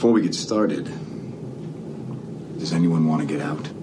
Before 0.00 0.12
we 0.12 0.22
get 0.22 0.34
started, 0.34 0.86
does 2.58 2.72
anyone 2.72 3.06
want 3.06 3.20
to 3.20 3.26
get 3.26 3.42
out? 3.42 3.79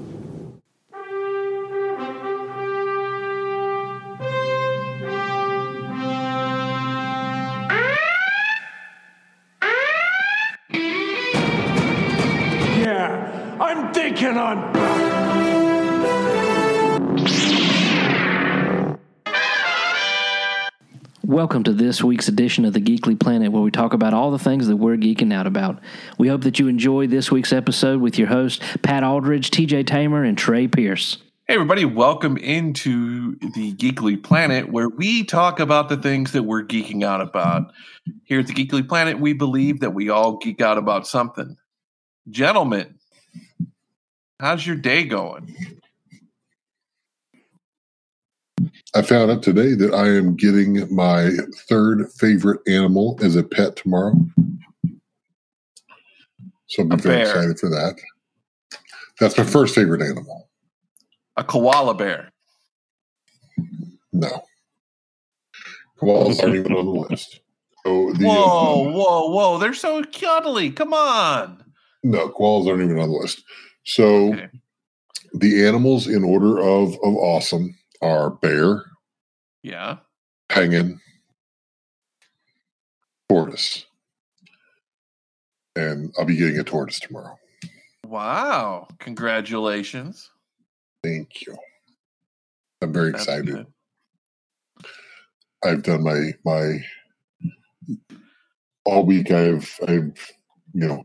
Welcome 21.47 21.63
to 21.63 21.71
this 21.71 22.03
week's 22.03 22.27
edition 22.27 22.65
of 22.65 22.73
the 22.73 22.81
Geekly 22.81 23.17
Planet, 23.17 23.53
where 23.53 23.61
we 23.61 23.71
talk 23.71 23.93
about 23.93 24.13
all 24.13 24.31
the 24.31 24.37
things 24.37 24.67
that 24.67 24.75
we're 24.75 24.97
geeking 24.97 25.33
out 25.33 25.47
about. 25.47 25.79
We 26.17 26.27
hope 26.27 26.41
that 26.41 26.59
you 26.59 26.67
enjoy 26.67 27.07
this 27.07 27.31
week's 27.31 27.53
episode 27.53 28.01
with 28.01 28.17
your 28.17 28.27
hosts, 28.27 28.61
Pat 28.81 29.01
Aldridge, 29.01 29.49
TJ 29.49 29.87
Tamer, 29.87 30.25
and 30.25 30.37
Trey 30.37 30.67
Pierce. 30.67 31.19
Hey, 31.47 31.53
everybody, 31.53 31.85
welcome 31.85 32.35
into 32.35 33.37
the 33.39 33.73
Geekly 33.75 34.21
Planet, 34.21 34.69
where 34.69 34.89
we 34.89 35.23
talk 35.23 35.61
about 35.61 35.87
the 35.87 35.95
things 35.95 36.33
that 36.33 36.43
we're 36.43 36.65
geeking 36.65 37.05
out 37.05 37.21
about. 37.21 37.71
Here 38.25 38.41
at 38.41 38.47
the 38.47 38.53
Geekly 38.53 38.85
Planet, 38.85 39.17
we 39.17 39.31
believe 39.31 39.79
that 39.79 39.93
we 39.93 40.09
all 40.09 40.35
geek 40.35 40.59
out 40.59 40.77
about 40.77 41.07
something. 41.07 41.55
Gentlemen, 42.29 42.95
how's 44.37 44.67
your 44.67 44.75
day 44.75 45.05
going? 45.05 45.76
I 48.95 49.01
found 49.01 49.31
out 49.31 49.43
today 49.43 49.73
that 49.75 49.93
I 49.93 50.07
am 50.07 50.35
getting 50.35 50.93
my 50.93 51.29
third 51.69 52.09
favorite 52.13 52.61
animal 52.67 53.19
as 53.21 53.35
a 53.35 53.43
pet 53.43 53.75
tomorrow. 53.75 54.13
So 56.67 56.83
I'm 56.83 56.91
A 56.93 56.97
very 56.97 57.17
bear. 57.17 57.25
excited 57.29 57.59
for 57.59 57.69
that. 57.69 57.95
That's 59.19 59.37
my 59.37 59.43
first 59.43 59.75
favorite 59.75 60.01
animal. 60.01 60.49
A 61.37 61.43
koala 61.43 61.93
bear. 61.93 62.31
No. 64.13 64.43
Koalas 66.01 66.41
aren't 66.41 66.55
even 66.55 66.73
on 66.73 66.85
the 66.85 66.91
list. 66.91 67.39
So 67.85 68.11
the, 68.13 68.25
Whoa, 68.25 68.87
uh, 68.87 68.91
whoa, 68.91 69.29
whoa. 69.29 69.57
They're 69.59 69.73
so 69.73 70.03
cuddly. 70.03 70.71
Come 70.71 70.93
on. 70.93 71.63
no, 72.03 72.29
koalas 72.29 72.67
aren't 72.69 72.83
even 72.83 72.99
on 72.99 73.09
the 73.09 73.17
list. 73.17 73.43
So 73.85 74.33
Okay. 74.33 74.49
the 75.33 75.65
animals 75.65 76.07
in 76.07 76.23
order 76.23 76.59
of, 76.59 76.93
of 77.03 77.15
awesome 77.15 77.75
are 78.01 78.29
bear, 78.29 78.83
Yeah. 79.63 79.97
penguin, 80.49 80.99
tortoise. 83.29 83.85
And 85.75 86.13
I'll 86.17 86.25
be 86.25 86.35
getting 86.37 86.59
a 86.59 86.63
tortoise 86.63 86.99
tomorrow. 86.99 87.37
Wow. 88.05 88.87
Congratulations. 88.99 90.31
Thank 91.03 91.45
you. 91.45 91.55
I'm 92.81 92.93
very 92.93 93.11
That's 93.11 93.23
excited. 93.23 93.45
good. 93.47 93.67
I've 95.63 95.83
done 95.83 96.03
my 96.03 96.33
my 96.45 96.79
all 98.85 99.03
week. 99.05 99.31
I've 99.31 99.71
I've 99.87 100.31
you 100.73 100.87
know 100.87 101.03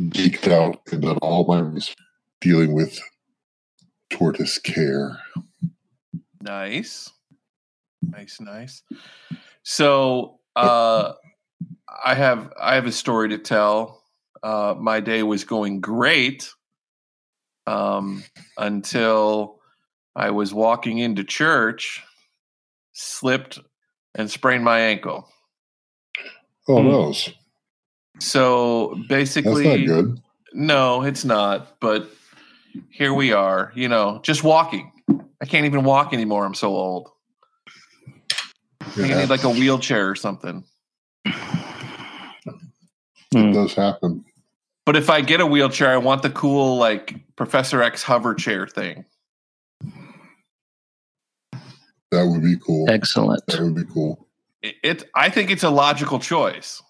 geeked 0.00 0.50
out 0.50 0.80
and 0.92 1.02
done 1.02 1.18
all 1.18 1.44
my 1.44 1.94
dealing 2.40 2.72
with 2.72 2.98
tortoise 4.10 4.58
care. 4.58 5.18
Nice. 6.44 7.10
Nice, 8.02 8.38
nice. 8.38 8.82
So 9.62 10.40
uh 10.54 11.14
I 12.04 12.14
have 12.14 12.52
I 12.60 12.74
have 12.74 12.84
a 12.86 12.92
story 12.92 13.30
to 13.30 13.38
tell. 13.38 14.02
Uh 14.42 14.74
my 14.78 15.00
day 15.00 15.22
was 15.22 15.44
going 15.44 15.80
great 15.80 16.50
um 17.66 18.22
until 18.58 19.58
I 20.14 20.30
was 20.30 20.52
walking 20.52 20.98
into 20.98 21.24
church, 21.24 22.02
slipped 22.92 23.58
and 24.14 24.30
sprained 24.30 24.64
my 24.64 24.80
ankle. 24.80 25.26
Oh 26.68 26.82
Hmm. 26.82 26.88
no, 26.88 27.14
So 28.20 28.94
that's 28.96 29.08
basically 29.08 29.64
not 29.64 29.86
good. 29.86 30.20
no, 30.52 31.02
it's 31.02 31.24
not, 31.24 31.80
but 31.80 32.10
here 32.90 33.14
we 33.14 33.32
are, 33.32 33.72
you 33.74 33.88
know, 33.88 34.20
just 34.22 34.44
walking. 34.44 34.92
I 35.44 35.46
can't 35.46 35.66
even 35.66 35.84
walk 35.84 36.14
anymore. 36.14 36.46
I'm 36.46 36.54
so 36.54 36.74
old. 36.74 37.10
I 38.80 38.84
think 38.86 39.12
I 39.12 39.20
need 39.20 39.28
like 39.28 39.44
a 39.44 39.50
wheelchair 39.50 40.08
or 40.08 40.14
something. 40.14 40.64
It 41.26 41.34
hmm. 43.34 43.52
does 43.52 43.74
happen. 43.74 44.24
But 44.86 44.96
if 44.96 45.10
I 45.10 45.20
get 45.20 45.42
a 45.42 45.46
wheelchair, 45.46 45.90
I 45.90 45.98
want 45.98 46.22
the 46.22 46.30
cool 46.30 46.78
like 46.78 47.14
Professor 47.36 47.82
X 47.82 48.02
hover 48.02 48.32
chair 48.34 48.66
thing. 48.66 49.04
That 52.10 52.24
would 52.26 52.40
be 52.42 52.56
cool. 52.66 52.88
Excellent. 52.88 53.46
That 53.48 53.60
would 53.60 53.74
be 53.74 53.84
cool. 53.92 54.26
It, 54.62 54.76
it 54.82 55.10
I 55.14 55.28
think 55.28 55.50
it's 55.50 55.62
a 55.62 55.68
logical 55.68 56.20
choice. 56.20 56.82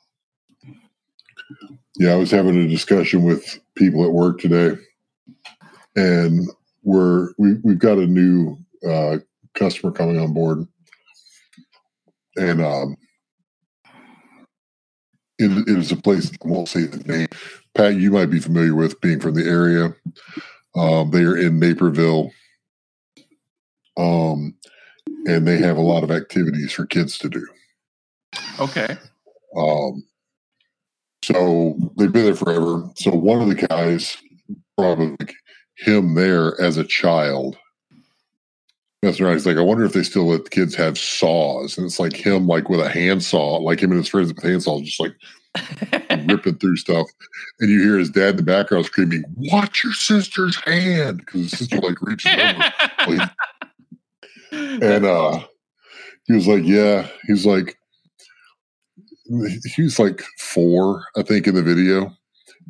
Yeah, 1.98 2.12
I 2.12 2.16
was 2.16 2.30
having 2.30 2.56
a 2.56 2.68
discussion 2.68 3.24
with 3.24 3.58
people 3.74 4.04
at 4.04 4.12
work 4.12 4.38
today, 4.38 4.80
and 5.96 6.48
we're 6.84 7.30
we 7.38 7.54
we've 7.64 7.78
got 7.78 7.98
a 7.98 8.06
new 8.06 8.56
uh, 8.88 9.18
customer 9.54 9.90
coming 9.90 10.20
on 10.20 10.32
board, 10.32 10.66
and 12.36 12.62
um, 12.62 12.96
it, 15.38 15.68
it 15.68 15.78
is 15.78 15.90
a 15.90 15.96
place 15.96 16.30
I 16.30 16.48
won't 16.48 16.68
say 16.68 16.84
the 16.84 16.98
name. 17.10 17.28
Pat, 17.74 17.96
you 17.96 18.10
might 18.10 18.26
be 18.26 18.38
familiar 18.38 18.74
with 18.74 19.00
being 19.00 19.18
from 19.18 19.34
the 19.34 19.48
area. 19.48 19.94
Um, 20.76 21.10
they 21.10 21.22
are 21.22 21.36
in 21.36 21.58
Naperville, 21.58 22.30
um, 23.96 24.54
and 25.26 25.46
they 25.46 25.58
have 25.58 25.76
a 25.76 25.82
lot 25.82 26.04
of 26.04 26.10
activities 26.10 26.72
for 26.72 26.86
kids 26.86 27.18
to 27.18 27.28
do. 27.28 27.46
Okay. 28.60 28.96
Um, 29.56 30.04
so 31.22 31.78
they've 31.96 32.12
been 32.12 32.24
there 32.24 32.34
forever. 32.34 32.90
So 32.96 33.10
one 33.12 33.40
of 33.40 33.48
the 33.48 33.66
guys 33.66 34.16
probably 34.76 35.16
him 35.76 36.14
there 36.14 36.60
as 36.60 36.76
a 36.76 36.84
child. 36.84 37.56
That's 39.02 39.20
right. 39.20 39.32
He's 39.34 39.46
like, 39.46 39.58
I 39.58 39.62
wonder 39.62 39.84
if 39.84 39.92
they 39.92 40.02
still 40.02 40.26
let 40.28 40.50
kids 40.50 40.74
have 40.76 40.96
saws. 40.96 41.76
And 41.76 41.86
it's 41.86 42.00
like 42.00 42.14
him, 42.14 42.46
like 42.46 42.70
with 42.70 42.80
a 42.80 42.88
handsaw, 42.88 43.58
like 43.58 43.80
him 43.80 43.90
and 43.90 43.98
his 43.98 44.08
friends 44.08 44.28
with 44.28 44.42
handsaws, 44.42 44.84
just 44.84 45.00
like 45.00 45.14
ripping 46.28 46.56
through 46.56 46.76
stuff. 46.76 47.06
And 47.60 47.68
you 47.70 47.82
hear 47.82 47.98
his 47.98 48.08
dad 48.10 48.30
in 48.30 48.36
the 48.36 48.42
background 48.42 48.86
screaming, 48.86 49.24
Watch 49.36 49.84
your 49.84 49.92
sister's 49.92 50.56
hand. 50.56 51.18
Because 51.18 51.42
his 51.42 51.58
sister 51.58 51.78
like 51.80 52.00
reaches 52.00 52.32
over. 52.32 52.72
He- 53.06 53.20
and 54.82 55.04
uh 55.04 55.40
he 56.26 56.32
was 56.32 56.46
like 56.46 56.62
yeah 56.64 57.08
he's 57.26 57.44
like 57.44 57.76
he 59.74 59.82
was 59.82 59.98
like 59.98 60.22
four 60.38 61.04
i 61.16 61.22
think 61.22 61.46
in 61.48 61.54
the 61.56 61.62
video 61.62 62.12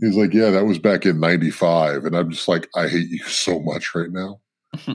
he's 0.00 0.16
like 0.16 0.32
yeah 0.34 0.50
that 0.50 0.66
was 0.66 0.78
back 0.78 1.06
in 1.06 1.20
95 1.20 2.04
and 2.04 2.16
i'm 2.16 2.30
just 2.30 2.48
like 2.48 2.68
i 2.74 2.88
hate 2.88 3.08
you 3.08 3.18
so 3.24 3.60
much 3.60 3.94
right 3.94 4.10
now. 4.10 4.40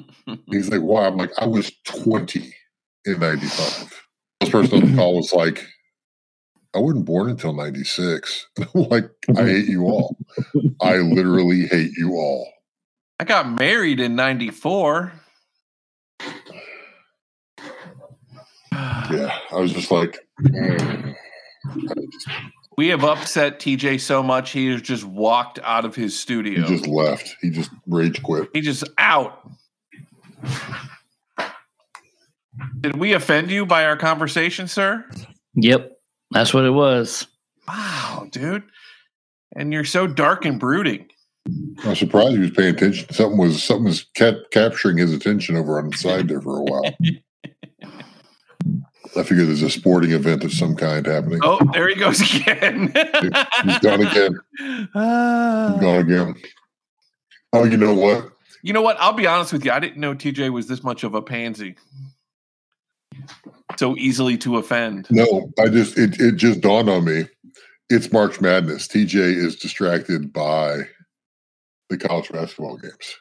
He's 0.51 0.69
like 0.69 0.81
why? 0.81 1.07
I'm 1.07 1.15
like 1.15 1.31
i 1.39 1.45
was 1.45 1.71
20 1.85 2.53
in 3.05 3.19
95 3.19 4.01
this 4.41 4.49
person 4.49 4.83
on 4.83 4.91
the 4.91 4.97
call 4.97 5.15
was 5.15 5.33
like 5.33 5.65
i 6.75 6.79
wasn't 6.79 7.05
born 7.05 7.29
until 7.29 7.53
96 7.53 8.47
like 8.73 9.09
i 9.37 9.43
hate 9.43 9.69
you 9.69 9.85
all. 9.85 10.17
I 10.81 10.97
literally 10.97 11.65
hate 11.65 11.91
you 11.97 12.13
all. 12.15 12.51
I 13.19 13.23
got 13.23 13.49
married 13.49 13.99
in 13.99 14.15
94. 14.15 15.13
yeah 19.11 19.37
i 19.51 19.55
was 19.55 19.73
just 19.73 19.91
like 19.91 20.19
mm. 20.43 21.15
We 22.79 22.87
have 22.87 23.03
upset 23.03 23.59
TJ 23.59 23.99
so 23.99 24.23
much 24.23 24.51
he 24.51 24.67
has 24.67 24.81
just 24.81 25.03
walked 25.03 25.59
out 25.65 25.83
of 25.83 25.95
his 25.95 26.13
he 26.13 26.17
studio. 26.17 26.65
just 26.65 26.87
left 26.87 27.35
he 27.41 27.49
just 27.49 27.69
rage 27.85 28.23
quit 28.23 28.47
He 28.53 28.61
just 28.61 28.85
out. 28.97 29.45
Did 32.79 32.95
we 32.95 33.11
offend 33.11 33.51
you 33.51 33.65
by 33.65 33.83
our 33.83 33.97
conversation, 33.97 34.69
sir? 34.69 35.03
Yep, 35.55 35.91
that's 36.31 36.53
what 36.53 36.63
it 36.63 36.69
was. 36.69 37.27
Wow, 37.67 38.27
dude. 38.31 38.63
And 39.57 39.73
you're 39.73 39.83
so 39.83 40.07
dark 40.07 40.45
and 40.45 40.57
brooding. 40.57 41.09
I'm 41.83 41.97
surprised 41.97 42.31
he 42.31 42.39
was 42.39 42.51
paying 42.51 42.75
attention. 42.75 43.11
Something 43.11 43.37
was 43.39 43.61
something 43.61 43.87
was 43.87 44.05
ca- 44.17 44.39
capturing 44.53 44.99
his 44.99 45.13
attention 45.13 45.57
over 45.57 45.79
on 45.79 45.89
the 45.89 45.97
side 45.97 46.29
there 46.29 46.39
for 46.41 46.59
a 46.59 46.63
while. 46.63 46.95
I 49.15 49.23
figure 49.23 49.45
there's 49.45 49.61
a 49.63 49.69
sporting 49.69 50.11
event 50.11 50.43
of 50.43 50.51
some 50.53 50.75
kind 50.75 51.05
happening. 51.05 51.39
Oh, 51.43 51.59
there 51.73 51.87
he 51.89 51.95
goes 51.95 52.21
again. 52.35 52.91
He's 53.63 53.79
gone 53.79 54.01
again. 54.05 54.39
Ah. 54.95 55.71
He's 55.71 55.81
gone 55.81 55.95
again. 55.97 56.35
Oh, 57.53 57.63
you 57.63 57.77
know 57.77 57.93
what? 57.93 58.31
You 58.61 58.73
know 58.73 58.81
what? 58.81 58.97
I'll 58.99 59.13
be 59.13 59.25
honest 59.25 59.51
with 59.53 59.65
you. 59.65 59.71
I 59.71 59.79
didn't 59.79 59.97
know 59.97 60.13
TJ 60.13 60.51
was 60.51 60.67
this 60.67 60.83
much 60.83 61.03
of 61.03 61.15
a 61.15 61.21
pansy. 61.21 61.75
So 63.77 63.95
easily 63.97 64.37
to 64.39 64.57
offend. 64.57 65.07
No, 65.09 65.51
I 65.59 65.67
just 65.69 65.97
it 65.97 66.19
it 66.19 66.35
just 66.35 66.61
dawned 66.61 66.89
on 66.89 67.05
me. 67.05 67.25
it's 67.89 68.11
March 68.11 68.39
Madness. 68.41 68.87
TJ 68.87 69.15
is 69.15 69.55
distracted 69.55 70.31
by 70.33 70.81
the 71.89 71.97
college 71.97 72.29
basketball 72.31 72.77
games. 72.77 73.15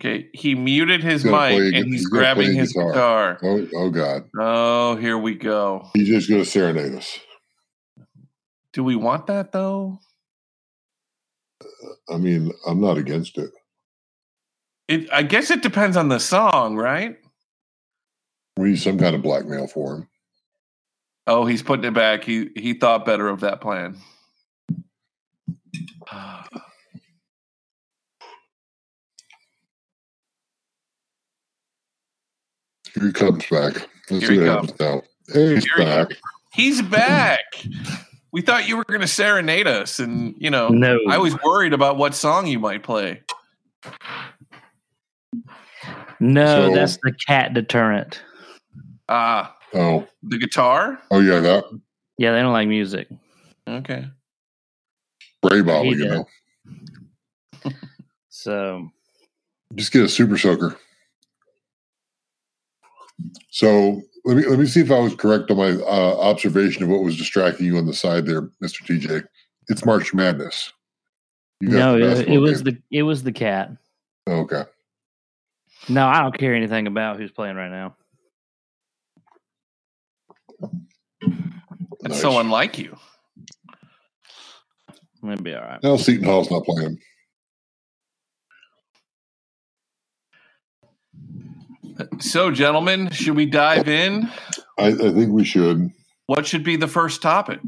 Okay, 0.00 0.28
he 0.32 0.54
muted 0.54 1.02
his 1.02 1.24
mic 1.24 1.32
play 1.32 1.66
and 1.68 1.86
he's 1.86 1.94
he's 1.94 2.06
grabbing 2.06 2.52
his 2.52 2.72
guitar. 2.72 3.34
guitar. 3.34 3.38
Oh, 3.42 3.68
oh 3.76 3.90
God. 3.90 4.24
Oh, 4.38 4.96
here 4.96 5.16
we 5.16 5.34
go. 5.34 5.88
He's 5.94 6.08
just 6.08 6.28
going 6.28 6.42
to 6.42 6.48
serenade 6.48 6.94
us. 6.94 7.18
Do 8.72 8.82
we 8.82 8.96
want 8.96 9.28
that 9.28 9.52
though? 9.52 10.00
Uh, 11.62 12.14
I 12.14 12.18
mean, 12.18 12.52
I'm 12.66 12.80
not 12.80 12.98
against 12.98 13.38
it. 13.38 13.50
It, 14.88 15.08
I 15.12 15.22
guess 15.22 15.50
it 15.50 15.62
depends 15.62 15.96
on 15.96 16.08
the 16.08 16.18
song, 16.18 16.76
right? 16.76 17.16
We 18.56 18.70
need 18.70 18.80
some 18.80 18.98
kind 18.98 19.14
of 19.14 19.22
blackmail 19.22 19.68
for 19.68 19.94
him. 19.94 20.08
Oh, 21.26 21.46
he's 21.46 21.62
putting 21.62 21.84
it 21.84 21.94
back. 21.94 22.24
He 22.24 22.50
he 22.56 22.74
thought 22.74 23.06
better 23.06 23.28
of 23.28 23.40
that 23.40 23.60
plan. 23.60 23.96
Ah. 26.10 26.46
Here 32.94 33.06
he 33.06 33.12
comes 33.12 33.44
back. 33.46 33.74
Let's 33.74 33.88
Here 34.08 34.20
see 34.20 34.34
he 34.34 34.38
what 34.40 34.46
comes. 34.46 34.70
happens 34.70 34.80
now. 34.80 35.02
Hey, 35.32 35.54
he's 35.54 35.64
Here 35.64 35.76
he 35.78 35.84
back. 35.84 36.08
He's 36.52 36.82
back. 36.82 37.40
we 38.32 38.40
thought 38.42 38.68
you 38.68 38.76
were 38.76 38.84
going 38.84 39.00
to 39.00 39.06
serenade 39.08 39.66
us, 39.66 39.98
and 39.98 40.34
you 40.38 40.50
know, 40.50 40.68
No. 40.68 40.98
I 41.08 41.18
was 41.18 41.36
worried 41.42 41.72
about 41.72 41.96
what 41.96 42.14
song 42.14 42.46
you 42.46 42.58
might 42.58 42.82
play. 42.82 43.22
No, 46.20 46.68
So- 46.68 46.74
that's 46.74 46.96
the 47.02 47.12
cat 47.26 47.54
deterrent. 47.54 48.22
Ah, 49.08 49.56
Oh, 49.74 50.06
the 50.22 50.38
guitar. 50.38 51.00
oh 51.10 51.18
yeah, 51.20 51.40
that 51.40 51.64
Yeah, 52.16 52.32
they 52.32 52.40
don't 52.40 52.52
like 52.52 52.68
music. 52.68 53.08
Okay. 53.68 54.06
Ray 55.42 55.60
bottle, 55.62 55.94
you 55.94 56.06
know. 56.06 56.28
So 58.30 58.90
Just 59.74 59.90
get 59.92 60.04
a 60.04 60.08
super 60.08 60.36
soaker. 60.38 60.76
So 63.50 64.02
let 64.24 64.36
me 64.36 64.46
let 64.46 64.58
me 64.58 64.66
see 64.66 64.80
if 64.80 64.90
I 64.90 64.98
was 64.98 65.14
correct 65.14 65.50
on 65.50 65.56
my 65.56 65.70
uh, 65.70 66.18
observation 66.18 66.82
of 66.82 66.88
what 66.88 67.02
was 67.02 67.16
distracting 67.16 67.66
you 67.66 67.78
on 67.78 67.86
the 67.86 67.94
side 67.94 68.26
there, 68.26 68.50
Mister 68.60 68.84
TJ. 68.84 69.24
It's 69.68 69.84
March 69.84 70.12
Madness. 70.14 70.72
No, 71.60 71.96
it, 71.96 72.28
it 72.28 72.38
was 72.38 72.62
game. 72.62 72.74
the 72.90 72.98
it 72.98 73.02
was 73.02 73.22
the 73.22 73.32
cat. 73.32 73.70
Oh, 74.26 74.40
okay. 74.40 74.64
No, 75.88 76.06
I 76.06 76.22
don't 76.22 76.36
care 76.36 76.54
anything 76.54 76.86
about 76.86 77.18
who's 77.18 77.30
playing 77.30 77.56
right 77.56 77.70
now. 77.70 77.96
That's 82.00 82.14
Nice. 82.14 82.20
so 82.20 82.38
unlike 82.38 82.78
you. 82.78 82.96
It'll 85.22 85.42
be 85.42 85.54
all 85.54 85.62
right. 85.62 85.82
Now 85.82 85.96
Seton 85.96 86.24
Hall's 86.24 86.50
not 86.50 86.64
playing. 86.64 86.98
So, 92.18 92.50
gentlemen, 92.50 93.10
should 93.10 93.36
we 93.36 93.46
dive 93.46 93.88
in? 93.88 94.28
I, 94.78 94.88
I 94.88 94.92
think 94.92 95.32
we 95.32 95.44
should. 95.44 95.90
What 96.26 96.46
should 96.46 96.64
be 96.64 96.76
the 96.76 96.88
first 96.88 97.22
topic? 97.22 97.60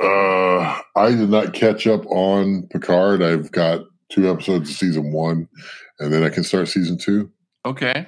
Uh, 0.00 0.80
I 0.96 1.10
did 1.10 1.30
not 1.30 1.52
catch 1.54 1.86
up 1.86 2.04
on 2.06 2.68
Picard. 2.68 3.22
I've 3.22 3.50
got 3.52 3.80
two 4.10 4.30
episodes 4.30 4.70
of 4.70 4.76
season 4.76 5.12
one, 5.12 5.48
and 5.98 6.12
then 6.12 6.22
I 6.22 6.28
can 6.28 6.44
start 6.44 6.68
season 6.68 6.98
two. 6.98 7.30
Okay. 7.64 8.06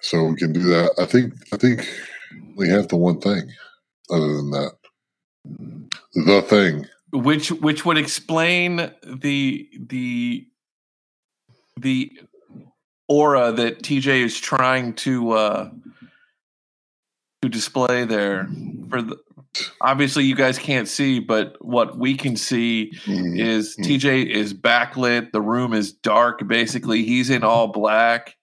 So 0.00 0.24
we 0.24 0.36
can 0.36 0.52
do 0.52 0.62
that. 0.62 0.92
I 0.98 1.06
think. 1.06 1.34
I 1.52 1.56
think 1.56 1.88
we 2.56 2.68
have 2.68 2.88
the 2.88 2.96
one 2.96 3.20
thing. 3.20 3.50
Other 4.10 4.34
than 4.34 4.50
that, 4.50 4.72
the 6.14 6.42
thing. 6.42 6.86
Which 7.12 7.50
which 7.50 7.84
would 7.84 7.96
explain 7.96 8.76
the 9.02 9.68
the 9.78 10.46
the 11.80 12.12
aura 13.08 13.52
that 13.52 13.82
TJ 13.82 14.22
is 14.24 14.38
trying 14.38 14.94
to 14.94 15.32
uh 15.32 15.70
to 17.42 17.48
display 17.48 18.04
there 18.04 18.48
for 18.88 19.02
the 19.02 19.16
obviously 19.80 20.24
you 20.24 20.34
guys 20.34 20.58
can't 20.58 20.88
see 20.88 21.20
but 21.20 21.56
what 21.64 21.96
we 21.98 22.16
can 22.16 22.36
see 22.36 22.92
Mhm. 23.04 23.38
is 23.38 23.76
Mhm. 23.76 23.84
TJ 23.84 24.22
is 24.30 24.54
backlit. 24.54 25.30
The 25.32 25.40
room 25.42 25.72
is 25.74 25.92
dark. 25.92 26.46
Basically, 26.48 27.04
he's 27.04 27.30
in 27.30 27.44
all 27.44 27.68
black. 27.68 28.36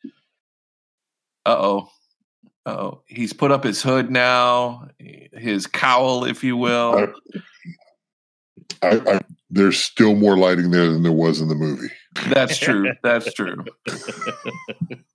Uh 1.45 1.57
oh. 1.57 1.89
Oh, 2.67 3.01
he's 3.07 3.33
put 3.33 3.51
up 3.51 3.63
his 3.63 3.81
hood 3.81 4.11
now, 4.11 4.87
his 5.33 5.65
cowl, 5.65 6.25
if 6.25 6.43
you 6.43 6.55
will. 6.55 7.07
I, 8.83 9.01
I, 9.07 9.19
there's 9.49 9.79
still 9.79 10.13
more 10.15 10.37
lighting 10.37 10.69
there 10.69 10.87
than 10.91 11.01
there 11.01 11.11
was 11.11 11.41
in 11.41 11.47
the 11.47 11.55
movie. 11.55 11.89
That's 12.29 12.57
true. 12.57 12.91
That's 13.03 13.33
true. 13.33 13.63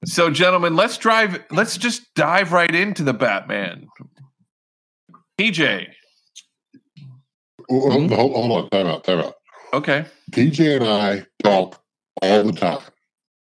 So, 0.05 0.31
gentlemen, 0.31 0.77
let's 0.77 0.97
drive. 0.99 1.43
Let's 1.51 1.77
just 1.77 2.15
dive 2.15 2.53
right 2.53 2.73
into 2.73 3.03
the 3.03 3.13
Batman. 3.13 3.89
TJ. 5.39 5.89
Oh, 7.69 7.83
oh, 7.83 7.91
hold, 7.91 8.13
hold 8.13 8.33
hold 8.35 8.53
on, 8.53 8.71
time 8.71 8.87
out, 8.87 9.05
time 9.05 9.19
out. 9.19 9.35
Okay. 9.75 10.07
PJ 10.31 10.77
and 10.77 10.85
I 10.87 11.27
talk 11.43 11.83
all 12.23 12.45
the 12.45 12.53
time. 12.53 12.79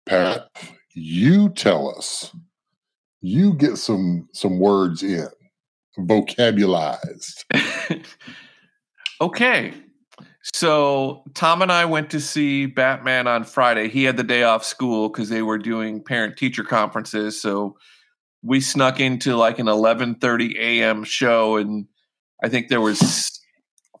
Pat, 0.05 0.49
you 0.93 1.49
tell 1.49 1.93
us. 1.97 2.31
You 3.21 3.53
get 3.53 3.77
some 3.77 4.27
some 4.33 4.59
words 4.59 5.03
in, 5.03 5.27
vocabularized. 5.99 7.43
okay. 9.21 9.73
So 10.41 11.23
Tom 11.33 11.61
and 11.61 11.71
I 11.71 11.85
went 11.85 12.09
to 12.11 12.19
see 12.19 12.65
Batman 12.65 13.27
on 13.27 13.43
Friday. 13.43 13.89
He 13.89 14.03
had 14.03 14.17
the 14.17 14.23
day 14.23 14.43
off 14.43 14.63
school 14.63 15.09
because 15.09 15.29
they 15.29 15.41
were 15.41 15.59
doing 15.59 16.03
parent 16.03 16.37
teacher 16.37 16.63
conferences. 16.63 17.39
So 17.39 17.77
we 18.41 18.59
snuck 18.59 18.99
into 18.99 19.35
like 19.35 19.59
an 19.59 19.67
11:30 19.67 20.55
a.m. 20.57 21.03
show, 21.03 21.57
and 21.57 21.85
I 22.43 22.49
think 22.49 22.69
there 22.69 22.81
was 22.81 23.39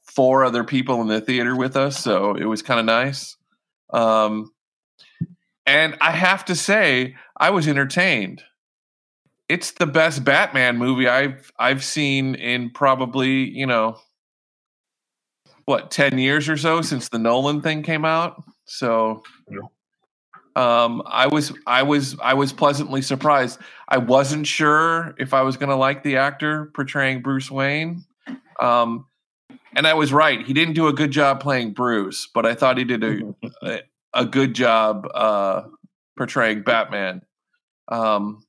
four 0.03 0.43
other 0.43 0.63
people 0.63 1.01
in 1.01 1.07
the 1.07 1.21
theater 1.21 1.55
with 1.55 1.77
us. 1.77 1.99
So 1.99 2.35
it 2.35 2.45
was 2.45 2.61
kind 2.61 2.79
of 2.79 2.85
nice. 2.85 3.37
Um, 3.93 4.51
and 5.65 5.95
I 6.01 6.11
have 6.11 6.45
to 6.45 6.55
say, 6.55 7.15
I 7.37 7.51
was 7.51 7.67
entertained. 7.67 8.41
It's 9.47 9.71
the 9.71 9.85
best 9.85 10.23
Batman 10.23 10.77
movie 10.77 11.07
I've 11.07 11.51
I've 11.59 11.83
seen 11.83 12.35
in 12.35 12.71
probably 12.71 13.49
you 13.49 13.67
know 13.67 13.99
what 15.65 15.91
10 15.91 16.17
years 16.17 16.49
or 16.49 16.57
so 16.57 16.81
since 16.81 17.09
the 17.09 17.19
Nolan 17.19 17.61
thing 17.61 17.83
came 17.83 18.05
out. 18.05 18.43
So 18.65 19.23
um 20.55 21.01
I 21.05 21.27
was 21.27 21.53
I 21.65 21.83
was 21.83 22.17
I 22.21 22.33
was 22.33 22.51
pleasantly 22.51 23.01
surprised. 23.01 23.59
I 23.87 23.97
wasn't 23.97 24.47
sure 24.47 25.15
if 25.17 25.33
I 25.33 25.41
was 25.41 25.57
going 25.57 25.69
to 25.69 25.75
like 25.75 26.03
the 26.03 26.17
actor 26.17 26.71
portraying 26.73 27.21
Bruce 27.21 27.49
Wayne. 27.49 28.03
Um 28.59 29.05
and 29.75 29.87
I 29.87 29.93
was 29.93 30.11
right. 30.11 30.45
He 30.45 30.53
didn't 30.53 30.73
do 30.73 30.87
a 30.87 30.93
good 30.93 31.11
job 31.11 31.39
playing 31.39 31.73
Bruce, 31.73 32.27
but 32.33 32.45
I 32.45 32.53
thought 32.55 32.77
he 32.77 32.83
did 32.83 33.03
a 33.03 33.35
a, 33.63 33.81
a 34.13 34.25
good 34.25 34.53
job 34.53 35.07
uh 35.13 35.63
portraying 36.17 36.63
Batman. 36.63 37.21
Um 37.87 38.43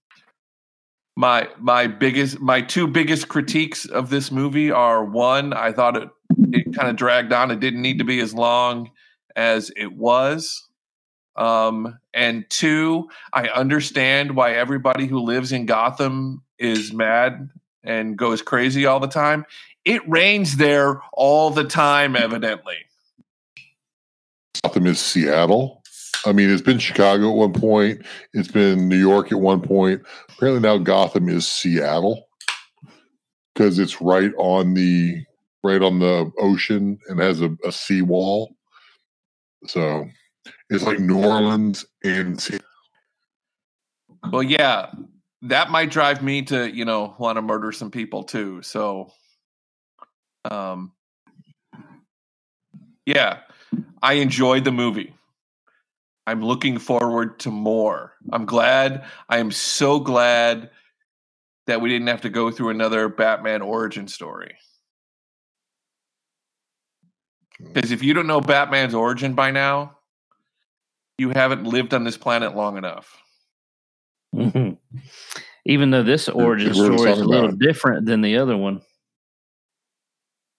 my 1.16 1.49
my 1.59 1.87
biggest 1.87 2.40
my 2.40 2.62
two 2.62 2.87
biggest 2.87 3.28
critiques 3.28 3.85
of 3.85 4.11
this 4.11 4.31
movie 4.31 4.71
are 4.71 5.04
one, 5.04 5.52
I 5.52 5.73
thought 5.73 5.97
it 5.97 6.09
it 6.54 6.75
kind 6.75 6.88
of 6.88 6.97
dragged 6.97 7.32
on. 7.32 7.50
It 7.50 7.61
didn't 7.61 7.82
need 7.82 7.99
to 7.99 8.04
be 8.04 8.21
as 8.21 8.35
long 8.35 8.90
as 9.37 9.71
it 9.76 9.92
was. 9.92 10.68
Um, 11.37 11.99
and 12.12 12.44
two, 12.50 13.09
I 13.32 13.49
understand 13.49 14.37
why 14.37 14.52
everybody 14.52 15.06
who 15.06 15.21
lives 15.21 15.52
in 15.52 15.66
Gotham 15.66 16.42
is 16.59 16.92
mad 16.92 17.49
and 17.82 18.16
goes 18.16 18.42
crazy 18.42 18.87
all 18.87 19.00
the 19.00 19.09
time. 19.09 19.47
It 19.85 20.06
rains 20.09 20.56
there 20.56 21.00
all 21.12 21.50
the 21.50 21.64
time, 21.64 22.14
evidently. 22.14 22.76
Gotham 24.62 24.87
is 24.87 25.00
Seattle. 25.00 25.82
I 26.25 26.32
mean, 26.32 26.50
it's 26.50 26.62
been 26.62 26.78
Chicago 26.78 27.30
at 27.30 27.37
one 27.37 27.52
point. 27.52 28.02
It's 28.32 28.50
been 28.50 28.88
New 28.88 28.99
York 28.99 29.32
at 29.32 29.40
one 29.40 29.61
point. 29.61 30.02
Apparently 30.28 30.61
now 30.61 30.78
Gotham 30.78 31.28
is 31.28 31.49
Seattle 31.49 32.28
because 33.54 33.78
it's 33.78 34.00
right 34.00 34.30
on 34.37 34.75
the 34.75 35.25
right 35.62 35.83
on 35.83 35.99
the 35.99 36.31
ocean 36.38 36.99
and 37.09 37.21
has 37.21 37.40
a, 37.40 37.57
a 37.64 37.73
sea 37.73 38.02
wall. 38.02 38.54
So 39.66 40.09
it's 40.71 40.85
like 40.85 40.99
New 40.99 41.25
Orleans 41.25 41.85
and 42.04 42.40
Se- 42.40 42.61
Well, 44.33 44.42
yeah, 44.42 44.92
that 45.42 45.71
might 45.71 45.90
drive 45.90 46.23
me 46.23 46.42
to, 46.42 46.71
you 46.75 46.85
know, 46.85 47.14
want 47.19 47.37
to 47.37 47.42
murder 47.42 47.73
some 47.73 47.90
people 47.90 48.25
too. 48.25 48.62
So, 48.62 49.12
um, 50.50 50.92
yeah, 53.07 53.40
I 54.02 54.14
enjoyed 54.14 54.64
the 54.64 54.73
movie. 54.73 55.14
I'm 56.26 56.42
looking 56.45 56.78
forward 56.78 57.40
to 57.40 57.50
more. 57.50 58.14
I'm 58.33 58.47
glad. 58.47 59.04
I 59.28 59.38
am 59.38 59.50
so 59.50 60.00
glad 60.00 60.71
that 61.66 61.81
we 61.81 61.88
didn't 61.88 62.09
have 62.09 62.23
to 62.23 62.31
go 62.31 62.50
through 62.50 62.71
another 62.71 63.09
Batman 63.09 63.62
origin 63.62 64.09
story. 64.09 64.57
Because 67.62 67.92
if 67.92 68.02
you 68.02 68.12
don't 68.14 68.26
know 68.26 68.40
Batman's 68.40 68.95
origin 68.95 69.35
by 69.35 69.50
now, 69.50 69.97
you 71.19 71.31
haven't 71.31 71.64
lived 71.64 71.95
on 71.95 72.04
this 72.04 72.16
planet 72.16 72.57
long 72.57 72.76
enough. 72.76 73.16
Mhm. 74.35 74.76
Even 75.64 75.90
though 75.90 76.02
this 76.02 76.28
origin 76.28 76.69
we're 76.76 76.97
story 76.97 77.12
is 77.12 77.19
a 77.21 77.25
little 77.25 77.47
about- 77.47 77.59
different 77.59 78.07
than 78.07 78.21
the 78.23 78.37
other 78.37 78.57
one. 78.57 78.81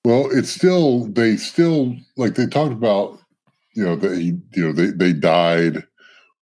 Well, 0.06 0.30
it's 0.32 0.50
still 0.50 1.06
they 1.08 1.38
still 1.38 1.96
like 2.18 2.36
they 2.36 2.46
talked 2.46 2.74
about, 2.74 3.20
you 3.74 3.84
know, 3.84 3.96
that 3.96 4.18
he 4.18 4.38
you 4.54 4.66
know 4.66 4.72
they 4.74 4.88
they 4.88 5.14
died 5.14 5.84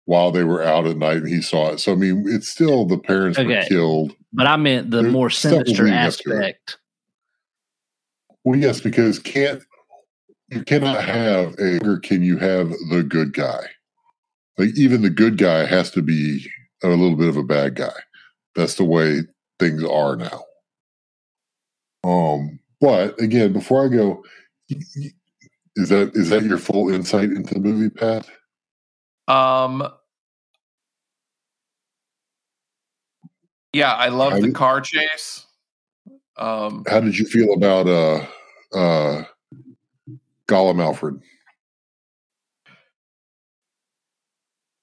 while 0.06 0.32
they 0.32 0.44
were 0.44 0.64
out 0.64 0.86
at 0.88 0.98
night 0.98 1.18
and 1.18 1.28
he 1.28 1.42
saw 1.42 1.72
it. 1.72 1.80
So 1.80 1.92
I 1.92 1.96
mean, 1.96 2.24
it's 2.28 2.48
still 2.48 2.86
the 2.86 2.98
parents 3.00 3.38
were 3.40 3.64
killed. 3.68 4.14
But 4.32 4.48
I 4.48 4.56
meant 4.58 4.92
the 4.92 5.02
There's 5.02 5.12
more 5.14 5.30
sinister 5.30 5.84
leading 5.86 5.98
up 5.98 6.14
to 6.14 6.32
it. 6.32 6.36
aspect. 6.36 6.78
Well, 8.44 8.58
yes, 8.60 8.80
because 8.80 9.20
can't 9.20 9.62
you 10.50 10.64
cannot 10.64 11.04
have 11.04 11.56
a 11.60 11.80
or 11.86 12.00
can 12.00 12.22
you 12.24 12.38
have 12.38 12.70
the 12.90 13.04
good 13.08 13.34
guy? 13.34 13.66
Like 14.58 14.70
even 14.78 15.02
the 15.02 15.10
good 15.10 15.38
guy 15.38 15.66
has 15.66 15.92
to 15.92 16.02
be 16.02 16.46
a 16.84 16.88
little 16.90 17.16
bit 17.16 17.30
of 17.30 17.38
a 17.38 17.44
bad 17.44 17.76
guy. 17.76 17.94
That's 18.56 18.76
the 18.76 18.86
way 18.86 19.22
things 19.60 19.84
are 19.84 20.16
now. 20.16 20.44
Um, 22.04 22.60
but 22.80 23.20
again, 23.22 23.54
before 23.54 23.86
I 23.86 23.90
go, 23.90 24.24
is 24.70 25.90
that 25.90 26.12
is 26.16 26.30
that 26.30 26.44
your 26.44 26.58
full 26.58 26.90
insight 26.90 27.30
into 27.32 27.54
the 27.54 27.60
movie, 27.60 27.90
Pat? 27.90 28.28
Um, 29.28 29.88
yeah, 33.74 33.94
I 33.94 34.10
love 34.10 34.42
the 34.42 34.52
car 34.52 34.82
chase. 34.82 35.46
Um, 36.38 36.84
How 36.88 37.00
did 37.00 37.18
you 37.18 37.26
feel 37.26 37.54
about 37.54 37.88
uh 37.88 38.26
uh 38.78 39.24
Gollum 40.48 40.82
Alfred? 40.82 41.22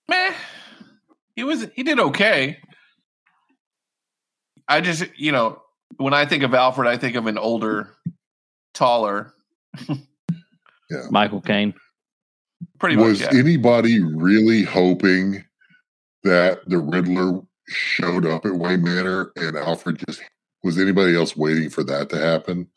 meh, 0.08 0.34
he 1.36 1.44
was 1.44 1.66
he 1.74 1.82
did 1.82 1.98
okay. 1.98 2.58
I 4.68 4.80
just 4.80 5.04
you 5.16 5.32
know 5.32 5.60
when 5.96 6.14
I 6.14 6.26
think 6.26 6.42
of 6.42 6.54
Alfred, 6.54 6.88
I 6.88 6.96
think 6.96 7.16
of 7.16 7.26
an 7.26 7.38
older, 7.38 7.90
taller, 8.72 9.32
yeah. 9.88 11.06
Michael 11.10 11.40
Caine. 11.40 11.74
pretty 12.78 12.96
was 12.96 13.20
much. 13.20 13.32
Yeah. 13.32 13.38
anybody 13.38 14.02
really 14.02 14.62
hoping 14.62 15.44
that 16.22 16.68
the 16.68 16.78
Riddler 16.78 17.40
showed 17.68 18.26
up 18.26 18.44
at 18.44 18.54
Wayne 18.54 18.82
Manor 18.82 19.32
and 19.36 19.56
Alfred 19.56 20.02
just 20.06 20.22
was 20.62 20.78
anybody 20.78 21.14
else 21.14 21.36
waiting 21.36 21.68
for 21.68 21.84
that 21.84 22.08
to 22.10 22.18
happen? 22.18 22.68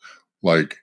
Like 0.42 0.76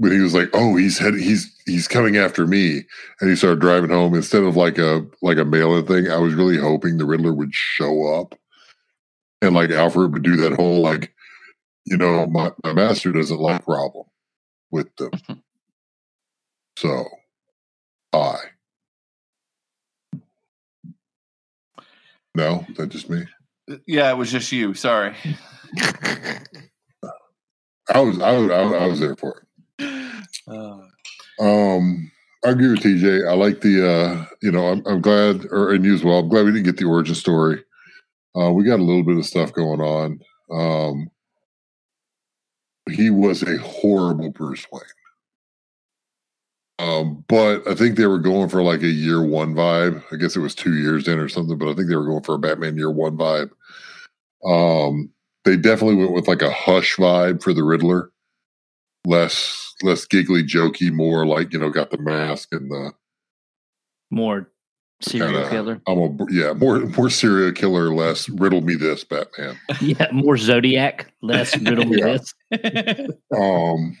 when 0.00 0.12
he 0.12 0.20
was 0.20 0.34
like, 0.34 0.48
"Oh, 0.54 0.76
he's 0.76 0.98
head, 0.98 1.14
he's 1.14 1.54
he's 1.66 1.86
coming 1.86 2.16
after 2.16 2.46
me," 2.46 2.84
and 3.20 3.28
he 3.28 3.36
started 3.36 3.60
driving 3.60 3.90
home 3.90 4.14
instead 4.14 4.42
of 4.42 4.56
like 4.56 4.78
a 4.78 5.06
like 5.20 5.36
a 5.38 5.44
mail-in 5.44 5.86
thing. 5.86 6.10
I 6.10 6.16
was 6.16 6.34
really 6.34 6.56
hoping 6.56 6.96
the 6.96 7.04
Riddler 7.04 7.34
would 7.34 7.52
show 7.52 8.06
up 8.14 8.34
and 9.42 9.54
like 9.54 9.70
Alfred 9.70 10.12
would 10.12 10.22
do 10.22 10.36
that 10.36 10.54
whole 10.54 10.80
like, 10.80 11.12
you 11.84 11.96
know, 11.96 12.26
my, 12.26 12.52
my 12.64 12.72
master 12.72 13.12
doesn't 13.12 13.40
like 13.40 13.64
problem 13.64 14.06
with 14.70 14.94
them. 14.96 15.10
so 16.76 17.04
I. 18.12 18.36
No, 22.34 22.64
is 22.68 22.76
that 22.76 22.88
just 22.88 23.10
me? 23.10 23.24
Uh, 23.70 23.76
yeah, 23.86 24.10
it 24.10 24.16
was 24.16 24.30
just 24.30 24.52
you. 24.52 24.72
Sorry. 24.74 25.14
I 27.92 28.00
was 28.00 28.20
I 28.20 28.32
was 28.32 28.50
I 28.50 28.62
was, 28.62 28.72
I 28.72 28.86
was 28.86 29.00
there 29.00 29.16
for 29.16 29.38
it. 29.38 29.49
Um, 31.40 32.10
I 32.44 32.50
agree 32.50 32.70
with 32.70 32.80
TJ. 32.80 33.28
I 33.28 33.34
like 33.34 33.60
the 33.60 33.88
uh, 33.88 34.26
you 34.42 34.50
know, 34.50 34.66
I'm, 34.66 34.82
I'm 34.86 35.00
glad 35.00 35.46
or 35.50 35.72
and 35.72 35.84
you 35.84 35.94
as 35.94 36.04
well. 36.04 36.18
I'm 36.18 36.28
glad 36.28 36.44
we 36.44 36.52
didn't 36.52 36.66
get 36.66 36.76
the 36.76 36.84
origin 36.86 37.14
story. 37.14 37.62
Uh, 38.36 38.52
we 38.52 38.64
got 38.64 38.80
a 38.80 38.84
little 38.84 39.02
bit 39.02 39.18
of 39.18 39.26
stuff 39.26 39.52
going 39.52 39.80
on. 39.80 40.20
Um, 40.50 41.10
he 42.90 43.10
was 43.10 43.42
a 43.42 43.58
horrible 43.58 44.30
Bruce 44.30 44.66
Wayne. 44.72 44.82
Um, 46.78 47.24
but 47.28 47.66
I 47.68 47.74
think 47.74 47.96
they 47.96 48.06
were 48.06 48.18
going 48.18 48.48
for 48.48 48.62
like 48.62 48.82
a 48.82 48.88
year 48.88 49.22
one 49.22 49.54
vibe. 49.54 50.02
I 50.12 50.16
guess 50.16 50.34
it 50.34 50.40
was 50.40 50.54
two 50.54 50.78
years 50.78 51.06
in 51.08 51.18
or 51.18 51.28
something, 51.28 51.58
but 51.58 51.68
I 51.68 51.74
think 51.74 51.88
they 51.88 51.96
were 51.96 52.06
going 52.06 52.22
for 52.22 52.36
a 52.36 52.38
Batman 52.38 52.76
year 52.76 52.90
one 52.90 53.18
vibe. 53.18 53.50
Um, 54.46 55.10
they 55.44 55.56
definitely 55.56 55.96
went 55.96 56.12
with 56.12 56.26
like 56.26 56.42
a 56.42 56.52
hush 56.52 56.96
vibe 56.96 57.42
for 57.42 57.52
the 57.52 57.64
Riddler. 57.64 58.10
Less 59.06 59.74
less 59.82 60.04
giggly 60.04 60.42
jokey, 60.42 60.92
more 60.92 61.26
like, 61.26 61.52
you 61.52 61.58
know, 61.58 61.70
got 61.70 61.90
the 61.90 61.98
mask 61.98 62.48
and 62.52 62.70
the 62.70 62.92
More 64.10 64.50
serial 65.00 65.32
kinda- 65.32 65.50
killer. 65.50 65.80
I'm 65.88 65.98
a 65.98 66.16
yeah, 66.30 66.52
more 66.52 66.80
more 66.80 67.08
serial 67.08 67.52
killer, 67.52 67.94
less 67.94 68.28
riddle 68.28 68.60
me 68.60 68.74
this, 68.74 69.04
Batman. 69.04 69.58
Yeah, 69.80 70.08
more 70.12 70.36
Zodiac, 70.36 71.12
less 71.22 71.56
riddle 71.56 71.86
me 71.86 71.96
this. 72.02 72.34
Um, 73.34 73.96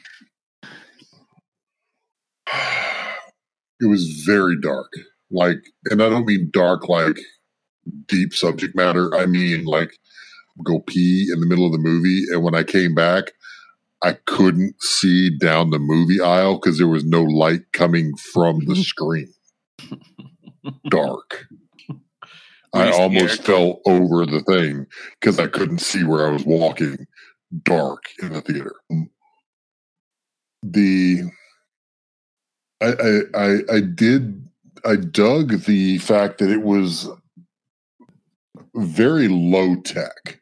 it 3.80 3.86
was 3.88 4.22
very 4.26 4.60
dark. 4.60 4.92
Like, 5.30 5.58
and 5.86 6.02
I 6.02 6.08
don't 6.10 6.26
mean 6.26 6.50
dark 6.52 6.88
like 6.88 7.16
deep 8.06 8.34
subject 8.34 8.76
matter. 8.76 9.14
I 9.16 9.24
mean 9.26 9.64
like 9.64 9.96
go 10.64 10.80
pee 10.80 11.30
in 11.32 11.40
the 11.40 11.46
middle 11.46 11.64
of 11.64 11.72
the 11.72 11.78
movie, 11.78 12.24
and 12.32 12.42
when 12.42 12.54
I 12.54 12.64
came 12.64 12.94
back, 12.94 13.32
I 14.02 14.14
couldn't 14.26 14.82
see 14.82 15.36
down 15.36 15.70
the 15.70 15.78
movie 15.78 16.20
aisle 16.20 16.54
because 16.54 16.78
there 16.78 16.88
was 16.88 17.04
no 17.04 17.22
light 17.22 17.72
coming 17.72 18.16
from 18.16 18.64
the 18.64 18.76
screen. 18.82 19.32
Dark. 20.88 21.46
I 22.72 22.90
almost 22.90 23.42
fell 23.42 23.80
over 23.84 24.26
the 24.26 24.40
thing 24.42 24.86
because 25.20 25.38
I 25.38 25.48
couldn't 25.48 25.80
see 25.80 26.04
where 26.04 26.28
I 26.28 26.30
was 26.30 26.44
walking. 26.44 27.06
Dark 27.64 28.04
in 28.22 28.32
the 28.32 28.40
theater. 28.40 28.74
Mm. 28.92 29.10
The 30.62 31.22
I 32.80 32.86
I 32.86 33.20
I, 33.34 33.58
I 33.76 33.80
did 33.80 34.48
I 34.84 34.96
dug 34.96 35.64
the 35.64 35.98
fact 35.98 36.38
that 36.38 36.50
it 36.50 36.62
was 36.62 37.08
very 38.74 39.28
low 39.28 39.76
tech. 39.76 40.40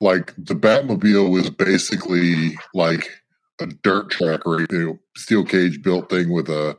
Like 0.00 0.34
the 0.36 0.54
Batmobile 0.54 1.30
was 1.30 1.50
basically 1.50 2.56
like 2.74 3.08
a 3.60 3.66
dirt 3.66 4.10
track 4.10 4.46
or 4.46 4.66
know, 4.70 4.98
steel 5.16 5.44
cage 5.44 5.82
built 5.82 6.10
thing 6.10 6.32
with 6.32 6.48
a 6.48 6.76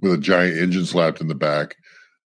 with 0.00 0.12
a 0.12 0.18
giant 0.18 0.58
engine 0.58 0.86
slapped 0.86 1.20
in 1.20 1.28
the 1.28 1.34
back. 1.34 1.76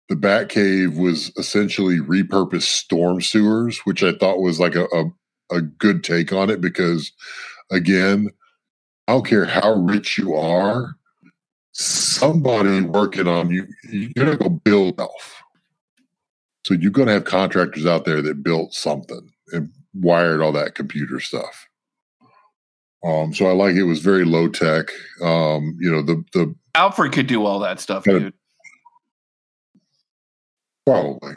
The 0.08 0.16
Batcave 0.16 0.98
was 0.98 1.32
essentially 1.36 1.98
repurposed 1.98 2.62
storm 2.62 3.20
sewers, 3.20 3.80
which 3.84 4.02
I 4.02 4.12
thought 4.12 4.40
was 4.40 4.60
like 4.60 4.74
a, 4.74 4.84
a, 4.84 5.04
a 5.50 5.60
good 5.62 6.04
take 6.04 6.32
on 6.32 6.50
it 6.50 6.60
because 6.60 7.12
again, 7.70 8.28
I 9.08 9.12
don't 9.12 9.26
care 9.26 9.44
how 9.44 9.74
rich 9.74 10.18
you 10.18 10.34
are, 10.34 10.96
somebody 11.72 12.82
working 12.82 13.28
on 13.28 13.50
you, 13.50 13.66
you're 13.90 14.12
gonna 14.14 14.36
go 14.36 14.48
build 14.48 15.00
elf. 15.00 15.42
So 16.64 16.74
you're 16.74 16.90
gonna 16.90 17.12
have 17.12 17.24
contractors 17.24 17.86
out 17.86 18.04
there 18.04 18.22
that 18.22 18.42
built 18.42 18.72
something 18.72 19.30
and 19.52 19.70
wired 19.94 20.40
all 20.40 20.52
that 20.52 20.74
computer 20.74 21.20
stuff. 21.20 21.66
Um, 23.04 23.34
so 23.34 23.46
I 23.46 23.52
like 23.52 23.74
it 23.76 23.82
was 23.84 24.00
very 24.00 24.24
low 24.24 24.48
tech. 24.48 24.86
Um, 25.22 25.76
you 25.78 25.90
know, 25.90 26.02
the 26.02 26.24
the 26.32 26.54
Alfred 26.74 27.12
could 27.12 27.26
do 27.26 27.44
all 27.44 27.58
that 27.60 27.80
stuff, 27.80 28.04
Kinda- 28.04 28.20
dude. 28.20 28.34
Probably. 30.86 31.34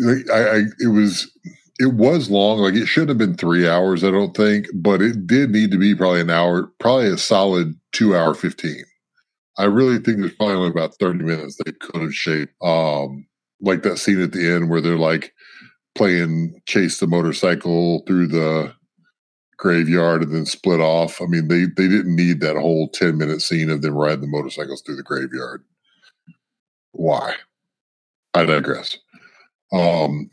I, 0.00 0.34
I 0.34 0.56
it 0.78 0.88
was 0.92 1.30
it 1.78 1.94
was 1.94 2.30
long. 2.30 2.58
Like 2.58 2.74
it 2.74 2.86
shouldn't 2.86 3.10
have 3.10 3.18
been 3.18 3.36
three 3.36 3.68
hours, 3.68 4.04
I 4.04 4.10
don't 4.10 4.36
think, 4.36 4.66
but 4.74 5.02
it 5.02 5.26
did 5.26 5.50
need 5.50 5.70
to 5.72 5.78
be 5.78 5.94
probably 5.94 6.20
an 6.20 6.30
hour, 6.30 6.70
probably 6.78 7.08
a 7.08 7.18
solid 7.18 7.74
two 7.92 8.16
hour 8.16 8.34
fifteen. 8.34 8.84
I 9.58 9.64
really 9.64 9.98
think 9.98 10.18
there's 10.18 10.34
probably 10.34 10.54
only 10.54 10.70
about 10.70 10.94
thirty 10.94 11.24
minutes 11.24 11.58
they 11.64 11.72
could 11.72 12.00
have 12.00 12.14
shaped. 12.14 12.54
Um, 12.62 13.26
like 13.60 13.82
that 13.82 13.98
scene 13.98 14.22
at 14.22 14.32
the 14.32 14.48
end 14.48 14.70
where 14.70 14.80
they're 14.80 14.96
like 14.96 15.32
playing 15.96 16.60
chase 16.66 17.00
the 17.00 17.08
motorcycle 17.08 18.04
through 18.06 18.28
the 18.28 18.72
graveyard 19.56 20.22
and 20.22 20.32
then 20.32 20.46
split 20.46 20.80
off. 20.80 21.20
I 21.20 21.26
mean, 21.26 21.48
they 21.48 21.64
they 21.64 21.88
didn't 21.88 22.14
need 22.14 22.40
that 22.40 22.56
whole 22.56 22.88
ten 22.88 23.18
minute 23.18 23.42
scene 23.42 23.70
of 23.70 23.82
them 23.82 23.94
riding 23.94 24.20
the 24.22 24.26
motorcycles 24.28 24.82
through 24.82 24.96
the 24.96 25.02
graveyard. 25.02 25.64
Why? 26.92 27.34
I 28.34 28.44
digress. 28.44 28.96
Um, 29.72 30.30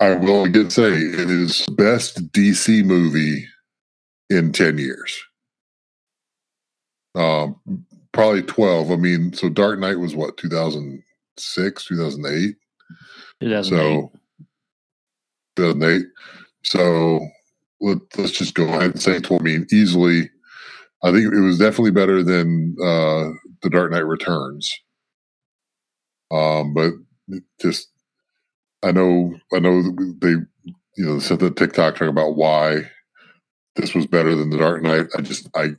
I 0.00 0.14
will 0.16 0.44
again 0.44 0.70
say 0.70 0.92
it 0.92 1.30
is 1.30 1.64
the 1.66 1.72
best 1.72 2.32
DC 2.32 2.84
movie 2.84 3.46
in 4.28 4.52
ten 4.52 4.78
years. 4.78 5.16
Um, 7.14 7.56
probably 8.14 8.42
twelve. 8.42 8.90
I 8.90 8.96
mean, 8.96 9.34
so 9.34 9.50
Dark 9.50 9.78
Knight 9.78 9.98
was 9.98 10.16
what 10.16 10.38
two 10.38 10.48
thousand 10.48 11.02
six, 11.36 11.84
two 11.84 11.96
thousand 11.96 12.24
eight. 12.26 12.54
2008. 13.40 13.64
So 13.64 14.12
2008. 15.56 16.06
So 16.62 17.20
let, 17.80 17.98
us 18.18 18.30
just 18.30 18.54
go 18.54 18.64
ahead 18.64 18.82
and 18.82 19.02
say, 19.02 19.20
I 19.30 19.38
mean, 19.38 19.66
easily, 19.72 20.30
I 21.02 21.12
think 21.12 21.32
it 21.32 21.40
was 21.40 21.58
definitely 21.58 21.90
better 21.90 22.22
than 22.22 22.76
uh, 22.80 23.30
The 23.62 23.70
Dark 23.70 23.90
Knight 23.92 24.06
Returns. 24.06 24.72
Um, 26.30 26.72
but 26.72 26.92
just, 27.60 27.88
I 28.82 28.92
know, 28.92 29.34
I 29.52 29.58
know 29.58 29.82
they, 30.20 30.36
you 30.96 31.04
know, 31.04 31.18
said 31.18 31.40
the 31.40 31.50
TikTok 31.50 31.94
talking 31.94 32.08
about 32.08 32.36
why 32.36 32.90
this 33.76 33.94
was 33.94 34.06
better 34.06 34.34
than 34.34 34.50
The 34.50 34.58
Dark 34.58 34.82
Knight. 34.82 35.06
I 35.16 35.20
just, 35.20 35.48
I, 35.54 35.70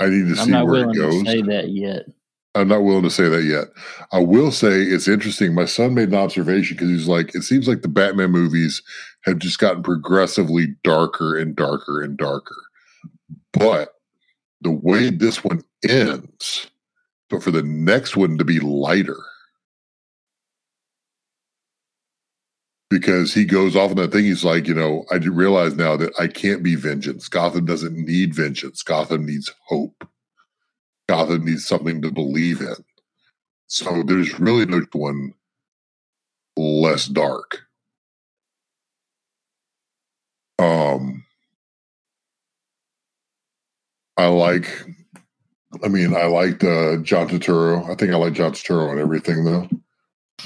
I 0.00 0.08
need 0.08 0.28
to 0.28 0.36
see 0.36 0.42
I'm 0.42 0.50
not 0.50 0.66
where 0.66 0.86
willing 0.86 0.90
it 0.90 0.98
goes. 0.98 1.22
to 1.22 1.30
say 1.30 1.42
that 1.42 1.68
yet. 1.70 2.06
I'm 2.54 2.68
not 2.68 2.82
willing 2.82 3.02
to 3.02 3.10
say 3.10 3.28
that 3.28 3.44
yet. 3.44 3.68
I 4.12 4.20
will 4.20 4.50
say 4.50 4.82
it's 4.82 5.06
interesting. 5.06 5.54
My 5.54 5.64
son 5.64 5.94
made 5.94 6.08
an 6.08 6.14
observation 6.14 6.76
because 6.76 6.88
he's 6.88 7.06
like, 7.08 7.34
it 7.34 7.42
seems 7.42 7.68
like 7.68 7.82
the 7.82 7.88
Batman 7.88 8.30
movies 8.30 8.82
have 9.24 9.38
just 9.38 9.58
gotten 9.58 9.82
progressively 9.82 10.74
darker 10.82 11.36
and 11.36 11.54
darker 11.54 12.02
and 12.02 12.16
darker. 12.16 12.56
But 13.52 13.94
the 14.60 14.72
way 14.72 15.10
this 15.10 15.44
one 15.44 15.62
ends, 15.88 16.68
but 17.30 17.42
for 17.42 17.50
the 17.50 17.62
next 17.62 18.16
one 18.16 18.38
to 18.38 18.44
be 18.44 18.60
lighter. 18.60 19.18
Because 22.90 23.34
he 23.34 23.44
goes 23.44 23.76
off 23.76 23.90
on 23.90 23.96
that 23.98 24.12
thing, 24.12 24.24
he's 24.24 24.44
like, 24.44 24.66
you 24.66 24.74
know, 24.74 25.04
I 25.10 25.16
realize 25.16 25.76
now 25.76 25.96
that 25.96 26.12
I 26.18 26.26
can't 26.26 26.62
be 26.62 26.74
vengeance. 26.74 27.28
Gotham 27.28 27.66
doesn't 27.66 27.96
need 27.96 28.34
vengeance. 28.34 28.82
Gotham 28.82 29.26
needs 29.26 29.52
hope. 29.66 30.08
Gotham 31.06 31.44
needs 31.44 31.66
something 31.66 32.00
to 32.02 32.10
believe 32.10 32.60
in. 32.60 32.76
So 33.66 34.02
there's 34.02 34.40
really 34.40 34.64
no 34.64 34.82
one 34.92 35.34
less 36.56 37.06
dark. 37.06 37.60
Um, 40.58 41.24
I 44.16 44.26
like. 44.26 44.66
I 45.84 45.88
mean, 45.88 46.16
I 46.16 46.24
liked 46.24 46.64
uh, 46.64 46.96
John 47.02 47.28
Turturro. 47.28 47.88
I 47.90 47.94
think 47.94 48.12
I 48.12 48.16
like 48.16 48.32
John 48.32 48.52
Turturro 48.52 48.90
and 48.90 48.98
everything, 48.98 49.44
though. 49.44 49.68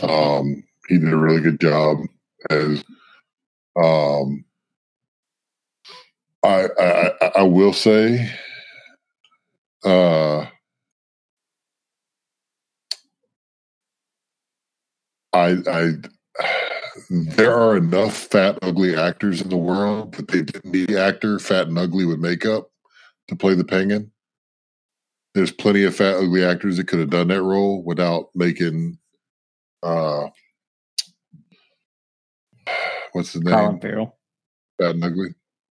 Um, 0.03 0.65
he 0.89 0.99
did 0.99 1.13
a 1.13 1.17
really 1.17 1.41
good 1.41 1.61
job 1.61 1.99
as. 2.51 2.85
Um, 3.83 4.45
I 6.45 6.69
I, 6.79 7.31
I 7.37 7.43
will 7.43 7.73
say, 7.73 8.31
uh, 9.85 10.47
I, 15.33 15.57
I, 15.67 15.93
there 17.11 17.55
are 17.55 17.77
enough 17.77 18.17
fat, 18.17 18.59
ugly 18.63 18.97
actors 18.97 19.41
in 19.41 19.49
the 19.49 19.57
world 19.57 20.15
that 20.15 20.29
they 20.29 20.43
didn't 20.43 20.73
need 20.73 20.89
the 20.89 21.01
actor 21.01 21.39
fat 21.39 21.69
and 21.69 21.79
ugly 21.79 22.05
with 22.05 22.19
makeup 22.19 22.71
to 23.29 23.37
play 23.37 23.55
the 23.55 23.65
penguin. 23.65 24.11
There's 25.35 25.53
plenty 25.53 25.85
of 25.85 25.97
fat, 25.97 26.17
ugly 26.17 26.45
actors 26.45 26.77
that 26.77 26.89
could 26.89 26.99
have 26.99 27.11
done 27.11 27.29
that 27.29 27.43
role 27.43 27.83
without 27.83 28.31
making, 28.35 28.99
uh, 29.83 30.29
what's 33.13 33.33
his 33.33 33.43
name? 33.43 33.55
Colin 33.55 33.81
Farrell. 33.81 34.19
Fat 34.81 34.93
and 34.95 35.05
ugly. 35.05 35.29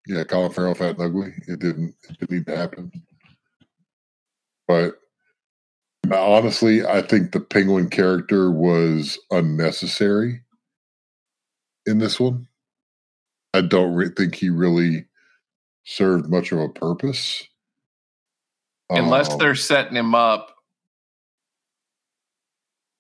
Yeah, 0.08 0.24
Colin 0.24 0.52
Farrell, 0.52 0.76
fat 0.76 0.98
and 1.00 1.02
ugly. 1.02 1.34
It 1.48 1.60
didn't. 1.60 1.96
It 2.10 2.20
didn't 2.20 2.32
need 2.32 2.46
to 2.48 2.58
happen. 2.58 2.92
But 4.68 4.96
honestly, 6.14 6.86
I 6.86 7.02
think 7.02 7.32
the 7.32 7.40
penguin 7.40 7.90
character 7.90 8.52
was 8.52 9.20
unnecessary 9.32 10.42
in 11.86 12.00
this 12.00 12.20
one. 12.20 12.48
I 13.54 13.62
don't 13.62 13.94
re- 13.96 14.10
think 14.10 14.36
he 14.36 14.50
really 14.50 15.06
served 15.86 16.30
much 16.30 16.52
of 16.52 16.60
a 16.60 16.70
purpose. 16.70 17.44
Unless 18.90 19.32
Um, 19.32 19.40
they're 19.40 19.56
setting 19.56 19.96
him 19.96 20.14
up 20.16 20.56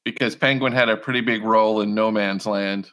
because 0.05 0.35
Penguin 0.35 0.73
had 0.73 0.89
a 0.89 0.97
pretty 0.97 1.21
big 1.21 1.43
role 1.43 1.81
in 1.81 1.95
No 1.95 2.11
Man's 2.11 2.45
Land. 2.45 2.89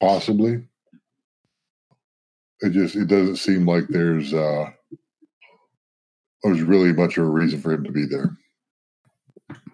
Possibly, 0.00 0.64
it 2.60 2.70
just 2.70 2.96
it 2.96 3.06
doesn't 3.06 3.36
seem 3.36 3.66
like 3.66 3.86
there's 3.88 4.34
uh 4.34 4.70
there's 6.42 6.62
really 6.62 6.92
much 6.92 7.16
of 7.18 7.24
a 7.24 7.30
reason 7.30 7.60
for 7.60 7.72
him 7.72 7.84
to 7.84 7.92
be 7.92 8.06
there. 8.06 8.36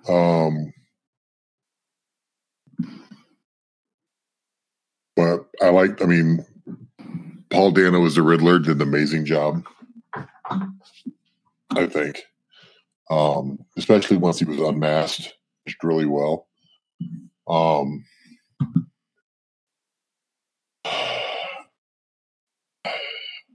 Um, 0.08 0.72
but 5.16 5.46
I 5.62 5.70
like. 5.70 6.02
I 6.02 6.06
mean, 6.06 6.44
Paul 7.50 7.70
Dano 7.70 8.04
as 8.04 8.16
the 8.16 8.22
Riddler 8.22 8.58
did 8.58 8.76
an 8.76 8.82
amazing 8.82 9.24
job. 9.24 9.64
I 11.70 11.86
think, 11.86 12.22
um, 13.10 13.58
especially 13.76 14.16
once 14.16 14.38
he 14.38 14.44
was 14.44 14.58
unmasked, 14.58 15.34
just 15.66 15.82
really 15.82 16.06
well. 16.06 16.46
Um, 17.48 18.04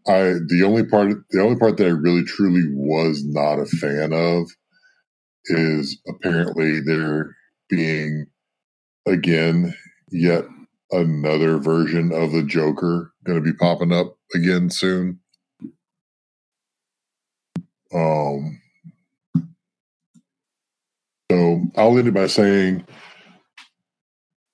I 0.07 0.35
the 0.47 0.63
only 0.65 0.85
part 0.85 1.13
the 1.29 1.41
only 1.41 1.57
part 1.57 1.77
that 1.77 1.87
I 1.87 1.91
really 1.91 2.23
truly 2.23 2.63
was 2.71 3.23
not 3.25 3.59
a 3.59 3.65
fan 3.65 4.13
of 4.13 4.49
is 5.45 5.99
apparently 6.07 6.79
there 6.81 7.35
being 7.69 8.25
again 9.07 9.75
yet 10.11 10.45
another 10.91 11.57
version 11.59 12.11
of 12.13 12.31
the 12.31 12.43
Joker 12.43 13.13
going 13.25 13.37
to 13.37 13.43
be 13.43 13.57
popping 13.57 13.93
up 13.93 14.17
again 14.35 14.69
soon. 14.69 15.19
Um 17.93 18.61
so 21.31 21.61
I'll 21.77 21.97
end 21.97 22.07
it 22.07 22.13
by 22.13 22.27
saying 22.27 22.85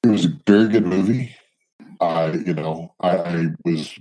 it 0.03 0.07
was 0.07 0.25
a 0.25 0.39
very 0.45 0.67
good 0.69 0.85
movie. 0.85 1.35
I, 2.01 2.31
you 2.31 2.53
know, 2.53 2.93
I, 2.99 3.17
I 3.17 3.45
was 3.63 3.97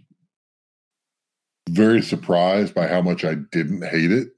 very 1.69 2.03
surprised 2.03 2.75
by 2.75 2.87
how 2.89 3.01
much 3.03 3.25
I 3.25 3.35
didn't 3.53 3.85
hate 3.85 4.11
it. 4.13 4.29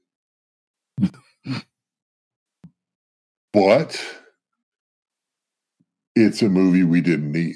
but 3.53 4.03
it's 6.15 6.41
a 6.41 6.49
movie 6.49 6.83
we 6.83 7.01
didn't 7.01 7.31
need. 7.31 7.55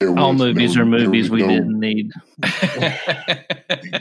There 0.00 0.16
All 0.16 0.32
movies 0.32 0.76
no- 0.76 0.82
are 0.82 0.86
movies 0.86 1.28
we 1.30 1.40
no- 1.42 1.48
didn't 1.48 1.80
need. 1.80 2.12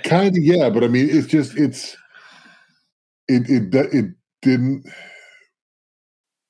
kind 0.04 0.38
of 0.38 0.43
yeah 0.43 0.70
but 0.70 0.84
i 0.84 0.88
mean 0.88 1.08
it's 1.10 1.28
just 1.28 1.58
it's 1.58 1.96
it 3.28 3.50
it 3.50 3.70
do- 3.72 3.89
it 3.91 4.06
didn't 4.41 4.86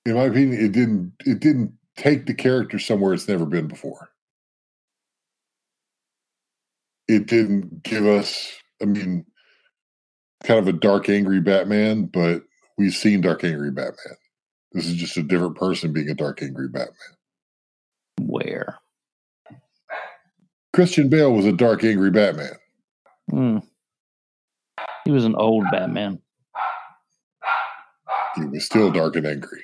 in 0.07 0.15
my 0.15 0.23
opinion 0.23 0.63
it 0.63 0.71
didn't 0.71 1.11
it 1.25 1.39
didn't 1.41 1.73
take 1.97 2.25
the 2.25 2.33
character 2.33 2.79
somewhere 2.79 3.13
it's 3.13 3.27
never 3.27 3.45
been 3.45 3.67
before 3.67 4.09
it 7.07 7.27
didn't 7.27 7.83
give 7.83 8.05
us 8.05 8.53
i 8.81 8.85
mean 8.85 9.25
kind 10.43 10.59
of 10.59 10.67
a 10.67 10.73
dark 10.73 11.09
angry 11.09 11.41
batman 11.41 12.05
but 12.05 12.43
we've 12.77 12.93
seen 12.93 13.19
dark 13.19 13.43
angry 13.43 13.71
batman 13.71 14.15
this 14.71 14.85
is 14.85 14.95
just 14.95 15.17
a 15.17 15.23
different 15.23 15.57
person 15.57 15.91
being 15.91 16.09
a 16.09 16.13
dark 16.15 16.41
angry 16.41 16.69
batman 16.69 16.95
Where? 18.21 18.77
christian 20.73 21.09
bale 21.09 21.33
was 21.33 21.45
a 21.45 21.51
dark 21.51 21.83
angry 21.83 22.11
batman 22.11 22.53
Hmm. 23.29 23.57
He 25.03 25.11
was 25.11 25.25
an 25.25 25.35
old 25.35 25.65
Batman. 25.69 26.19
he 28.35 28.45
was 28.45 28.65
still 28.65 28.89
dark 28.89 29.17
and 29.17 29.27
angry 29.27 29.63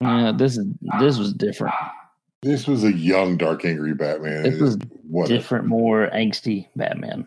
Yeah, 0.00 0.32
this 0.36 0.56
is 0.58 0.66
this 1.00 1.18
was 1.18 1.32
different. 1.32 1.74
this 2.42 2.66
was 2.66 2.84
a 2.84 2.92
young 2.92 3.36
dark 3.36 3.64
angry 3.64 3.94
batman 3.94 4.42
This 4.42 4.60
was 4.60 4.78
what 5.08 5.28
Different, 5.28 5.66
more 5.66 6.10
angsty 6.14 6.68
Batman. 6.76 7.26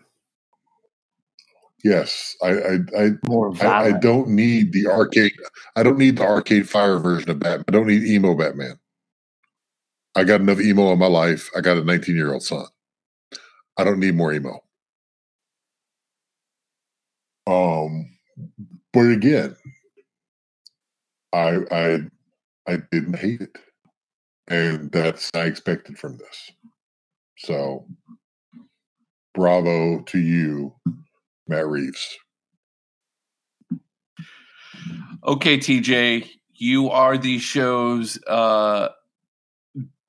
Yes, 1.82 2.36
I 2.42 2.48
I 2.50 2.78
I, 2.98 3.10
More 3.26 3.52
I. 3.62 3.86
I 3.86 3.92
don't 3.92 4.28
need 4.28 4.72
the 4.72 4.86
arcade. 4.86 5.32
I 5.76 5.82
don't 5.82 5.98
need 5.98 6.16
the 6.16 6.24
arcade 6.24 6.68
fire 6.68 6.98
version 6.98 7.30
of 7.30 7.38
Batman. 7.40 7.64
I 7.68 7.72
don't 7.72 7.86
need 7.86 8.04
emo 8.04 8.34
Batman. 8.34 8.78
I 10.14 10.24
got 10.24 10.40
enough 10.42 10.60
emo 10.60 10.92
in 10.92 10.98
my 10.98 11.06
life. 11.06 11.48
I 11.56 11.60
got 11.62 11.78
a 11.78 11.84
19 11.84 12.14
year 12.14 12.32
old 12.32 12.42
son. 12.42 12.66
I 13.78 13.84
don't 13.84 13.98
need 13.98 14.14
more 14.14 14.32
emo. 14.32 14.60
Um, 17.46 18.10
but 18.92 19.10
again, 19.10 19.56
I 21.32 21.60
I 21.70 22.00
I 22.70 22.78
didn't 22.92 23.18
hate 23.18 23.40
it, 23.40 23.58
and 24.46 24.92
that's 24.92 25.28
I 25.34 25.46
expected 25.46 25.98
from 25.98 26.18
this. 26.18 26.52
So, 27.38 27.84
bravo 29.34 30.02
to 30.02 30.18
you, 30.18 30.72
Matt 31.48 31.66
Reeves. 31.66 32.16
Okay, 35.26 35.58
TJ, 35.58 36.28
you 36.54 36.90
are 36.90 37.18
the 37.18 37.40
show's 37.40 38.20
uh, 38.28 38.90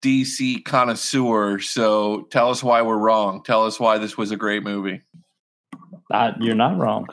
DC 0.04 0.64
connoisseur. 0.64 1.60
So 1.60 2.28
tell 2.30 2.52
us 2.52 2.64
why 2.64 2.84
we're 2.84 2.98
wrong. 2.98 3.42
Tell 3.44 3.66
us 3.66 3.80
why 3.80 3.98
this 3.98 4.18
was 4.18 4.30
a 4.30 4.38
great 4.38 4.62
movie. 4.62 5.02
I, 6.12 6.34
you're 6.40 6.54
not 6.54 6.78
wrong. 6.78 7.08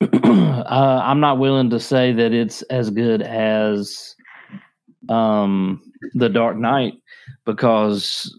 uh, 0.00 1.00
I'm 1.04 1.20
not 1.20 1.38
willing 1.38 1.70
to 1.70 1.80
say 1.80 2.12
that 2.12 2.32
it's 2.32 2.62
as 2.62 2.90
good 2.90 3.20
as 3.22 4.14
um, 5.08 5.82
The 6.14 6.28
Dark 6.28 6.56
Knight 6.56 6.94
because, 7.44 8.38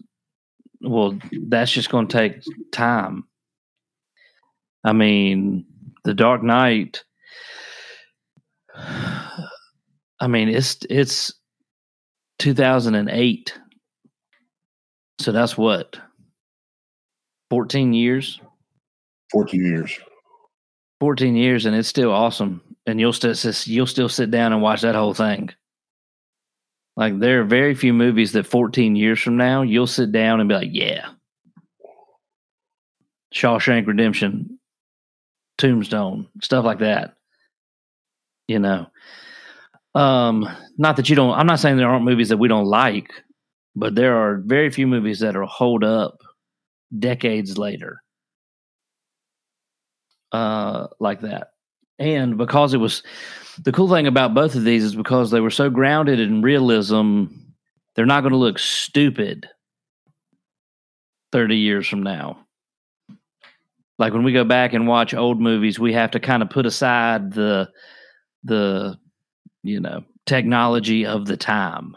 well, 0.80 1.18
that's 1.48 1.70
just 1.70 1.90
going 1.90 2.08
to 2.08 2.16
take 2.16 2.42
time. 2.72 3.24
I 4.84 4.92
mean, 4.92 5.66
The 6.04 6.14
Dark 6.14 6.42
Knight. 6.42 7.04
I 8.74 10.26
mean, 10.26 10.48
it's 10.48 10.78
it's 10.88 11.32
2008. 12.38 13.58
So 15.18 15.32
that's 15.32 15.58
what 15.58 15.98
14 17.50 17.92
years. 17.92 18.40
14 19.32 19.64
years. 19.64 19.98
14 21.00 21.34
years 21.34 21.66
and 21.66 21.74
it's 21.74 21.88
still 21.88 22.12
awesome. 22.12 22.62
And 22.86 23.00
you'll 23.00 23.12
still 23.12 23.34
you'll 23.64 23.86
still 23.86 24.08
sit 24.08 24.30
down 24.30 24.52
and 24.52 24.62
watch 24.62 24.82
that 24.82 24.94
whole 24.94 25.14
thing. 25.14 25.50
Like 26.96 27.18
there 27.18 27.40
are 27.40 27.44
very 27.44 27.74
few 27.74 27.92
movies 27.92 28.32
that 28.32 28.46
14 28.46 28.96
years 28.96 29.20
from 29.20 29.36
now 29.36 29.62
you'll 29.62 29.86
sit 29.86 30.12
down 30.12 30.40
and 30.40 30.48
be 30.48 30.54
like 30.54 30.70
yeah. 30.72 31.08
Shawshank 33.34 33.86
redemption 33.86 34.58
tombstone 35.56 36.26
stuff 36.42 36.64
like 36.64 36.78
that 36.78 37.16
you 38.48 38.58
know. 38.58 38.86
Um 39.94 40.48
not 40.78 40.96
that 40.96 41.08
you 41.08 41.16
don't 41.16 41.36
i'm 41.38 41.46
not 41.46 41.60
saying 41.60 41.76
there 41.76 41.88
aren't 41.88 42.04
movies 42.04 42.30
that 42.30 42.38
we 42.38 42.48
don't 42.48 42.66
like 42.66 43.10
but 43.76 43.94
there 43.94 44.16
are 44.16 44.38
very 44.38 44.70
few 44.70 44.86
movies 44.86 45.20
that 45.20 45.36
will 45.36 45.46
hold 45.46 45.84
up 45.84 46.18
decades 46.98 47.58
later 47.58 48.02
uh, 50.32 50.88
like 50.98 51.20
that. 51.20 51.52
And 51.98 52.38
because 52.38 52.72
it 52.74 52.78
was 52.78 53.02
the 53.62 53.72
cool 53.72 53.88
thing 53.88 54.06
about 54.06 54.34
both 54.34 54.54
of 54.54 54.64
these 54.64 54.84
is 54.84 54.94
because 54.94 55.30
they 55.30 55.40
were 55.40 55.50
so 55.50 55.68
grounded 55.70 56.18
in 56.20 56.42
realism, 56.42 57.24
they're 57.94 58.06
not 58.06 58.22
going 58.22 58.32
to 58.32 58.38
look 58.38 58.58
stupid 58.58 59.48
30 61.32 61.56
years 61.56 61.86
from 61.86 62.02
now. 62.02 62.46
Like 63.98 64.14
when 64.14 64.22
we 64.24 64.32
go 64.32 64.44
back 64.44 64.72
and 64.72 64.88
watch 64.88 65.12
old 65.12 65.40
movies, 65.40 65.78
we 65.78 65.92
have 65.92 66.10
to 66.12 66.20
kind 66.20 66.42
of 66.42 66.48
put 66.50 66.64
aside 66.64 67.32
the 67.32 67.70
the 68.44 68.98
you 69.62 69.80
know, 69.80 70.04
technology 70.26 71.04
of 71.04 71.26
the 71.26 71.36
time. 71.36 71.96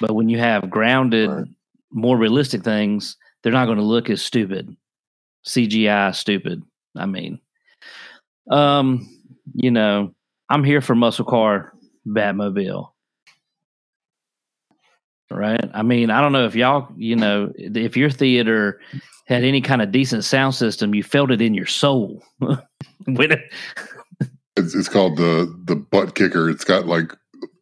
But 0.00 0.14
when 0.14 0.28
you 0.28 0.38
have 0.38 0.68
grounded 0.70 1.30
Right. 1.30 1.46
more 1.90 2.16
realistic 2.18 2.62
things, 2.62 3.16
they're 3.42 3.52
not 3.52 3.66
going 3.66 3.78
to 3.78 3.84
look 3.84 4.10
as 4.10 4.20
stupid. 4.22 4.76
CGI 5.46 6.14
stupid. 6.14 6.62
I 6.98 7.06
mean, 7.06 7.40
um, 8.50 9.08
you 9.54 9.70
know, 9.70 10.14
I'm 10.48 10.64
here 10.64 10.80
for 10.80 10.94
muscle 10.94 11.24
car 11.24 11.72
Batmobile. 12.06 12.90
Right? 15.30 15.70
I 15.74 15.82
mean, 15.82 16.10
I 16.10 16.20
don't 16.20 16.32
know 16.32 16.46
if 16.46 16.54
y'all, 16.54 16.88
you 16.96 17.16
know, 17.16 17.52
if 17.56 17.96
your 17.96 18.10
theater 18.10 18.80
had 19.26 19.42
any 19.42 19.60
kind 19.60 19.82
of 19.82 19.90
decent 19.90 20.24
sound 20.24 20.54
system, 20.54 20.94
you 20.94 21.02
felt 21.02 21.32
it 21.32 21.42
in 21.42 21.52
your 21.52 21.66
soul. 21.66 22.22
it, 23.06 23.40
It's, 24.56 24.74
it's 24.74 24.88
called 24.88 25.16
the 25.16 25.54
the 25.64 25.76
butt 25.76 26.14
kicker. 26.14 26.48
It's 26.48 26.64
got 26.64 26.86
like 26.86 27.12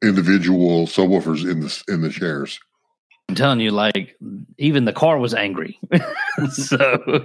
individual 0.03 0.87
subwoofers 0.87 1.51
in 1.51 1.61
the 1.61 1.83
in 1.88 2.03
the 2.03 2.11
chairs. 2.11 2.61
I'm 3.29 3.35
telling 3.35 3.61
you, 3.61 3.70
like, 3.70 4.16
even 4.59 4.85
the 4.85 4.92
car 4.92 5.18
was 5.18 5.35
angry. 5.35 5.79
so, 6.53 7.25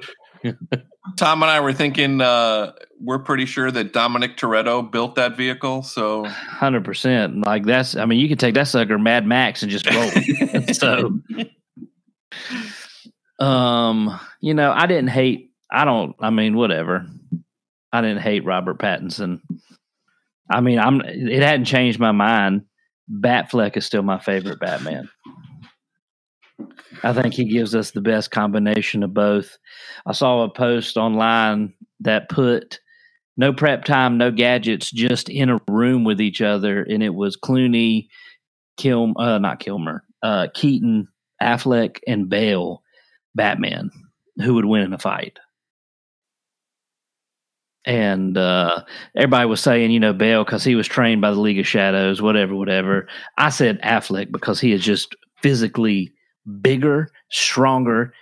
Tom 1.18 1.44
and 1.44 1.52
I 1.52 1.60
were 1.60 1.74
thinking 1.74 2.22
uh, 2.22 2.74
we're 3.00 3.20
pretty 3.20 3.46
sure 3.46 3.72
that 3.72 3.94
Dominic 3.94 4.38
Toretto 4.38 4.90
built 4.90 5.16
that 5.16 5.36
vehicle. 5.36 5.84
So 5.84 6.26
hundred 6.26 6.84
percent. 6.86 7.46
Like 7.46 7.66
that's. 7.66 7.96
I 7.96 8.06
mean, 8.06 8.20
you 8.20 8.28
could 8.28 8.40
take 8.40 8.56
that 8.56 8.68
sucker, 8.68 8.98
Mad 8.98 9.26
Max, 9.26 9.64
and 9.64 9.72
just 9.72 9.90
roll. 9.90 10.10
so, 10.74 11.20
um, 13.44 14.20
you 14.42 14.54
know, 14.54 14.72
I 14.72 14.86
didn't 14.88 15.10
hate. 15.10 15.52
I 15.72 15.86
don't. 15.86 16.16
I 16.20 16.30
mean, 16.30 16.56
whatever. 16.56 17.06
I 17.92 18.02
didn't 18.02 18.22
hate 18.22 18.46
Robert 18.46 18.78
Pattinson. 18.78 19.42
I 20.50 20.62
mean, 20.62 20.80
I'm. 20.80 21.02
It 21.02 21.42
hadn't 21.42 21.66
changed 21.66 22.00
my 22.00 22.12
mind. 22.12 22.64
Batfleck 23.12 23.76
is 23.76 23.86
still 23.86 24.04
my 24.04 24.20
favorite 24.20 24.60
Batman. 24.60 25.10
I 27.04 27.14
think 27.14 27.34
he 27.34 27.46
gives 27.46 27.76
us 27.76 27.92
the 27.92 28.02
best 28.02 28.32
combination 28.32 29.04
of 29.04 29.14
both. 29.14 29.58
I 30.06 30.14
saw 30.14 30.44
a 30.44 30.50
post 30.50 30.98
online 30.98 31.74
that 32.02 32.30
put 32.30 32.80
no 33.38 33.54
prep 33.54 33.86
time, 33.86 34.18
no 34.18 34.32
gadgets, 34.32 34.92
just 34.92 35.30
in 35.30 35.50
a 35.50 35.62
room 35.68 36.04
with 36.04 36.20
each 36.20 36.42
other, 36.42 36.84
and 36.84 37.02
it 37.02 37.14
was 37.16 37.38
Clooney, 37.38 38.08
Kilm, 38.78 39.14
uh, 39.18 39.38
not 39.38 39.60
Kilmer, 39.60 40.04
uh, 40.22 40.48
Keaton, 40.54 41.08
Affleck, 41.42 42.00
and 42.06 42.30
Bale, 42.30 42.84
Batman, 43.36 43.92
who 44.38 44.56
would 44.56 44.66
win 44.66 44.82
in 44.82 44.94
a 44.94 45.00
fight. 45.00 45.40
And 47.86 48.38
uh, 48.38 48.84
everybody 49.16 49.48
was 49.48 49.62
saying, 49.62 49.92
you 49.92 50.02
know, 50.02 50.14
Bale 50.14 50.44
because 50.44 50.64
he 50.66 50.76
was 50.76 50.88
trained 50.88 51.22
by 51.22 51.32
the 51.32 51.40
League 51.40 51.60
of 51.60 51.68
Shadows, 51.68 52.22
whatever, 52.22 52.54
whatever. 52.56 53.08
I 53.38 53.50
said 53.50 53.82
Affleck 53.82 54.32
because 54.32 54.60
he 54.60 54.74
is 54.74 54.84
just 54.84 55.16
physically 55.42 56.14
bigger, 56.62 57.10
stronger, 57.30 58.14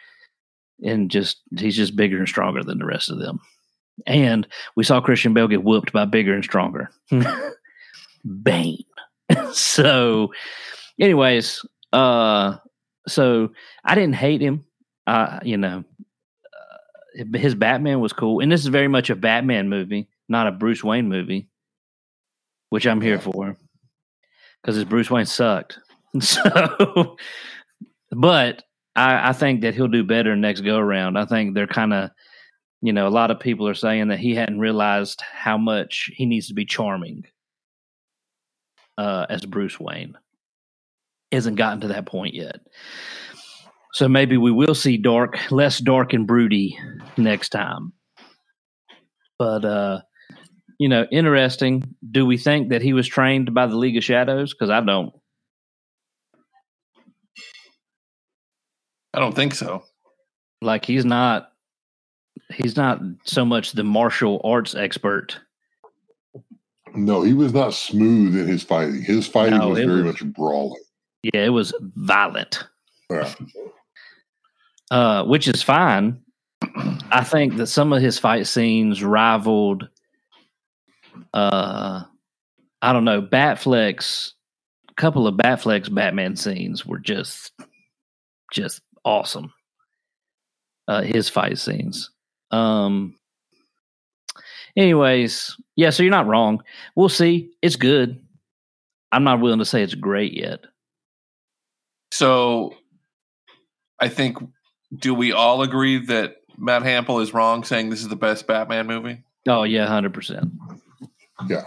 and 0.84 1.10
just 1.10 1.42
he's 1.58 1.76
just 1.76 1.96
bigger 1.96 2.18
and 2.18 2.28
stronger 2.28 2.64
than 2.64 2.80
the 2.80 2.86
rest 2.86 3.10
of 3.10 3.20
them. 3.20 3.40
And 4.06 4.48
we 4.76 4.84
saw 4.84 5.02
Christian 5.02 5.34
Bale 5.34 5.48
get 5.48 5.64
whooped 5.64 5.92
by 5.92 6.06
bigger 6.06 6.34
and 6.34 6.44
stronger. 6.44 6.90
Bane. 8.44 8.84
so, 9.52 10.32
anyways, 11.00 11.66
uh, 11.94 12.58
so 13.08 13.50
I 13.84 13.96
didn't 13.96 14.16
hate 14.16 14.42
him. 14.42 14.66
Uh, 15.06 15.40
you 15.44 15.58
know, 15.58 15.84
uh, 16.54 17.38
his 17.38 17.56
Batman 17.56 18.00
was 18.02 18.14
cool, 18.14 18.42
and 18.42 18.52
this 18.52 18.62
is 18.62 18.68
very 18.68 18.88
much 18.88 19.10
a 19.10 19.16
Batman 19.16 19.70
movie, 19.70 20.10
not 20.28 20.48
a 20.48 20.52
Bruce 20.52 20.84
Wayne 20.84 21.08
movie, 21.08 21.48
which 22.70 22.86
I'm 22.86 23.02
here 23.02 23.20
for 23.20 23.58
because 24.62 24.76
his 24.76 24.86
Bruce 24.86 25.10
Wayne 25.10 25.26
sucked. 25.26 25.80
So, 26.20 27.18
but 28.18 28.64
I, 28.96 29.30
I 29.30 29.34
think 29.34 29.62
that 29.62 29.76
he'll 29.76 29.88
do 29.88 30.04
better 30.04 30.36
next 30.36 30.62
go 30.62 30.78
around. 30.78 31.18
I 31.18 31.26
think 31.26 31.54
they're 31.54 31.68
kind 31.68 31.94
of, 31.94 32.10
you 32.82 32.92
know, 32.92 33.08
a 33.08 33.10
lot 33.10 33.30
of 33.30 33.40
people 33.40 33.68
are 33.68 33.76
saying 33.76 34.08
that 34.08 34.20
he 34.20 34.34
hadn't 34.34 34.60
realized 34.60 35.22
how 35.22 35.58
much 35.58 36.10
he 36.16 36.26
needs 36.26 36.48
to 36.48 36.56
be 36.56 36.66
charming 36.66 37.24
uh, 38.98 39.28
as 39.30 39.46
Bruce 39.46 39.80
Wayne. 39.80 40.18
Hasn't 41.32 41.58
gotten 41.58 41.82
to 41.82 41.90
that 41.90 42.08
point 42.08 42.34
yet. 42.34 42.60
So 43.94 44.08
maybe 44.08 44.38
we 44.38 44.52
will 44.52 44.76
see 44.76 44.98
dark, 44.98 45.52
less 45.52 45.78
dark 45.80 46.14
and 46.14 46.26
broody 46.26 46.78
next 47.18 47.50
time. 47.50 47.94
But 49.38 49.64
uh, 49.64 50.02
you 50.80 50.90
know, 50.90 51.06
interesting. 51.12 51.96
Do 52.10 52.26
we 52.26 52.38
think 52.38 52.70
that 52.70 52.82
he 52.82 52.94
was 52.94 53.08
trained 53.08 53.54
by 53.54 53.68
the 53.68 53.76
League 53.78 53.98
of 53.98 54.04
Shadows? 54.04 54.54
Because 54.54 54.72
I 54.72 54.82
don't. 54.82 55.14
I 59.18 59.20
don't 59.20 59.36
think 59.36 59.56
so. 59.56 59.84
Like 60.62 60.86
he's 60.86 61.06
not. 61.06 61.50
He's 62.54 62.78
not 62.78 63.00
so 63.26 63.44
much 63.44 63.72
the 63.72 63.84
martial 63.84 64.40
arts 64.44 64.76
expert. 64.76 65.40
No, 66.94 67.24
he 67.24 67.34
was 67.34 67.52
not 67.52 67.74
smooth 67.74 68.38
in 68.38 68.48
his 68.48 68.62
fighting. 68.64 69.02
His 69.02 69.28
fighting 69.28 69.58
No, 69.58 69.70
was 69.70 69.80
very 69.80 70.04
was- 70.04 70.22
much 70.22 70.34
brawling. 70.34 70.82
Yeah, 71.24 71.46
it 71.46 71.50
was 71.50 71.74
violent. 71.96 72.64
Yeah. 73.10 73.34
uh, 74.92 75.24
which 75.26 75.48
is 75.48 75.64
fine. 75.64 76.22
I 77.12 77.24
think 77.24 77.56
that 77.58 77.68
some 77.68 77.92
of 77.92 78.02
his 78.04 78.20
fight 78.20 78.46
scenes 78.46 79.04
rivaled, 79.04 79.90
uh, 81.34 82.04
I 82.82 82.94
don't 82.94 83.06
know, 83.06 83.22
Batfleck's. 83.22 84.36
A 84.90 84.94
couple 84.94 85.28
of 85.28 85.36
Batfleck's 85.36 85.90
Batman 85.90 86.36
scenes 86.36 86.86
were 86.86 87.00
just, 87.00 87.52
just 88.54 88.82
awesome. 89.08 89.54
Uh, 90.88 91.02
his 91.02 91.30
fight 91.30 91.58
scenes. 91.58 92.12
Um. 92.52 93.16
Anyways, 94.76 95.56
yeah. 95.76 95.90
So 95.90 96.04
you're 96.04 96.12
not 96.12 96.28
wrong. 96.28 96.62
We'll 96.96 97.10
see. 97.10 97.52
It's 97.62 97.76
good. 97.76 98.22
I'm 99.12 99.24
not 99.24 99.40
willing 99.40 99.60
to 99.60 99.66
say 99.66 99.82
it's 99.82 99.96
great 99.96 100.34
yet. 100.34 100.60
So 102.12 102.76
I 104.00 104.10
think, 104.10 104.38
do 104.96 105.14
we 105.14 105.32
all 105.32 105.62
agree 105.62 106.06
that 106.06 106.38
Matt 106.58 106.84
Hample 106.84 107.22
is 107.22 107.34
wrong 107.34 107.64
saying 107.64 107.90
this 107.90 108.02
is 108.02 108.10
the 108.10 108.16
best 108.16 108.48
Batman 108.48 108.88
movie? 108.88 109.24
Oh 109.48 109.64
yeah, 109.64 109.88
hundred 109.88 110.14
percent. 110.14 110.52
Yeah. 111.48 111.64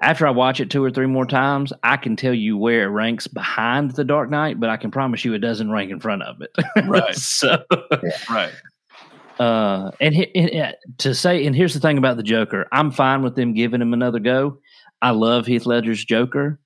After 0.00 0.26
I 0.26 0.30
watch 0.30 0.60
it 0.60 0.70
two 0.70 0.82
or 0.84 0.90
three 0.92 1.06
more 1.06 1.26
times, 1.26 1.72
I 1.82 1.96
can 1.96 2.14
tell 2.14 2.32
you 2.34 2.56
where 2.56 2.84
it 2.84 2.88
ranks 2.90 3.26
behind 3.26 3.92
The 3.92 4.04
Dark 4.04 4.30
Knight, 4.30 4.60
but 4.60 4.70
I 4.70 4.76
can 4.76 4.92
promise 4.92 5.24
you 5.24 5.34
it 5.34 5.40
doesn't 5.40 5.70
rank 5.72 5.90
in 5.90 5.98
front 5.98 6.22
of 6.22 6.40
it. 6.40 6.50
Right. 6.86 7.14
so, 7.16 7.64
Right. 8.30 8.52
uh, 9.40 9.90
and, 10.00 10.14
he- 10.14 10.32
and, 10.36 10.76
to 10.98 11.14
say, 11.16 11.44
and 11.46 11.54
here's 11.56 11.74
the 11.74 11.80
thing 11.80 11.98
about 11.98 12.16
the 12.16 12.22
Joker, 12.22 12.66
I'm 12.70 12.92
fine 12.92 13.22
with 13.22 13.34
them 13.34 13.54
giving 13.54 13.82
him 13.82 13.92
another 13.92 14.20
go. 14.20 14.58
I 15.02 15.10
love 15.10 15.46
Heath 15.46 15.66
Ledger's 15.66 16.04
Joker. 16.04 16.60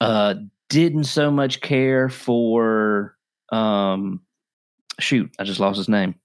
Uh, 0.00 0.34
didn't 0.68 1.04
so 1.04 1.30
much 1.30 1.62
care 1.62 2.10
for, 2.10 3.16
um, 3.50 4.20
shoot, 5.00 5.30
I 5.38 5.44
just 5.44 5.60
lost 5.60 5.78
his 5.78 5.88
name. 5.88 6.16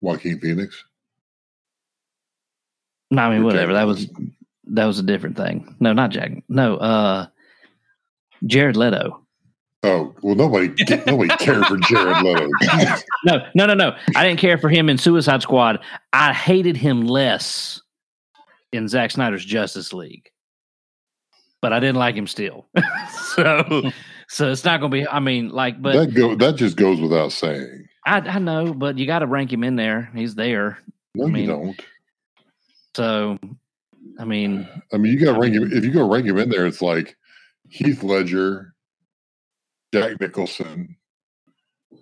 Joaquin 0.00 0.38
Phoenix. 0.38 0.84
No, 3.10 3.22
I 3.22 3.34
mean 3.34 3.44
whatever. 3.44 3.72
That 3.72 3.86
was 3.88 4.02
Nicholson. 4.06 4.32
That 4.68 4.84
was 4.86 4.98
a 4.98 5.02
different 5.02 5.36
thing. 5.36 5.74
No, 5.80 5.92
not 5.92 6.10
Jack. 6.10 6.32
No, 6.48 6.76
uh, 6.76 7.26
Jared 8.44 8.76
Leto. 8.76 9.22
Oh 9.82 10.14
well, 10.22 10.34
nobody 10.34 10.72
nobody 11.06 11.28
cared 11.36 11.64
for 11.66 11.76
Jared 11.76 12.22
Leto. 12.24 12.48
No, 13.24 13.38
no, 13.54 13.66
no, 13.66 13.74
no. 13.74 13.96
I 14.14 14.26
didn't 14.26 14.38
care 14.40 14.56
for 14.58 14.68
him 14.68 14.88
in 14.88 14.98
Suicide 14.98 15.42
Squad. 15.42 15.80
I 16.12 16.32
hated 16.32 16.76
him 16.76 17.06
less 17.06 17.80
in 18.72 18.88
Zack 18.88 19.10
Snyder's 19.10 19.44
Justice 19.44 19.92
League, 19.92 20.30
but 21.60 21.72
I 21.72 21.80
didn't 21.80 21.96
like 21.96 22.14
him 22.14 22.26
still. 22.28 22.66
so, 23.34 23.90
so 24.28 24.50
it's 24.52 24.64
not 24.64 24.80
going 24.80 24.92
to 24.92 24.96
be. 24.98 25.08
I 25.08 25.18
mean, 25.18 25.50
like, 25.50 25.80
but 25.82 25.94
that 25.94 26.14
go 26.14 26.34
that 26.36 26.54
just 26.56 26.76
goes 26.76 27.00
without 27.00 27.32
saying. 27.32 27.86
I, 28.04 28.18
I 28.20 28.38
know, 28.38 28.72
but 28.72 28.98
you 28.98 29.06
got 29.06 29.20
to 29.20 29.26
rank 29.26 29.52
him 29.52 29.64
in 29.64 29.74
there. 29.74 30.10
He's 30.14 30.36
there. 30.36 30.78
No, 31.14 31.26
I 31.26 31.28
mean- 31.30 31.42
you 31.42 31.48
don't. 31.48 31.80
So, 32.96 33.38
I 34.18 34.24
mean, 34.24 34.68
I 34.92 34.96
mean, 34.96 35.12
you 35.12 35.24
got 35.24 35.34
to 35.34 35.40
rank 35.40 35.54
him. 35.54 35.70
If 35.72 35.84
you 35.84 35.90
go 35.92 36.10
rank 36.10 36.26
him 36.26 36.38
in 36.38 36.48
there, 36.48 36.66
it's 36.66 36.80
like 36.82 37.16
Heath 37.68 38.02
Ledger, 38.02 38.74
Jack 39.92 40.20
Nicholson, 40.20 40.96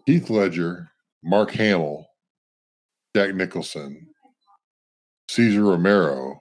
Heath 0.07 0.31
Ledger, 0.31 0.90
Mark 1.24 1.50
Hamill, 1.53 2.07
Jack 3.16 3.35
Nicholson, 3.35 4.09
Cesar 5.29 5.64
Romero, 5.64 6.40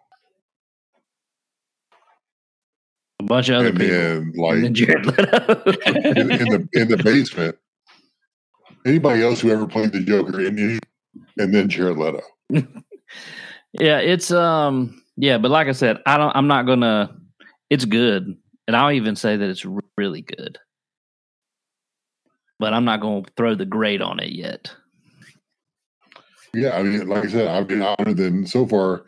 a 3.20 3.24
bunch 3.24 3.50
of 3.50 3.56
other 3.56 3.70
and 3.70 3.80
people. 3.80 3.96
then 3.96 4.18
and 4.18 4.36
like 4.38 4.62
then 4.62 4.74
Jared 4.74 5.06
Leto. 5.08 5.64
in, 5.86 6.32
in 6.32 6.50
the 6.50 6.70
in 6.74 6.88
the 6.90 7.02
basement, 7.04 7.56
anybody 8.86 9.24
else 9.24 9.40
who 9.42 9.50
ever 9.50 9.66
played 9.66 9.92
the 9.92 10.02
Joker, 10.02 10.40
and, 10.46 10.60
and 11.38 11.54
then 11.54 11.70
Jared 11.70 11.98
Leto. 11.98 12.22
Yeah, 13.80 13.98
it's 13.98 14.30
um 14.30 15.03
yeah, 15.17 15.38
but 15.38 15.52
like 15.52 15.67
I 15.67 15.73
said, 15.73 15.97
I 16.06 16.17
don't 16.17 16.36
I'm 16.36 16.47
not 16.47 16.65
gonna 16.65 17.15
it's 17.69 17.86
good. 17.86 18.36
And 18.67 18.76
I'll 18.76 18.91
even 18.91 19.15
say 19.15 19.36
that 19.36 19.49
it's 19.49 19.65
really 19.97 20.21
good. 20.21 20.58
But 22.60 22.73
I'm 22.73 22.86
not 22.86 23.02
gonna 23.02 23.23
throw 23.36 23.56
the 23.56 23.65
grade 23.65 24.02
on 24.02 24.19
it 24.19 24.32
yet. 24.32 24.73
Yeah, 26.54 26.78
I 26.78 26.84
mean, 26.84 27.08
like 27.10 27.26
I 27.26 27.28
said, 27.28 27.47
I've 27.47 27.67
been 27.67 27.82
honored 27.82 28.17
than 28.17 28.45
so 28.45 28.67
far 28.67 29.06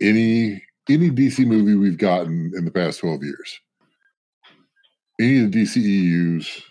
any 0.00 0.62
any 0.88 1.10
DC 1.10 1.44
movie 1.46 1.74
we've 1.74 1.98
gotten 1.98 2.52
in 2.56 2.64
the 2.64 2.70
past 2.70 3.00
twelve 3.00 3.22
years. 3.22 3.60
Any 5.20 5.44
of 5.44 5.52
the 5.52 5.62
DCEUs, 5.62 6.62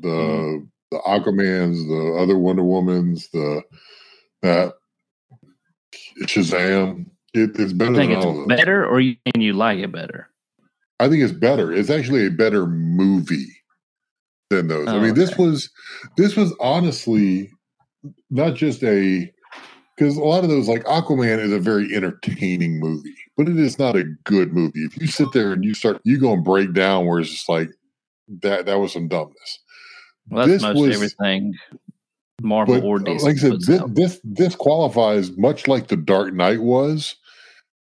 the 0.00 0.66
the 0.90 0.98
Aquamans, 1.06 1.88
the 1.88 2.18
other 2.20 2.36
Wonder 2.38 2.62
Womans, 2.62 3.30
the 3.32 3.62
that 4.42 4.74
Shazam. 6.24 7.06
It, 7.34 7.58
it's 7.58 7.72
better 7.72 7.92
I 7.94 7.96
think 7.96 8.12
it's 8.12 8.46
better 8.48 8.86
or 8.86 9.00
you 9.00 9.16
and 9.34 9.42
you 9.42 9.52
like 9.54 9.78
it 9.78 9.90
better. 9.92 10.28
I 11.00 11.08
think 11.08 11.22
it's 11.22 11.32
better. 11.32 11.72
It's 11.72 11.90
actually 11.90 12.26
a 12.26 12.30
better 12.30 12.66
movie 12.66 13.48
than 14.50 14.68
those. 14.68 14.86
I 14.88 14.96
Oh, 14.96 15.00
mean, 15.00 15.14
this 15.14 15.36
was 15.38 15.70
this 16.16 16.36
was 16.36 16.54
honestly 16.60 17.50
not 18.30 18.54
just 18.54 18.82
a 18.84 19.32
because 19.96 20.16
a 20.16 20.22
lot 20.22 20.44
of 20.44 20.50
those 20.50 20.68
like 20.68 20.84
Aquaman 20.84 21.38
is 21.38 21.52
a 21.52 21.58
very 21.58 21.94
entertaining 21.94 22.78
movie, 22.78 23.14
but 23.36 23.48
it 23.48 23.58
is 23.58 23.78
not 23.78 23.96
a 23.96 24.04
good 24.24 24.52
movie. 24.52 24.84
If 24.84 25.00
you 25.00 25.06
sit 25.06 25.32
there 25.32 25.52
and 25.52 25.64
you 25.64 25.74
start 25.74 26.00
you 26.04 26.18
go 26.18 26.32
and 26.34 26.44
break 26.44 26.72
down 26.74 27.06
where 27.06 27.18
it's 27.20 27.30
just 27.30 27.48
like 27.48 27.70
that 28.42 28.66
that 28.66 28.78
was 28.78 28.92
some 28.92 29.08
dumbness. 29.08 29.58
Well 30.28 30.46
that's 30.46 30.62
This 30.62 30.74
most 30.74 30.78
was- 30.80 30.94
everything 30.96 31.54
Marvel 32.42 32.74
But 32.80 32.84
or 32.84 32.96
uh, 32.96 33.02
DC. 33.04 33.22
like 33.22 33.36
I 33.36 33.38
said, 33.38 33.60
this, 33.60 33.82
this 33.88 34.20
this 34.24 34.56
qualifies 34.56 35.30
much 35.38 35.68
like 35.68 35.86
the 35.88 35.96
Dark 35.96 36.32
Knight 36.34 36.60
was. 36.60 37.14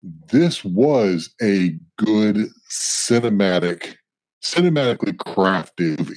This 0.02 0.64
was 0.64 1.34
a 1.42 1.76
good 1.96 2.48
cinematic, 2.70 3.96
cinematically 4.42 5.14
crafted 5.16 5.98
movie. 5.98 6.14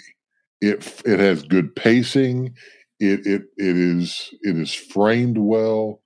It 0.62 1.02
it 1.06 1.20
has 1.20 1.44
good 1.44 1.76
pacing. 1.76 2.54
It 3.00 3.26
it 3.26 3.42
it 3.58 3.78
is 3.78 4.30
it 4.42 4.58
is 4.58 4.74
framed 4.74 5.38
well. 5.40 6.02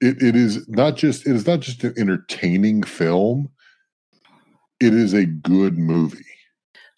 It 0.00 0.22
it 0.22 0.36
is 0.36 0.66
not 0.68 0.96
just 0.96 1.26
it 1.26 1.36
is 1.36 1.46
not 1.46 1.60
just 1.60 1.84
an 1.84 1.94
entertaining 1.98 2.82
film. 2.82 3.50
It 4.80 4.94
is 4.94 5.12
a 5.12 5.26
good 5.26 5.76
movie. 5.78 6.24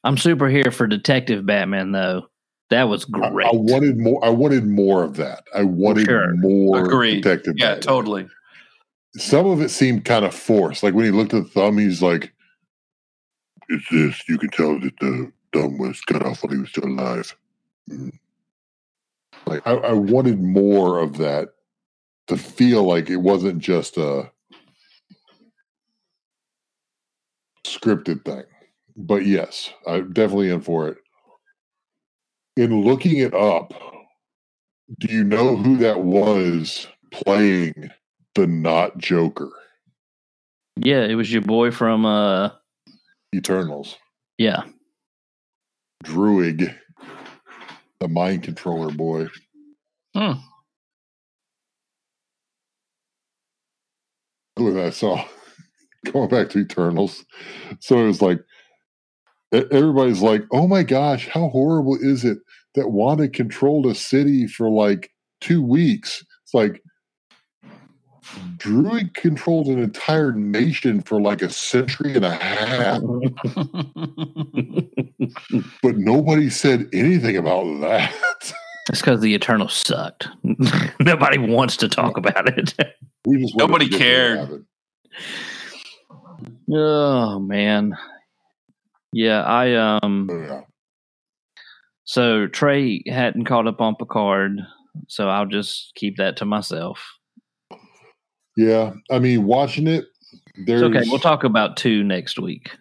I'm 0.05 0.17
super 0.17 0.49
here 0.49 0.71
for 0.71 0.87
Detective 0.87 1.45
Batman 1.45 1.93
though. 1.93 2.29
That 2.71 2.85
was 2.85 3.07
I, 3.15 3.31
great. 3.31 3.49
I 3.49 3.51
wanted 3.53 3.99
more. 3.99 4.25
I 4.25 4.29
wanted 4.29 4.67
more 4.67 5.03
of 5.03 5.17
that. 5.17 5.45
I 5.55 5.63
wanted 5.65 6.07
sure. 6.07 6.35
more 6.37 6.85
Agreed. 6.85 7.23
detective. 7.23 7.55
Yeah, 7.57 7.75
Batman. 7.75 7.81
totally. 7.81 8.29
Some 9.19 9.47
of 9.47 9.61
it 9.61 9.71
seemed 9.71 10.05
kind 10.05 10.25
of 10.25 10.35
forced. 10.35 10.83
Like 10.83 10.95
when 10.95 11.05
he 11.05 11.11
looked 11.11 11.35
at 11.35 11.45
the 11.45 11.51
thumb, 11.51 11.79
he's 11.79 12.03
like, 12.03 12.33
"It's 13.69 13.89
this." 13.91 14.29
You 14.29 14.39
can 14.39 14.51
tell 14.51 14.79
that 14.81 14.99
the 15.01 15.33
thumb 15.53 15.79
was 15.79 16.01
cut 16.03 16.25
off 16.25 16.43
while 16.43 16.53
he 16.53 16.61
was 16.61 16.71
still 16.71 16.85
alive. 16.85 17.37
Mm. 17.91 18.19
Like 19.47 19.67
I, 19.67 19.73
I 19.73 19.93
wanted 19.93 20.41
more 20.43 20.99
of 20.99 21.17
that 21.19 21.51
to 22.29 22.37
feel 22.37 22.85
like 22.85 23.09
it 23.11 23.17
wasn't 23.17 23.59
just 23.59 23.97
a 23.97 24.31
scripted 27.65 28.25
thing. 28.25 28.45
But 28.97 29.27
yes, 29.27 29.71
I'm 29.87 30.13
definitely 30.13 30.51
in 30.51 30.61
for 30.61 30.89
it. 30.89 30.99
In 32.57 32.83
looking 32.83 33.19
it 33.19 33.35
up, 33.35 33.73
do 34.99 35.13
you 35.13 35.23
know 35.23 35.57
who 35.57 35.77
that 35.79 36.01
was 36.01 36.89
playing 37.13 37.91
the 38.39 38.47
not 38.47 38.97
Joker? 38.99 39.51
yeah, 40.77 41.05
it 41.05 41.17
was 41.17 41.33
your 41.33 41.43
boy 41.43 41.73
from 41.73 42.07
uh 42.07 42.51
Eternals. 43.35 43.97
yeah. 44.39 44.63
Druig, 46.05 46.73
the 47.99 48.09
mind 48.09 48.45
controller 48.45 48.93
boy. 48.93 49.27
Hmm. 50.17 50.35
Look, 54.57 54.77
I 54.77 54.91
saw 54.91 55.25
going 56.13 56.29
back 56.29 56.51
to 56.51 56.61
Eternals. 56.61 57.25
So 57.81 57.99
it 57.99 58.07
was 58.07 58.23
like 58.23 58.39
everybody's 59.53 60.23
like, 60.23 60.45
"Oh 60.53 60.69
my 60.69 60.85
gosh, 60.85 61.27
how 61.27 61.49
horrible 61.49 61.97
is 62.01 62.25
it 62.25 62.39
that 62.77 62.91
Wanda 62.91 63.29
controlled 63.29 63.87
a 63.87 63.95
city 63.97 64.47
for 64.47 64.71
like 64.71 65.11
two 65.41 65.61
weeks?" 65.61 66.25
It's 66.45 66.55
like 66.55 66.81
Druig 68.57 69.15
controlled 69.15 69.69
an 69.69 69.79
entire 69.79 70.33
nation 70.33 71.01
for 71.01 71.21
like 71.21 71.43
a 71.43 71.51
century 71.51 72.15
and 72.15 72.25
a 72.25 72.35
half, 72.35 73.01
but 75.83 75.97
nobody 75.97 76.51
said 76.51 76.89
anything 76.93 77.37
about 77.37 77.65
that. 77.81 78.13
It's 78.89 79.01
because 79.01 79.21
the 79.21 79.35
Eternal 79.35 79.69
sucked. 79.69 80.29
Nobody 81.01 81.39
wants 81.39 81.77
to 81.79 81.89
talk 81.89 82.17
about 82.17 82.49
it. 82.59 82.75
We 83.27 83.41
just 83.41 83.57
Nobody 83.57 83.89
to 83.89 83.99
cared. 83.99 84.35
to 84.35 84.41
have 84.41 84.51
it. 84.53 84.63
oh 86.75 87.39
man. 87.39 87.97
Yeah, 89.13 89.43
I 89.43 89.75
um 89.75 90.27
So, 90.31 90.39
yeah. 90.39 90.61
so 92.05 92.47
Trey 92.47 93.03
hadn't 93.07 93.45
caught 93.45 93.67
up 93.67 93.81
on 93.81 93.95
Picard, 93.97 94.53
so 95.07 95.29
I'll 95.29 95.47
just 95.47 95.93
keep 95.95 96.17
that 96.17 96.37
to 96.39 96.45
myself. 96.45 97.05
Yeah, 98.59 98.95
I 99.09 99.21
mean, 99.21 99.45
watching 99.45 99.87
it, 99.87 100.07
there's 100.67 100.83
It's 100.83 100.97
okay. 100.97 101.09
We'll 101.09 101.21
talk 101.21 101.45
about 101.45 101.77
two 101.77 102.03
next 102.03 102.41
week. 102.41 102.73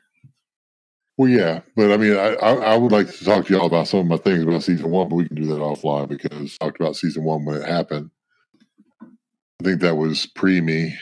Well, 1.18 1.30
yeah, 1.30 1.62
but 1.76 1.92
I 1.92 1.98
mean, 1.98 2.14
I, 2.18 2.34
I 2.34 2.54
I 2.56 2.78
would 2.78 2.92
like 2.92 3.12
to 3.12 3.24
talk 3.24 3.46
to 3.46 3.54
y'all 3.54 3.68
about 3.68 3.88
some 3.88 4.00
of 4.00 4.08
my 4.08 4.18
things 4.18 4.42
about 4.42 4.64
season 4.64 4.90
one, 4.90 5.08
but 5.08 5.18
we 5.18 5.28
can 5.28 5.36
do 5.36 5.46
that 5.46 5.60
offline 5.60 6.10
because 6.10 6.58
I 6.60 6.66
talked 6.66 6.82
about 6.82 6.96
season 6.96 7.24
one 7.24 7.46
when 7.46 7.58
it 7.62 7.68
happened. 7.70 8.10
I 9.62 9.66
think 9.66 9.82
that 9.82 9.96
was 9.98 10.26
pre 10.26 10.62
me. 10.62 10.96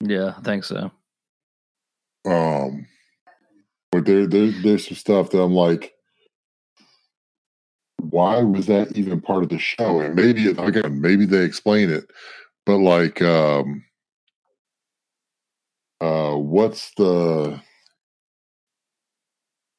Yeah, 0.00 0.34
I 0.36 0.40
think 0.42 0.64
so. 0.64 0.90
Um, 2.26 2.88
but 3.92 4.04
there, 4.04 4.26
there, 4.26 4.50
there's 4.50 4.88
some 4.88 4.96
stuff 4.96 5.30
that 5.30 5.40
I'm 5.40 5.54
like, 5.54 5.92
why 8.00 8.42
was 8.42 8.66
that 8.66 8.96
even 8.96 9.20
part 9.20 9.44
of 9.44 9.48
the 9.48 9.58
show? 9.60 10.00
And 10.00 10.16
maybe, 10.16 10.46
it- 10.46 10.58
again, 10.58 11.00
maybe 11.00 11.24
they 11.24 11.44
explain 11.44 11.90
it, 11.90 12.10
but 12.66 12.78
like, 12.78 13.22
um, 13.22 13.84
uh, 16.00 16.34
what's 16.34 16.90
the 16.96 17.60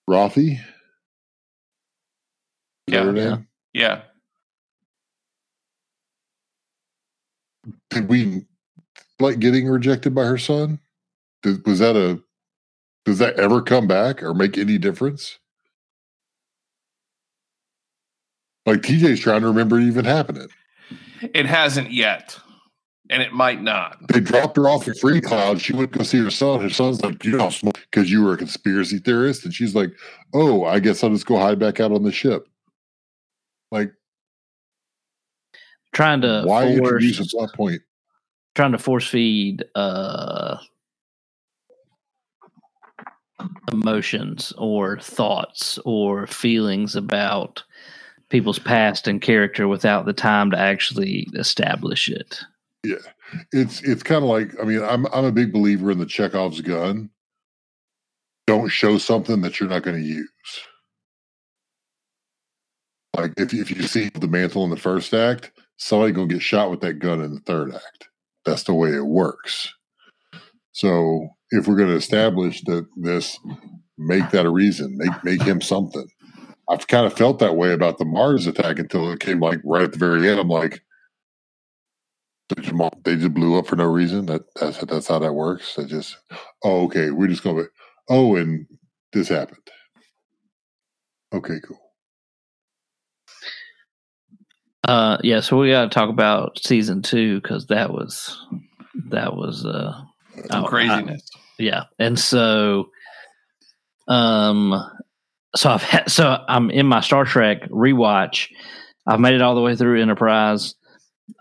Raffi? 0.10 0.60
Yeah. 2.88 3.12
Yeah. 3.12 3.38
Yeah. 3.74 4.02
Did 7.90 8.10
we 8.10 8.46
like 9.20 9.40
getting 9.40 9.68
rejected 9.68 10.16
by 10.16 10.24
her 10.24 10.38
son? 10.38 10.80
Did, 11.44 11.66
was 11.68 11.80
that 11.80 11.96
a? 11.96 12.22
Does 13.06 13.20
that 13.20 13.40
ever 13.40 13.62
come 13.62 13.88
back 13.88 14.24
or 14.24 14.34
make 14.34 14.58
any 14.58 14.78
difference? 14.78 15.40
Like 18.66 18.82
TJ's 18.82 19.22
trying 19.22 19.42
to 19.42 19.48
remember 19.48 19.80
it 19.80 19.88
even 19.88 20.04
happening. 20.04 20.50
It 21.22 21.46
hasn't 21.46 21.92
yet, 21.92 22.38
and 23.10 23.22
it 23.22 23.34
might 23.34 23.62
not. 23.62 23.98
They 24.10 24.20
dropped 24.20 24.58
her 24.58 24.68
off 24.68 24.88
at 24.88 24.98
Freecloud. 24.98 25.60
She 25.60 25.74
went 25.74 25.94
to 25.94 26.00
go 26.00 26.04
see 26.04 26.20
her 26.24 26.30
son. 26.32 26.62
Her 26.62 26.70
son's 26.70 27.02
like, 27.02 27.24
"You 27.24 27.38
don't 27.38 27.52
smoke 27.54 27.80
because 27.92 28.12
you 28.12 28.24
were 28.24 28.34
a 28.34 28.38
conspiracy 28.38 29.00
theorist," 29.00 29.46
and 29.46 29.54
she's 29.54 29.76
like, 29.76 29.92
"Oh, 30.34 30.66
I 30.66 30.80
guess 30.80 31.04
I'll 31.04 31.10
just 31.10 31.26
go 31.26 31.38
hide 31.38 31.60
back 31.60 31.80
out 31.80 31.92
on 31.92 32.04
the 32.04 32.12
ship." 32.12 32.48
Like, 33.72 33.92
Trying 35.94 36.22
to 36.22 36.44
why 36.46 36.68
introduce 36.68 37.18
force 37.18 37.34
a 37.34 37.38
plot 37.38 37.54
point? 37.54 37.82
trying 38.56 38.72
to 38.72 38.78
force 38.80 39.08
feed 39.08 39.64
uh 39.76 40.58
emotions 43.72 44.52
or 44.58 44.98
thoughts 45.00 45.78
or 45.86 46.26
feelings 46.26 46.96
about 46.96 47.64
people's 48.30 48.60
past 48.60 49.08
and 49.08 49.22
character 49.22 49.68
without 49.68 50.06
the 50.06 50.14
time 50.14 50.50
to 50.52 50.58
actually 50.58 51.28
establish 51.36 52.10
it. 52.10 52.42
Yeah, 52.84 52.98
it's 53.52 53.82
it's 53.84 54.04
kind 54.04 54.24
of 54.24 54.30
like 54.30 54.54
I 54.62 54.66
mean 54.66 54.84
I'm 54.84 55.06
I'm 55.08 55.26
a 55.26 55.32
big 55.32 55.54
believer 55.54 55.92
in 55.92 56.00
the 56.00 56.06
Chekhov's 56.06 56.62
gun. 56.62 57.10
Don't 58.48 58.70
show 58.70 58.98
something 58.98 59.42
that 59.42 59.60
you're 59.60 59.70
not 59.70 59.84
going 59.84 59.98
to 60.02 60.08
use. 60.08 60.30
Like 63.18 63.34
if 63.38 63.54
if 63.54 63.72
you 63.72 63.84
see 63.84 64.10
the 64.14 64.28
mantle 64.28 64.64
in 64.64 64.70
the 64.70 64.78
first 64.78 65.14
act, 65.14 65.52
somebody 65.78 66.14
gonna 66.14 66.28
get 66.28 66.42
shot 66.42 66.72
with 66.72 66.82
that 66.82 67.00
gun 67.00 67.22
in 67.22 67.34
the 67.34 67.42
third 67.42 67.74
act. 67.74 68.10
That's 68.46 68.64
the 68.64 68.74
way 68.74 68.92
it 68.92 69.06
works. 69.06 69.74
So 70.74 71.30
if 71.52 71.68
we're 71.68 71.78
going 71.78 71.90
to 71.90 71.96
establish 71.96 72.62
that 72.66 72.86
this, 72.98 73.40
make 73.98 74.30
that 74.32 74.46
a 74.46 74.52
reason. 74.52 74.98
Make 74.98 75.24
make 75.24 75.42
him 75.42 75.62
something. 75.62 76.08
I've 76.70 76.88
kind 76.88 77.06
of 77.06 77.14
felt 77.14 77.40
that 77.40 77.56
way 77.56 77.74
about 77.74 77.98
the 77.98 78.06
Mars 78.06 78.48
attack 78.48 78.80
until 78.80 79.12
it 79.12 79.20
came 79.20 79.40
like 79.40 79.60
right 79.66 79.84
at 79.84 79.94
the 79.94 79.98
very 80.00 80.30
end. 80.30 80.40
I'm 80.40 80.50
like, 80.50 80.82
they 82.50 82.62
just, 82.62 82.76
they 83.04 83.16
just 83.16 83.34
blew 83.34 83.58
up 83.58 83.68
for 83.68 83.76
no 83.76 83.86
reason. 83.86 84.26
That 84.28 84.42
that's 84.60 84.78
that's 84.86 85.08
how 85.08 85.20
that 85.20 85.34
works. 85.34 85.76
They 85.76 85.86
just, 85.86 86.18
oh 86.64 86.86
okay, 86.86 87.12
we're 87.12 87.28
just 87.28 87.44
gonna. 87.44 87.64
Oh, 88.10 88.36
and 88.36 88.66
this 89.14 89.28
happened. 89.30 89.60
Okay, 91.34 91.60
cool. 91.68 91.80
Uh 94.84 95.18
yeah, 95.24 95.40
so 95.42 95.58
we 95.58 95.72
got 95.72 95.84
to 95.84 95.90
talk 95.90 96.10
about 96.10 96.60
season 96.60 97.02
2 97.02 97.42
cuz 97.42 97.66
that 97.68 97.92
was 97.92 98.40
that 99.10 99.36
was 99.36 99.66
uh 99.66 99.94
Some 100.50 100.64
Oh, 100.64 100.68
I- 100.68 100.70
craziness. 100.70 101.30
yeah 101.60 101.84
and 102.00 102.18
so 102.18 102.90
um 104.08 104.74
so 105.56 105.72
i've 105.72 105.82
had 105.84 106.10
so 106.10 106.44
i'm 106.48 106.70
in 106.70 106.86
my 106.86 107.02
star 107.02 107.26
trek 107.26 107.68
rewatch 107.70 108.48
i've 109.08 109.20
made 109.20 109.34
it 109.34 109.42
all 109.42 109.56
the 109.56 109.62
way 109.62 109.76
through 109.76 110.02
enterprise 110.02 110.76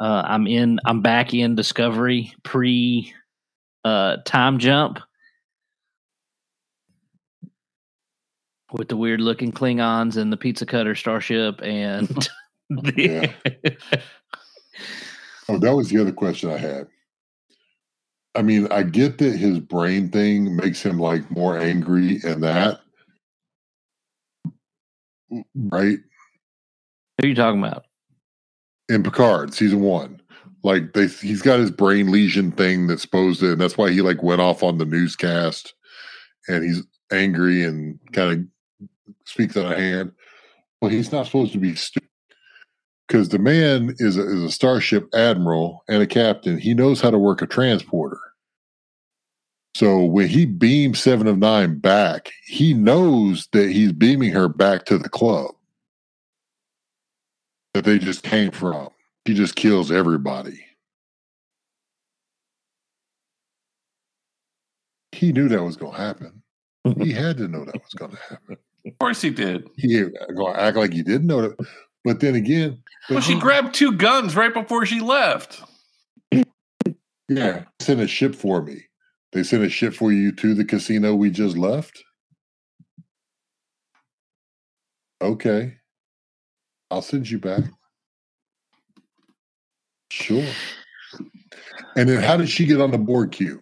uh 0.01 0.23
i'm 0.27 0.47
in 0.47 0.81
i'm 0.87 1.03
back 1.03 1.35
in 1.35 1.55
discovery 1.55 2.33
pre 2.45 3.13
uh 3.85 4.19
time 4.25 4.59
jump 4.59 5.01
with 8.73 8.89
the 8.89 8.97
weird 8.97 9.21
looking 9.21 9.53
klingons 9.53 10.17
and 10.17 10.33
the 10.33 10.37
pizza 10.37 10.67
cutter 10.67 10.95
starship 10.95 11.61
and 11.63 12.29
the, 12.71 13.35
Oh, 15.49 15.59
that 15.59 15.75
was 15.75 15.91
the 15.91 16.01
other 16.01 16.13
question 16.13 16.51
I 16.51 16.59
had. 16.59 16.89
I 18.35 18.43
mean, 18.43 18.69
I 18.71 18.83
get 18.85 19.19
that 19.19 19.37
his 19.37 19.61
brain 19.61 20.11
thing 20.11 20.57
makes 20.57 20.83
him 20.83 20.99
like 20.99 21.31
more 21.31 21.59
angry 21.59 22.21
and 22.25 22.43
that, 22.43 22.81
right? 25.55 25.99
who 27.19 27.27
are 27.27 27.29
you 27.29 27.35
talking 27.35 27.61
about 27.63 27.87
In 28.89 29.03
Picard, 29.03 29.53
season 29.53 29.81
one, 29.81 30.21
like 30.63 30.93
they, 30.93 31.09
he's 31.09 31.43
got 31.43 31.59
his 31.59 31.71
brain 31.71 32.13
lesion 32.13 32.53
thing 32.53 32.87
that's 32.87 33.03
supposed 33.03 33.41
to, 33.41 33.53
and 33.53 33.61
that's 33.61 33.77
why 33.77 33.91
he 33.91 34.01
like 34.01 34.23
went 34.23 34.41
off 34.41 34.63
on 34.63 34.79
the 34.79 34.85
newscast, 34.85 35.75
and 36.49 36.63
he's 36.63 36.83
angry 37.11 37.65
and 37.65 37.99
kind 38.13 38.33
of 38.33 38.89
speaks 39.25 39.57
out 39.57 39.73
of 39.73 39.79
hand. 39.79 40.13
Well, 40.81 40.91
he's 40.91 41.11
not 41.11 41.27
supposed 41.27 41.53
to 41.53 41.59
be 41.59 41.75
stupid 41.75 42.09
because 43.09 43.31
the 43.31 43.39
man 43.39 43.95
is 43.99 44.17
a, 44.17 44.23
is 44.23 44.43
a 44.43 44.51
starship 44.51 45.09
admiral 45.15 45.83
and 45.89 46.03
a 46.03 46.07
captain. 46.07 46.59
He 46.59 46.75
knows 46.75 47.01
how 47.01 47.11
to 47.11 47.19
work 47.19 47.43
a 47.43 47.47
transporter. 47.47 48.21
So 49.75 50.05
when 50.05 50.29
he 50.29 50.47
beams 50.47 51.01
Seven 51.01 51.27
of 51.27 51.39
Nine 51.39 51.79
back, 51.79 52.31
he 52.47 52.73
knows 52.73 53.49
that 53.53 53.71
he's 53.71 53.93
beaming 53.93 54.31
her 54.31 54.49
back 54.49 54.87
to 54.87 54.97
the 54.97 55.09
club 55.09 55.56
that 57.77 57.85
they 57.85 57.99
just 57.99 58.23
came 58.23 58.51
from. 58.51 58.89
He 59.27 59.35
just 59.35 59.55
kills 59.55 59.93
everybody. 59.93 60.65
He 65.13 65.31
knew 65.31 65.47
that 65.49 65.63
was 65.63 65.77
going 65.77 65.93
to 65.93 65.99
happen. 65.99 66.43
He 67.03 67.11
had 67.13 67.37
to 67.39 67.49
know 67.49 67.65
that 67.65 67.75
was 67.75 67.95
going 67.95 68.13
to 68.13 68.17
happen. 68.17 68.57
Of 68.87 68.99
course 69.01 69.21
he 69.21 69.31
did. 69.31 69.69
He 69.77 69.99
ain't 69.99 70.15
going 70.37 70.55
to 70.55 70.61
act 70.61 70.77
like 70.77 70.93
he 70.93 71.03
didn't 71.03 71.27
know 71.27 71.43
that. 71.43 71.67
But 72.05 72.21
then 72.21 72.37
again, 72.37 72.81
Well, 73.11 73.21
she 73.21 73.39
grabbed 73.39 73.75
two 73.75 73.93
guns 73.93 74.37
right 74.37 74.55
before 74.55 74.87
she 74.87 75.01
left. 75.01 75.63
Yeah, 77.29 77.65
sent 77.81 78.01
a 78.01 78.07
ship 78.07 78.37
for 78.37 78.63
me. 78.63 78.85
They 79.33 79.43
sent 79.43 79.65
a 79.65 79.69
ship 79.69 79.95
for 79.95 80.13
you 80.13 80.31
to 80.31 80.55
the 80.55 80.65
casino 80.65 81.17
we 81.17 81.29
just 81.31 81.57
left. 81.57 82.01
Okay, 85.21 85.75
I'll 86.91 87.03
send 87.03 87.29
you 87.29 87.39
back. 87.39 87.65
Sure. 90.11 90.47
And 91.97 92.09
then, 92.09 92.23
how 92.23 92.37
did 92.37 92.49
she 92.49 92.67
get 92.67 92.81
on 92.81 92.91
the 92.91 92.99
Borg 92.99 93.33
cube? 93.33 93.61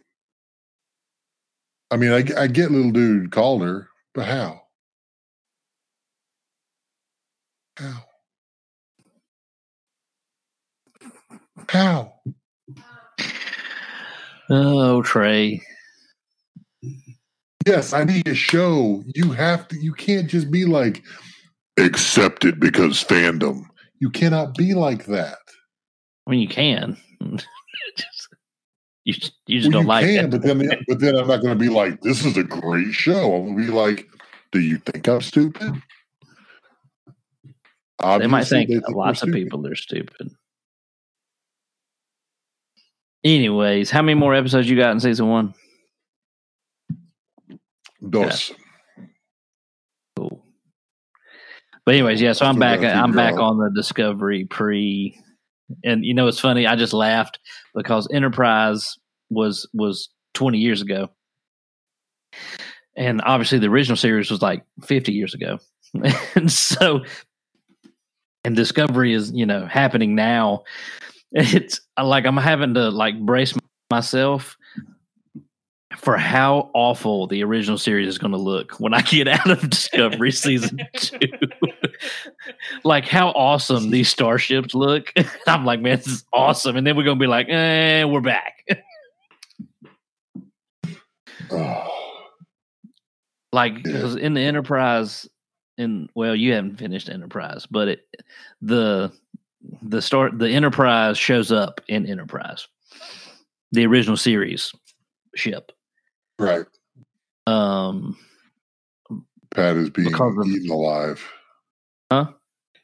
I 1.90 1.96
mean, 1.96 2.12
I, 2.12 2.24
I 2.42 2.46
get 2.48 2.70
little 2.70 2.90
dude 2.90 3.30
called 3.30 3.62
her, 3.62 3.88
but 4.14 4.26
how? 4.26 4.62
How? 7.76 8.04
How? 11.68 12.12
oh 14.50 15.02
trey 15.02 15.60
Yes, 17.66 17.94
I 17.94 18.04
need 18.04 18.28
a 18.28 18.34
show. 18.34 19.02
You 19.14 19.32
have 19.32 19.68
to. 19.68 19.78
You 19.78 19.94
can't 19.94 20.28
just 20.28 20.50
be 20.50 20.66
like 20.66 21.02
accept 21.78 22.44
it 22.44 22.60
because 22.60 23.02
fandom. 23.04 23.64
You 24.00 24.10
cannot 24.10 24.56
be 24.56 24.74
like 24.74 25.06
that. 25.06 25.38
I 26.26 26.30
mean, 26.30 26.40
you 26.40 26.48
can. 26.48 26.96
Just- 27.96 28.28
you 29.06 29.12
just, 29.12 29.34
you 29.46 29.60
just 29.60 29.70
Well, 29.70 29.82
don't 29.82 29.82
you 29.82 29.88
like 29.88 30.06
can, 30.06 30.24
it. 30.24 30.30
but 30.30 30.40
then 30.42 30.66
but 30.88 30.98
then 30.98 31.14
I'm 31.14 31.26
not 31.28 31.42
going 31.42 31.52
to 31.58 31.62
be 31.62 31.68
like 31.68 32.00
this 32.00 32.24
is 32.24 32.38
a 32.38 32.42
great 32.42 32.94
show. 32.94 33.34
I'm 33.34 33.44
going 33.54 33.58
to 33.58 33.62
be 33.66 33.70
like, 33.70 34.08
do 34.50 34.60
you 34.60 34.78
think 34.78 35.06
I'm 35.06 35.20
stupid? 35.20 35.74
They 38.02 38.26
might 38.26 38.46
think, 38.46 38.70
we're 38.70 38.80
lots 38.96 39.22
of 39.22 39.30
people 39.30 39.66
are 39.66 39.74
stupid. 39.74 40.30
Anyways, 43.24 43.90
how 43.90 44.00
many 44.00 44.14
more 44.18 44.34
episodes 44.34 44.70
you 44.70 44.76
got 44.76 44.92
in 44.92 45.00
season 45.00 45.28
one? 45.28 45.54
Dos. 48.08 48.52
But 51.86 51.94
anyways, 51.94 52.20
yeah. 52.20 52.32
So 52.32 52.46
I'm 52.46 52.58
back. 52.58 52.80
I'm 52.80 53.12
back 53.12 53.34
on 53.34 53.58
the 53.58 53.70
Discovery 53.74 54.46
pre, 54.46 55.18
and 55.84 56.04
you 56.04 56.14
know 56.14 56.26
it's 56.28 56.40
funny. 56.40 56.66
I 56.66 56.76
just 56.76 56.94
laughed 56.94 57.38
because 57.74 58.08
Enterprise 58.12 58.96
was 59.30 59.68
was 59.74 60.08
20 60.34 60.58
years 60.58 60.80
ago, 60.80 61.10
and 62.96 63.20
obviously 63.24 63.58
the 63.58 63.68
original 63.68 63.96
series 63.96 64.30
was 64.30 64.40
like 64.40 64.64
50 64.82 65.12
years 65.12 65.34
ago, 65.34 65.58
and 66.34 66.50
so 66.50 67.02
and 68.44 68.54
Discovery 68.54 69.12
is 69.12 69.32
you 69.32 69.46
know 69.46 69.66
happening 69.66 70.14
now. 70.14 70.64
It's 71.32 71.80
like 72.00 72.26
I'm 72.26 72.36
having 72.36 72.74
to 72.74 72.90
like 72.90 73.18
brace 73.20 73.54
myself 73.90 74.56
for 75.96 76.16
how 76.16 76.70
awful 76.74 77.26
the 77.26 77.42
original 77.42 77.78
series 77.78 78.08
is 78.08 78.18
going 78.18 78.32
to 78.32 78.38
look 78.38 78.72
when 78.80 78.94
I 78.94 79.00
get 79.02 79.28
out 79.28 79.50
of 79.50 79.68
Discovery 79.70 80.30
season 80.30 80.78
two. 80.96 81.18
Like 82.84 83.06
how 83.06 83.28
awesome 83.30 83.90
these 83.90 84.08
starships 84.08 84.74
look. 84.74 85.12
I'm 85.46 85.64
like, 85.64 85.80
man, 85.80 85.98
this 85.98 86.06
is 86.06 86.24
awesome. 86.32 86.76
And 86.76 86.86
then 86.86 86.96
we're 86.96 87.04
going 87.04 87.18
to 87.18 87.22
be 87.22 87.28
like, 87.28 87.48
eh, 87.48 88.04
we're 88.04 88.20
back. 88.20 88.66
Like 93.52 93.84
because 93.84 94.16
in 94.16 94.34
the 94.34 94.40
Enterprise, 94.40 95.28
in 95.78 96.08
well, 96.16 96.34
you 96.34 96.54
haven't 96.54 96.76
finished 96.76 97.08
Enterprise, 97.08 97.66
but 97.70 97.86
it 97.86 98.00
the 98.60 99.12
the 99.80 100.02
start 100.02 100.40
the 100.40 100.50
Enterprise 100.50 101.16
shows 101.16 101.52
up 101.52 101.80
in 101.86 102.04
Enterprise, 102.04 102.66
the 103.70 103.86
original 103.86 104.16
series 104.16 104.72
ship. 105.36 105.70
right. 106.40 106.66
Um, 107.46 108.16
Pat 109.54 109.76
is 109.76 109.90
being 109.90 110.08
eaten 110.08 110.70
alive. 110.70 111.24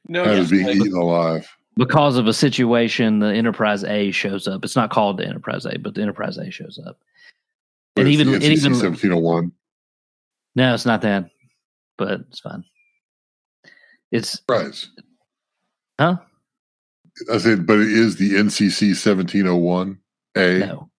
No, 0.09 0.25
Pat 0.25 0.39
is 0.39 0.51
being 0.51 0.67
yes, 0.67 0.77
eaten 0.77 0.95
alive. 0.97 1.49
because 1.77 2.17
of 2.17 2.27
a 2.27 2.33
situation, 2.33 3.19
the 3.21 3.33
Enterprise 3.33 3.85
A 3.85 4.11
shows 4.11 4.49
up. 4.49 4.65
It's 4.65 4.77
not 4.77 4.91
called 4.91 5.19
the 5.19 5.27
Enterprise 5.27 5.67
A, 5.67 5.79
but 5.79 5.95
the 5.95 6.03
Enterprise 6.03 6.37
A 6.39 6.51
shows 6.51 6.79
up. 6.87 6.99
But 7.95 8.03
And 8.03 8.09
it's 8.09 8.15
even 8.15 8.27
the 8.29 8.37
it 8.39 8.43
NCC 8.43 8.53
even 8.59 8.73
1701. 8.73 9.53
no, 10.57 10.75
it's 10.75 10.87
not 10.87 11.03
that, 11.03 11.31
but 11.99 12.21
it's 12.29 12.41
fine. 12.41 12.65
It's 14.11 14.41
Right. 14.49 14.75
huh? 16.01 16.17
I 17.33 17.39
said, 17.39 17.67
but 17.67 17.79
it 17.79 17.89
is 17.93 18.17
the 18.17 18.31
NCC 18.37 18.89
1701 18.95 19.99
A. 20.37 20.59
No, 20.61 20.91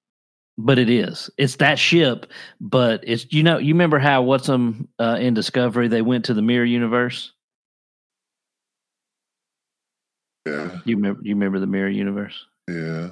but 0.57 0.77
it 0.79 0.89
is. 0.89 1.29
It's 1.38 1.55
that 1.57 1.79
ship, 1.79 2.32
but 2.59 3.03
it's 3.07 3.25
you 3.34 3.41
know 3.43 3.57
you 3.57 3.73
remember 3.73 3.97
how 3.99 4.21
what's 4.21 4.47
them 4.47 4.88
uh, 4.99 5.17
in 5.19 5.34
Discovery 5.34 5.88
they 5.88 6.01
went 6.03 6.25
to 6.25 6.34
the 6.34 6.41
mirror 6.43 6.65
universe. 6.65 7.34
Yeah. 10.46 10.80
You 10.86 10.96
remember? 10.96 11.22
You 11.24 11.36
remember 11.36 11.60
the 11.60 11.68
mirror 11.68 11.89
universe? 11.89 12.46
Yeah. 12.68 13.10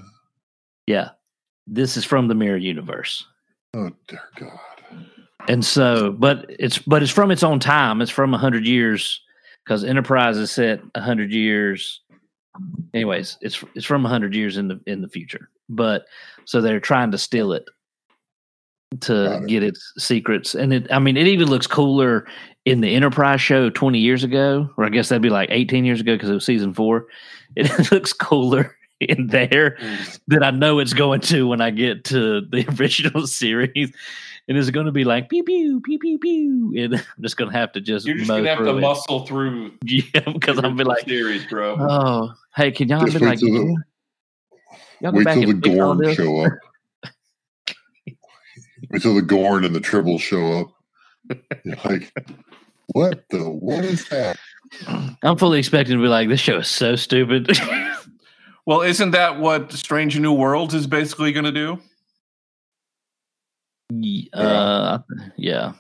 Yeah, 0.87 1.09
this 1.67 1.97
is 1.97 2.05
from 2.05 2.27
the 2.27 2.35
mirror 2.35 2.57
universe. 2.57 3.25
Oh, 3.75 3.91
dear 4.07 4.21
God. 4.35 4.59
And 5.47 5.63
so, 5.63 6.11
but 6.11 6.45
it's 6.49 6.79
but 6.79 7.03
it's 7.03 7.11
from 7.11 7.31
its 7.31 7.43
own 7.43 7.59
time. 7.59 8.01
It's 8.01 8.11
from 8.11 8.33
a 8.33 8.37
hundred 8.37 8.65
years 8.65 9.21
because 9.63 9.83
Enterprise 9.83 10.37
is 10.37 10.51
set 10.51 10.81
a 10.95 11.01
hundred 11.01 11.31
years. 11.31 12.01
Anyways, 12.93 13.37
it's 13.41 13.63
it's 13.75 13.85
from 13.85 14.05
a 14.05 14.09
hundred 14.09 14.33
years 14.33 14.57
in 14.57 14.67
the 14.67 14.79
in 14.87 15.01
the 15.01 15.07
future. 15.07 15.49
But 15.69 16.05
so 16.45 16.61
they're 16.61 16.79
trying 16.79 17.11
to 17.11 17.17
steal 17.17 17.53
it 17.53 17.65
to 19.01 19.43
it. 19.43 19.47
get 19.47 19.63
its 19.63 19.93
secrets. 19.97 20.55
And 20.55 20.73
it, 20.73 20.91
I 20.91 20.99
mean, 20.99 21.17
it 21.17 21.27
even 21.27 21.47
looks 21.47 21.67
cooler 21.67 22.25
in 22.69 22.81
the 22.81 22.95
Enterprise 22.95 23.41
show 23.41 23.69
twenty 23.69 23.99
years 23.99 24.23
ago, 24.23 24.69
or 24.77 24.85
I 24.85 24.89
guess 24.89 25.09
that'd 25.09 25.21
be 25.21 25.29
like 25.29 25.49
eighteen 25.51 25.85
years 25.85 26.01
ago 26.01 26.15
because 26.15 26.29
it 26.29 26.33
was 26.33 26.45
season 26.45 26.73
four. 26.73 27.07
It 27.55 27.91
looks 27.91 28.13
cooler 28.13 28.75
in 28.99 29.27
there 29.27 29.77
mm. 29.79 30.19
that 30.27 30.43
I 30.43 30.51
know 30.51 30.79
it's 30.79 30.93
going 30.93 31.21
to 31.21 31.47
when 31.47 31.61
I 31.61 31.71
get 31.71 32.03
to 32.05 32.41
the 32.41 32.65
original 32.79 33.27
series. 33.27 33.91
And 34.47 34.57
it's 34.57 34.71
going 34.71 34.87
to 34.87 34.91
be 34.91 35.03
like 35.03 35.29
pew 35.29 35.43
pew 35.43 35.79
pew 35.81 35.99
pew 35.99 36.17
pew, 36.17 36.73
and 36.75 36.95
I'm 36.95 37.21
just 37.21 37.37
going 37.37 37.51
to 37.51 37.57
have 37.57 37.71
to 37.73 37.81
just 37.81 38.07
You're 38.07 38.17
just 38.17 38.27
gonna 38.27 38.49
have 38.49 38.57
to 38.57 38.77
it. 38.77 38.81
muscle 38.81 39.23
through 39.27 39.73
yeah, 39.83 40.21
because 40.25 40.57
I'm 40.57 40.75
be 40.75 40.83
like, 40.83 41.07
series, 41.07 41.45
bro. 41.45 41.77
oh, 41.79 42.33
hey, 42.55 42.71
can 42.71 42.89
y'all 42.89 43.05
Just 43.05 43.19
be 43.19 43.25
wait 43.25 43.29
like, 43.29 43.39
till 43.39 43.53
the- 43.53 43.83
y'all 45.01 45.11
Wait 45.11 45.25
back 45.25 45.35
till 45.35 45.43
the 45.43 45.51
and 45.51 45.63
fix 45.63 45.79
all 45.79 45.95
Gorn 45.95 46.15
show 46.15 46.39
up. 46.39 46.53
Wait 48.89 49.01
till 49.03 49.13
the 49.13 49.21
Gorn 49.21 49.65
and 49.65 49.75
the 49.75 49.79
Tribble 49.79 50.17
show 50.17 50.53
up. 50.53 50.67
You're 51.63 51.77
like, 51.85 52.11
what 52.93 53.23
the? 53.29 53.49
What 53.49 53.83
is 53.85 54.07
that? 54.09 54.37
I'm 55.23 55.37
fully 55.37 55.59
expecting 55.59 55.97
to 55.97 56.01
be 56.01 56.07
like, 56.09 56.29
this 56.29 56.39
show 56.39 56.57
is 56.59 56.67
so 56.67 56.95
stupid. 56.95 57.49
Well, 58.65 58.81
isn't 58.81 59.11
that 59.11 59.39
what 59.39 59.71
Strange 59.71 60.19
New 60.19 60.31
Worlds 60.33 60.75
is 60.75 60.85
basically 60.85 61.31
going 61.31 61.45
to 61.45 61.51
do? 61.51 61.79
Yeah. 63.89 64.39
uh, 64.39 64.99
yeah, 65.37 65.71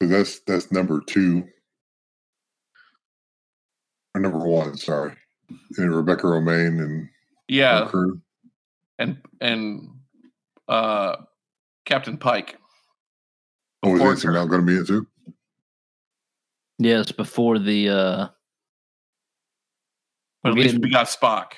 'Cause 0.00 0.10
that's 0.10 0.40
that's 0.40 0.72
number 0.72 1.00
two. 1.06 1.46
Or 4.16 4.20
number 4.20 4.38
one, 4.38 4.76
sorry. 4.76 5.12
And 5.78 5.94
Rebecca 5.94 6.26
Romijn 6.26 6.82
and 6.82 7.02
her 7.04 7.10
Yeah, 7.46 7.86
crew. 7.86 8.20
and 8.98 9.18
and 9.40 9.90
uh, 10.66 11.16
Captain 11.84 12.16
Pike. 12.16 12.56
Oh, 13.82 13.92
is 13.94 13.98
Before 13.98 14.10
Anson 14.12 14.32
Mount 14.34 14.50
going 14.50 14.60
to 14.62 14.66
be 14.66 14.74
in 14.76 14.82
it 14.82 14.86
too? 14.86 15.06
yes, 16.78 17.12
before 17.12 17.58
the 17.58 17.88
uh, 17.88 18.26
But 20.42 20.50
at 20.52 20.58
least 20.58 20.78
we 20.80 20.90
got 20.90 21.06
Spock. 21.06 21.52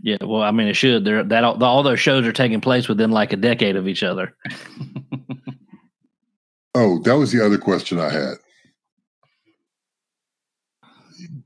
yeah. 0.00 0.18
Well, 0.20 0.42
I 0.42 0.50
mean, 0.50 0.68
it 0.68 0.74
should. 0.74 1.04
They're 1.04 1.22
that 1.24 1.44
all, 1.44 1.62
all 1.62 1.82
those 1.82 2.00
shows 2.00 2.26
are 2.26 2.32
taking 2.32 2.60
place 2.60 2.88
within 2.88 3.10
like 3.10 3.32
a 3.32 3.36
decade 3.36 3.76
of 3.76 3.86
each 3.88 4.02
other. 4.02 4.34
Oh, 6.74 7.00
that 7.02 7.18
was 7.18 7.30
the 7.32 7.44
other 7.44 7.58
question 7.58 8.00
I 8.00 8.08
had. 8.10 8.36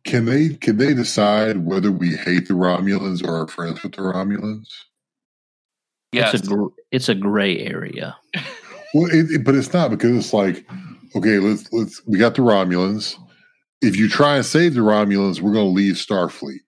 Can 0.04 0.24
they 0.24 0.50
can 0.50 0.76
they 0.76 0.94
decide 0.94 1.64
whether 1.66 1.90
we 1.90 2.10
hate 2.14 2.46
the 2.46 2.54
Romulans 2.54 3.26
or 3.26 3.42
are 3.42 3.48
friends 3.48 3.82
with 3.82 3.96
the 3.96 4.02
Romulans? 4.02 4.68
yes, 6.12 6.32
It's 6.32 6.46
a 6.46 6.50
gr- 6.54 6.66
it's 6.92 7.08
a 7.08 7.14
gray 7.16 7.58
area. 7.58 8.16
Well, 8.96 9.10
it, 9.10 9.30
it- 9.30 9.44
but 9.44 9.54
it's 9.54 9.74
not 9.74 9.90
because 9.90 10.16
it's 10.16 10.32
like, 10.32 10.64
okay, 11.14 11.38
let's 11.38 11.70
let's 11.70 12.00
we 12.06 12.18
got 12.18 12.34
the 12.34 12.40
Romulans. 12.40 13.16
If 13.82 13.94
you 13.96 14.08
try 14.08 14.36
and 14.36 14.44
save 14.46 14.72
the 14.72 14.80
Romulans, 14.80 15.42
we're 15.42 15.52
going 15.52 15.66
to 15.66 15.70
leave 15.70 15.96
Starfleet. 15.96 16.60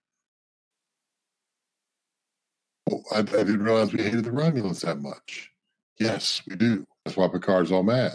Oh, 2.92 3.02
I, 3.12 3.20
I 3.20 3.22
didn't 3.22 3.62
realize 3.62 3.94
we 3.94 4.02
hated 4.02 4.24
the 4.24 4.30
Romulans 4.30 4.82
that 4.82 4.98
much. 5.00 5.50
Yes, 5.98 6.42
we 6.46 6.54
do. 6.56 6.86
That's 7.04 7.16
why 7.16 7.28
Picard's 7.28 7.72
all 7.72 7.82
mad. 7.82 8.12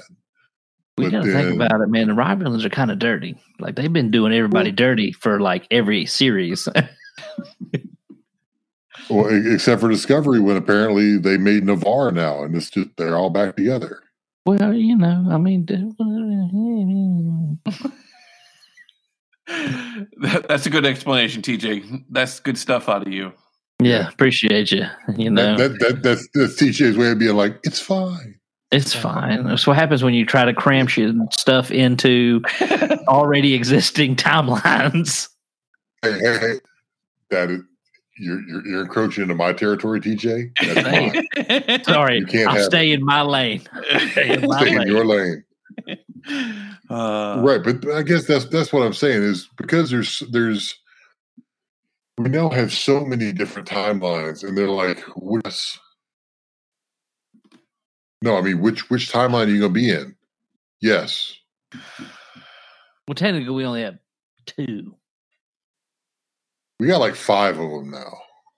We 0.96 1.10
gotta 1.10 1.26
think 1.32 1.56
about 1.56 1.82
it, 1.82 1.90
man. 1.90 2.08
The 2.08 2.14
Romulans 2.14 2.64
are 2.66 2.70
kind 2.70 2.92
of 2.92 3.00
dirty. 3.00 3.36
Like 3.60 3.76
they've 3.76 3.92
been 3.92 4.12
doing 4.12 4.32
everybody 4.32 4.72
dirty 4.72 5.12
for 5.12 5.40
like 5.40 5.66
every 5.72 6.06
series. 6.06 6.68
Well, 9.10 9.28
except 9.52 9.82
for 9.82 9.90
Discovery, 9.90 10.40
when 10.40 10.56
apparently 10.56 11.18
they 11.18 11.38
made 11.38 11.66
Ni'Var 11.66 12.12
now, 12.12 12.44
and 12.44 12.56
it's 12.56 12.70
just 12.70 12.90
they're 12.96 13.18
all 13.18 13.32
back 13.32 13.56
together. 13.56 14.03
Well, 14.46 14.74
you 14.74 14.96
know, 14.98 15.26
I 15.32 15.38
mean, 15.38 15.66
That- 20.22 20.46
that's 20.48 20.66
a 20.66 20.70
good 20.70 20.86
explanation, 20.86 21.42
TJ. 21.42 22.06
That's 22.10 22.40
good 22.40 22.58
stuff 22.58 22.90
out 22.90 23.06
of 23.06 23.12
you. 23.14 23.32
yeah, 23.82 24.08
appreciate 24.10 24.72
you. 24.72 24.86
You 25.18 25.30
know, 25.30 25.58
That, 25.58 25.72
that, 25.72 25.80
that 25.80 26.04
that's 26.04 26.28
that's 26.34 26.62
TJ's 26.62 26.98
way 26.98 27.12
of 27.12 27.20
being 27.20 27.36
like, 27.36 27.60
it's 27.64 27.80
fine. 27.80 28.36
it's 28.72 28.94
fine. 28.94 29.44
That's 29.46 29.68
what 29.68 29.76
happens 29.76 30.04
when 30.04 30.14
you 30.14 30.26
try 30.26 30.46
to 30.46 30.54
cram 30.54 30.88
shit 30.88 31.14
stuff 31.32 31.72
into 31.72 32.42
already 33.08 33.54
existing 33.54 34.16
timelines. 34.16 35.30
Hey, 36.02 36.14
hey, 36.20 36.38
hey, 36.40 36.60
that 37.30 37.50
is 37.52 37.62
you're 38.18 38.42
you're, 38.48 38.66
you're 38.68 38.82
encroaching 38.82 39.24
into 39.24 39.36
my 39.36 39.54
territory, 39.54 40.00
TJ. 40.02 40.52
That's. 40.62 41.86
Sorry, 41.88 42.20
You 42.20 42.26
can't 42.26 42.50
I'll 42.50 42.56
have 42.56 42.66
stay 42.66 42.92
in 42.92 43.04
my 43.04 43.22
lane. 43.22 43.62
Stay 44.12 44.34
in 44.34 44.48
my 44.48 44.60
Stay 44.62 44.76
in 44.76 44.88
your 44.88 45.06
lane. 45.06 45.44
uh, 46.90 47.42
right 47.44 47.62
but 47.64 47.84
i 47.96 48.04
guess 48.04 48.26
that's 48.28 48.46
that's 48.46 48.72
what 48.72 48.84
i'm 48.84 48.94
saying 48.94 49.24
is 49.24 49.50
because 49.58 49.90
there's 49.90 50.22
there's 50.32 50.76
we 52.20 52.30
now 52.30 52.48
have 52.50 52.72
so 52.72 53.04
many 53.04 53.32
different 53.34 53.68
timelines 53.68 54.44
and 54.48 54.56
they're 54.56 54.70
like 54.70 55.00
which 55.16 55.80
no 58.22 58.38
i 58.38 58.42
mean 58.42 58.62
which 58.62 58.88
which 58.92 59.12
timeline 59.12 59.48
are 59.48 59.50
you 59.50 59.60
going 59.62 59.74
to 59.74 59.80
be 59.80 59.90
in 59.90 60.16
yes 60.80 61.36
Well, 63.08 63.16
technically, 63.16 63.54
we 63.54 63.66
only 63.66 63.82
have 63.82 63.98
two. 64.46 64.96
We 66.80 66.88
got 66.88 67.00
like 67.00 67.16
five 67.16 67.58
of 67.60 67.70
them 67.70 67.92
now 67.92 68.14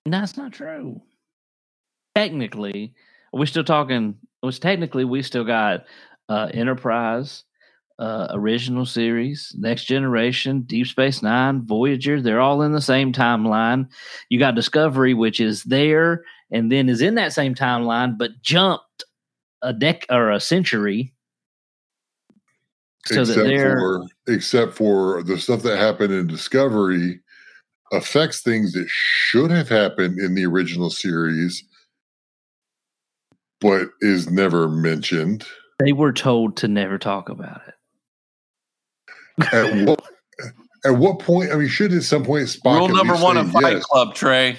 No, 0.05 0.19
that's 0.19 0.37
not 0.37 0.53
true. 0.53 1.01
Technically, 2.15 2.93
we're 3.33 3.45
still 3.45 3.63
talking. 3.63 4.15
Was 4.43 4.59
technically 4.59 5.05
we 5.05 5.21
still 5.23 5.43
got 5.43 5.85
uh, 6.29 6.49
Enterprise, 6.53 7.43
uh, 7.97 8.27
original 8.31 8.85
series, 8.85 9.53
Next 9.57 9.85
Generation, 9.85 10.61
Deep 10.61 10.87
Space 10.87 11.23
Nine, 11.23 11.65
Voyager. 11.65 12.21
They're 12.21 12.39
all 12.39 12.61
in 12.61 12.71
the 12.71 12.81
same 12.81 13.11
timeline. 13.11 13.87
You 14.29 14.39
got 14.39 14.55
Discovery, 14.55 15.13
which 15.13 15.39
is 15.39 15.63
there 15.63 16.23
and 16.51 16.71
then 16.71 16.87
is 16.89 17.01
in 17.01 17.15
that 17.15 17.33
same 17.33 17.55
timeline, 17.55 18.17
but 18.17 18.41
jumped 18.41 19.03
a 19.61 19.73
deck 19.73 20.05
or 20.09 20.31
a 20.31 20.39
century. 20.39 21.13
So 23.07 23.25
that 23.25 23.31
except 23.31 23.47
they're 23.47 23.79
for 23.79 24.05
except 24.27 24.73
for 24.73 25.23
the 25.23 25.39
stuff 25.39 25.61
that 25.63 25.77
happened 25.77 26.13
in 26.13 26.27
discovery 26.27 27.19
affects 27.91 28.41
things 28.41 28.73
that 28.73 28.87
should 28.89 29.51
have 29.51 29.69
happened 29.69 30.19
in 30.19 30.33
the 30.35 30.45
original 30.45 30.89
series 30.89 31.63
but 33.61 33.87
is 34.01 34.29
never 34.29 34.67
mentioned 34.67 35.45
they 35.79 35.91
were 35.91 36.13
told 36.13 36.57
to 36.57 36.67
never 36.67 36.97
talk 36.97 37.29
about 37.29 37.61
it. 37.67 37.73
at 39.53 39.87
what 39.87 40.03
at 40.85 40.91
what 40.91 41.19
point? 41.19 41.51
I 41.51 41.55
mean, 41.55 41.67
should 41.67 41.93
at 41.93 42.03
some 42.03 42.23
point 42.23 42.45
Spock 42.45 42.77
Rule 42.77 42.87
number 42.89 43.15
one 43.15 43.37
of 43.37 43.51
Fight 43.51 43.73
yes? 43.73 43.85
Club, 43.85 44.13
Trey. 44.13 44.57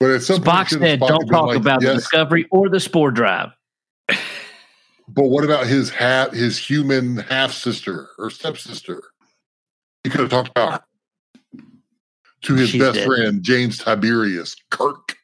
But 0.00 0.10
at 0.10 0.22
some 0.22 0.36
point, 0.36 0.46
Spock 0.46 0.68
shouldn't 0.68 0.88
said, 0.88 1.00
Spock 1.00 1.08
"Don't 1.08 1.26
talk 1.28 1.46
like, 1.48 1.56
about 1.56 1.80
the 1.80 1.94
discovery 1.94 2.46
or 2.50 2.68
the 2.68 2.80
spore 2.80 3.10
drive." 3.10 3.50
But 5.08 5.28
what 5.28 5.44
about 5.44 5.68
his 5.68 5.90
half, 5.90 6.32
his 6.32 6.58
human 6.58 7.18
half 7.18 7.52
sister 7.52 8.08
or 8.18 8.28
stepsister? 8.28 9.02
He 10.02 10.10
could 10.10 10.20
have 10.20 10.30
talked 10.30 10.48
about 10.48 10.82
to 12.46 12.54
his 12.54 12.70
She's 12.70 12.80
best 12.80 12.94
dead. 12.96 13.06
friend 13.06 13.42
James 13.42 13.78
Tiberius 13.78 14.56
Kirk. 14.70 15.16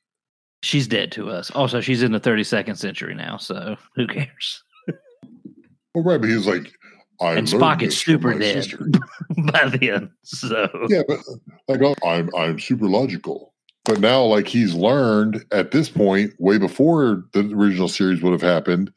She's 0.62 0.86
dead 0.86 1.10
to 1.12 1.28
us. 1.30 1.50
Also, 1.50 1.80
she's 1.80 2.02
in 2.02 2.12
the 2.12 2.20
32nd 2.20 2.76
century 2.76 3.14
now, 3.14 3.36
so 3.36 3.76
who 3.96 4.06
cares? 4.06 4.62
Well, 5.94 6.04
right, 6.04 6.20
but 6.20 6.28
he 6.30 6.36
was 6.36 6.46
like, 6.46 6.72
I 7.20 7.34
and 7.34 7.46
Spock 7.46 7.82
is 7.82 7.98
super 7.98 8.36
dead 8.38 8.64
sister. 8.64 8.86
by 9.52 9.68
then. 9.80 10.10
So 10.22 10.68
Yeah, 10.88 11.02
but 11.06 11.18
like 11.68 11.82
oh, 11.82 11.94
I'm 12.06 12.30
I'm 12.34 12.58
super 12.58 12.86
logical. 12.86 13.52
But 13.84 14.00
now, 14.00 14.22
like 14.24 14.46
he's 14.48 14.74
learned 14.74 15.44
at 15.52 15.72
this 15.72 15.88
point, 15.88 16.32
way 16.38 16.58
before 16.58 17.24
the 17.32 17.40
original 17.52 17.88
series 17.88 18.22
would 18.22 18.32
have 18.32 18.42
happened, 18.42 18.92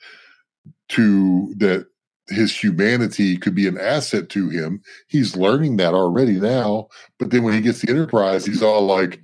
to 0.90 1.54
that 1.58 1.88
his 2.30 2.56
humanity 2.56 3.38
could 3.38 3.54
be 3.56 3.68
an 3.68 3.78
asset 3.78 4.30
to 4.30 4.50
him. 4.50 4.82
He's 5.08 5.36
learning 5.36 5.78
that 5.78 5.94
already 5.94 6.40
now. 6.40 6.88
But 7.20 7.30
then 7.30 7.44
when 7.44 7.54
he 7.54 7.62
gets 7.62 7.82
the 7.82 7.90
Enterprise, 7.90 8.46
he's 8.46 8.64
all 8.64 8.82
like, 8.86 9.22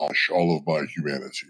"Gosh, 0.00 0.28
all 0.32 0.56
of 0.56 0.66
my 0.66 0.84
humanity." 0.94 1.46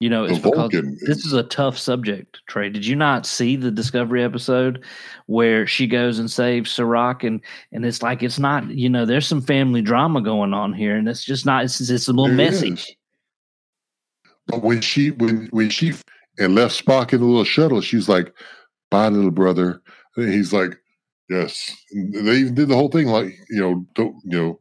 you 0.00 0.10
know, 0.10 0.26
The 0.26 0.34
it's 0.34 0.42
because 0.44 1.00
this 1.06 1.24
is- 1.24 1.32
a 1.32 1.44
tough 1.44 1.78
subject, 1.78 2.40
Trey. 2.48 2.68
Did 2.70 2.84
you 2.84 2.96
not 2.96 3.24
see 3.24 3.54
the 3.54 3.70
Discovery 3.70 4.24
episode 4.24 4.84
where 5.26 5.64
she 5.64 5.86
goes 5.86 6.18
and 6.18 6.28
saves 6.28 6.76
Sarek 6.76 7.22
and 7.22 7.40
and 7.70 7.84
it's 7.86 8.02
like 8.02 8.20
it's 8.24 8.40
not, 8.40 8.68
you 8.68 8.88
know, 8.88 9.06
there's 9.06 9.28
some 9.28 9.40
family 9.40 9.80
drama 9.80 10.20
going 10.20 10.54
on 10.54 10.72
here, 10.72 10.96
and 10.96 11.08
it's 11.08 11.22
just 11.22 11.46
not. 11.46 11.62
It's, 11.64 11.80
it's 11.88 12.08
a 12.08 12.12
little 12.12 12.34
messy. 12.34 12.72
is. 12.72 12.96
But 14.48 14.62
when 14.62 14.80
she 14.80 15.12
when 15.12 15.46
when 15.52 15.70
she 15.70 15.92
and 16.36 16.56
left 16.56 16.84
Spock 16.84 17.12
in 17.12 17.20
the 17.20 17.26
little 17.26 17.44
shuttle, 17.44 17.80
she's 17.80 18.08
like, 18.08 18.34
"Bye, 18.90 19.08
little 19.08 19.30
brother." 19.30 19.82
And 20.16 20.32
he's 20.32 20.52
like, 20.52 20.78
"Yes." 21.28 21.76
And 21.92 22.14
they 22.28 22.36
even 22.38 22.54
did 22.54 22.68
the 22.68 22.76
whole 22.76 22.90
thing 22.90 23.08
like, 23.08 23.34
you 23.50 23.60
know, 23.60 23.86
don't 23.94 24.16
you 24.24 24.38
know, 24.38 24.60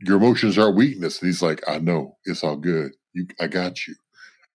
your 0.00 0.16
emotions 0.18 0.58
are 0.58 0.70
weakness. 0.70 1.20
And 1.20 1.28
he's 1.28 1.42
like, 1.42 1.62
"I 1.68 1.78
know, 1.78 2.16
it's 2.24 2.44
all 2.44 2.56
good. 2.56 2.92
You, 3.14 3.26
I 3.40 3.46
got 3.48 3.86
you." 3.86 3.94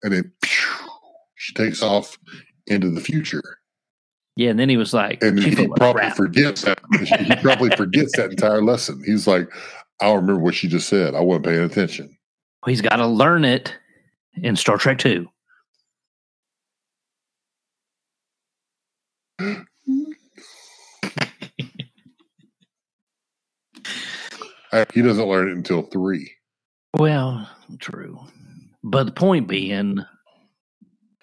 And 0.02 0.12
then 0.12 0.32
phew, 0.44 0.88
she 1.36 1.54
takes 1.54 1.82
off 1.82 2.18
into 2.66 2.90
the 2.90 3.00
future, 3.00 3.42
Yeah, 4.36 4.50
and 4.50 4.58
then 4.58 4.68
he 4.68 4.76
was 4.76 4.94
like, 4.94 5.22
and 5.22 5.38
he 5.38 5.54
probably 5.68 6.02
crap." 6.02 6.16
forgets 6.16 6.62
that. 6.62 6.80
He 7.20 7.36
probably 7.36 7.70
forgets 7.76 8.16
that 8.16 8.30
entire 8.30 8.62
lesson. 8.62 9.02
He's 9.06 9.26
like, 9.26 9.48
"I 10.00 10.06
don't 10.06 10.16
remember 10.22 10.40
what 10.42 10.54
she 10.54 10.68
just 10.68 10.88
said. 10.88 11.14
I 11.14 11.20
wasn't 11.20 11.46
paying 11.46 11.60
attention." 11.64 12.16
He's 12.66 12.80
got 12.80 12.96
to 12.96 13.06
learn 13.06 13.44
it 13.44 13.74
in 14.36 14.56
Star 14.56 14.78
Trek 14.78 14.98
Two. 14.98 15.28
He 24.92 25.02
doesn't 25.02 25.26
learn 25.26 25.48
it 25.48 25.56
until 25.56 25.82
three. 25.82 26.30
Well, 26.96 27.48
true. 27.80 28.18
But 28.82 29.04
the 29.04 29.12
point 29.12 29.48
being, 29.48 29.98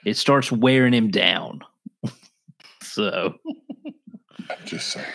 it 0.05 0.17
starts 0.17 0.51
wearing 0.51 0.93
him 0.93 1.09
down. 1.11 1.61
so 2.81 3.35
I'm 3.85 4.65
Just 4.65 4.87
saying. 4.89 5.05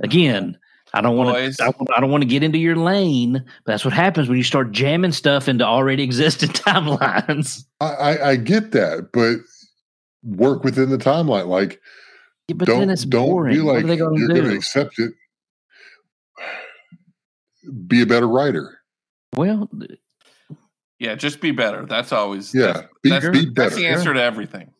again, 0.00 0.58
I 0.94 1.00
don't 1.00 1.16
want 1.16 1.36
to. 1.56 1.64
I, 1.64 1.72
I 1.96 2.00
don't 2.00 2.10
want 2.10 2.22
to 2.22 2.28
get 2.28 2.42
into 2.42 2.58
your 2.58 2.76
lane. 2.76 3.32
But 3.64 3.72
that's 3.72 3.84
what 3.84 3.94
happens 3.94 4.28
when 4.28 4.36
you 4.36 4.44
start 4.44 4.72
jamming 4.72 5.12
stuff 5.12 5.48
into 5.48 5.64
already 5.64 6.02
existing 6.02 6.48
timelines. 6.50 7.64
I, 7.80 7.86
I, 7.86 8.28
I 8.30 8.36
get 8.36 8.72
that, 8.72 9.08
but 9.12 9.36
work 10.22 10.64
within 10.64 10.90
the 10.90 10.98
timeline. 10.98 11.46
Like, 11.46 11.80
Yeah, 12.48 12.56
but 12.56 12.66
don't 12.66 12.80
then 12.80 12.90
it's 12.90 13.04
don't 13.04 13.28
boring. 13.28 13.54
be 13.54 13.60
like 13.62 13.76
what 13.76 13.84
are 13.84 13.86
they 13.86 13.96
going 13.96 14.18
you're 14.18 14.28
going 14.28 14.44
to 14.50 14.54
accept 14.56 14.98
it. 14.98 15.12
Be 17.86 18.02
a 18.02 18.06
better 18.06 18.28
writer. 18.28 18.78
Well, 19.36 19.70
Yeah, 20.98 21.14
just 21.14 21.40
be 21.40 21.50
better. 21.50 21.86
That's 21.86 22.12
always 22.12 22.54
Yeah, 22.54 22.72
That's, 22.72 22.86
be, 23.02 23.10
that's, 23.10 23.28
be 23.30 23.50
that's 23.54 23.74
the 23.76 23.86
answer 23.86 24.12
to 24.14 24.22
everything. 24.22 24.72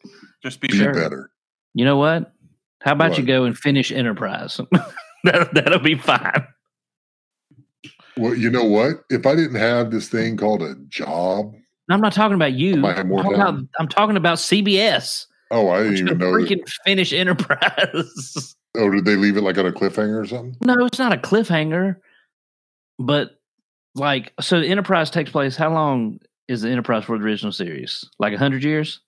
Just 0.43 0.61
be, 0.61 0.69
Be 0.69 0.79
better. 0.79 0.93
better. 0.93 1.31
you 1.75 1.85
know 1.85 1.97
what? 1.97 2.33
How 2.81 2.93
about 2.93 3.17
you 3.17 3.25
go 3.25 3.45
and 3.45 3.57
finish 3.57 3.93
Enterprise? 3.93 4.61
that, 5.25 5.55
that'll 5.55 5.79
be 5.79 5.95
fine. 5.95 6.47
Well, 8.17 8.35
you 8.35 8.51
know 8.51 8.65
what? 8.65 9.05
If 9.09 9.25
I 9.25 9.37
didn't 9.37 9.57
have 9.57 9.91
this 9.91 10.09
thing 10.09 10.37
called 10.37 10.63
a 10.63 10.75
job, 10.89 11.55
I'm 11.89 12.01
not 12.01 12.13
talking 12.13 12.35
about 12.35 12.53
you. 12.53 12.85
I'm 12.87 13.09
more 13.09 13.23
talking, 13.23 13.41
about, 13.41 13.61
I'm 13.79 13.89
talking 13.89 14.17
about 14.17 14.39
CBS. 14.39 15.27
oh, 15.51 15.69
I 15.69 15.83
didn't 15.83 15.95
even 15.95 16.07
can 16.09 16.19
know. 16.19 16.33
That, 16.33 16.49
freaking 16.49 16.69
finish 16.85 17.13
Enterprise. 17.13 18.57
oh, 18.77 18.91
did 18.91 19.05
they 19.05 19.17
leave 19.17 19.37
it 19.37 19.43
like 19.43 19.59
on 19.59 19.67
a 19.67 19.73
cliffhanger 19.73 20.23
or 20.23 20.27
something? 20.27 20.57
no, 20.63 20.85
it's 20.87 20.99
not 20.99 21.13
a 21.13 21.17
cliffhanger, 21.17 21.97
but 23.07 23.39
like, 23.95 24.33
so 24.41 24.61
the 24.61 24.67
Enterprise 24.67 25.11
takes 25.11 25.31
place. 25.31 25.57
How 25.57 25.73
long 25.73 26.19
is 26.49 26.63
the 26.63 26.71
Enterprise 26.71 27.05
for 27.05 27.19
the 27.19 27.25
original 27.25 27.53
series? 27.53 28.05
Like 28.19 28.35
hundred 28.35 28.65
years? 28.65 29.01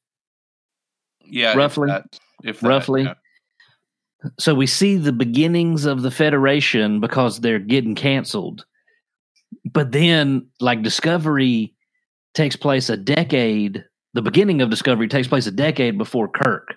Yeah, 1.26 1.52
if 1.52 1.56
Roughly. 1.56 1.88
that- 1.88 2.18
If 2.42 2.60
that, 2.60 2.68
Roughly. 2.68 3.02
yeah. 3.04 3.14
So 4.38 4.54
we 4.54 4.66
see 4.66 4.96
the 4.96 5.12
beginnings 5.12 5.84
of 5.84 6.02
the 6.02 6.10
Federation 6.10 7.00
because 7.00 7.40
they're 7.40 7.58
getting 7.58 7.94
canceled, 7.94 8.64
but 9.72 9.92
then 9.92 10.46
like 10.60 10.82
Discovery 10.82 11.74
takes 12.34 12.56
place 12.56 12.88
a 12.88 12.96
decade. 12.96 13.84
The 14.14 14.22
beginning 14.22 14.62
of 14.62 14.70
Discovery 14.70 15.08
takes 15.08 15.28
place 15.28 15.46
a 15.46 15.50
decade 15.50 15.98
before 15.98 16.28
Kirk, 16.28 16.74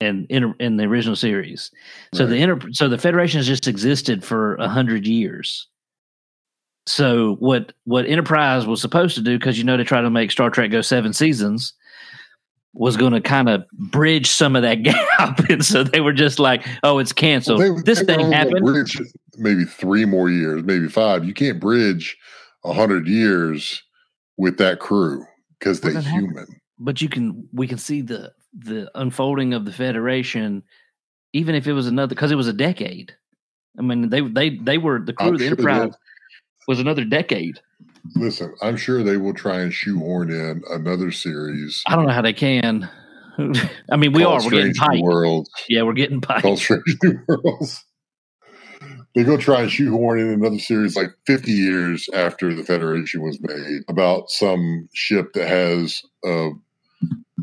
and 0.00 0.26
in 0.30 0.54
in 0.60 0.76
the 0.76 0.84
original 0.84 1.16
series. 1.16 1.70
So 2.14 2.24
the 2.26 2.36
inter, 2.36 2.60
so 2.72 2.88
the 2.88 2.98
Federation 2.98 3.38
has 3.38 3.46
just 3.46 3.66
existed 3.66 4.24
for 4.24 4.54
a 4.56 4.68
hundred 4.68 5.06
years. 5.06 5.66
So 6.88 7.36
what 7.36 7.72
what 7.84 8.06
Enterprise 8.06 8.66
was 8.66 8.80
supposed 8.80 9.14
to 9.16 9.20
do, 9.20 9.38
because 9.38 9.58
you 9.58 9.64
know 9.64 9.76
they 9.76 9.84
try 9.84 10.00
to 10.00 10.10
make 10.10 10.30
Star 10.30 10.50
Trek 10.50 10.70
go 10.70 10.80
seven 10.80 11.12
seasons, 11.12 11.74
was 12.72 12.96
going 12.96 13.12
to 13.12 13.20
kind 13.20 13.48
of 13.48 13.68
bridge 13.72 14.28
some 14.30 14.56
of 14.56 14.62
that 14.62 14.76
gap, 14.82 15.38
and 15.50 15.64
so 15.64 15.82
they 15.84 16.00
were 16.00 16.12
just 16.12 16.38
like, 16.38 16.66
"Oh, 16.82 16.98
it's 16.98 17.12
canceled. 17.12 17.58
Well, 17.60 17.76
they- 17.76 17.82
this 17.82 18.00
they 18.00 18.16
thing 18.16 18.32
happened." 18.32 18.64
Bridge 18.64 18.98
maybe 19.36 19.64
three 19.64 20.04
more 20.04 20.30
years, 20.30 20.62
maybe 20.64 20.88
five. 20.88 21.24
You 21.24 21.34
can't 21.34 21.60
bridge 21.60 22.16
a 22.64 22.72
hundred 22.72 23.06
years 23.06 23.82
with 24.36 24.58
that 24.58 24.80
crew 24.80 25.24
because 25.58 25.80
they're 25.80 26.00
human. 26.00 26.46
but 26.78 27.00
you 27.02 27.08
can 27.08 27.48
we 27.52 27.66
can 27.66 27.78
see 27.78 28.00
the 28.00 28.32
the 28.52 28.90
unfolding 28.94 29.52
of 29.54 29.64
the 29.64 29.72
federation 29.72 30.62
even 31.34 31.54
if 31.54 31.66
it 31.66 31.72
was 31.72 31.86
another 31.86 32.08
because 32.14 32.30
it 32.32 32.36
was 32.36 32.48
a 32.48 32.52
decade 32.52 33.14
i 33.78 33.82
mean 33.82 34.08
they 34.08 34.20
they 34.22 34.56
they 34.56 34.78
were 34.78 34.98
the 34.98 35.12
crew 35.12 35.28
I'm 35.28 35.34
of 35.34 35.38
the 35.40 35.44
sure 35.46 35.52
enterprise 35.52 35.94
was 36.68 36.78
another 36.78 37.04
decade. 37.04 37.58
Listen, 38.14 38.54
I'm 38.62 38.76
sure 38.76 39.02
they 39.02 39.16
will 39.16 39.34
try 39.34 39.60
and 39.60 39.72
shoehorn 39.72 40.30
in 40.30 40.62
another 40.70 41.10
series. 41.10 41.82
i 41.88 41.96
don't 41.96 42.06
know 42.06 42.12
how 42.12 42.22
they 42.22 42.32
can. 42.32 42.88
I 43.90 43.96
mean 43.96 44.12
we 44.12 44.22
called 44.22 44.42
are 44.42 44.44
we're 44.44 44.50
getting 44.50 44.74
New 45.00 45.44
yeah 45.68 45.82
we're 45.82 45.92
getting 45.92 46.20
Called 46.20 46.42
piped 46.42 46.58
Strange 46.58 46.98
New 47.02 47.18
Worlds. 47.26 47.84
They 49.14 49.24
go 49.24 49.36
try 49.36 49.62
and 49.62 49.70
shoehorn 49.70 50.20
in 50.20 50.28
another 50.28 50.58
series 50.58 50.94
like 50.94 51.10
50 51.26 51.50
years 51.50 52.08
after 52.14 52.54
the 52.54 52.62
Federation 52.62 53.22
was 53.22 53.38
made 53.40 53.82
about 53.88 54.30
some 54.30 54.88
ship 54.92 55.32
that 55.32 55.48
has 55.48 56.02
uh, 56.26 56.50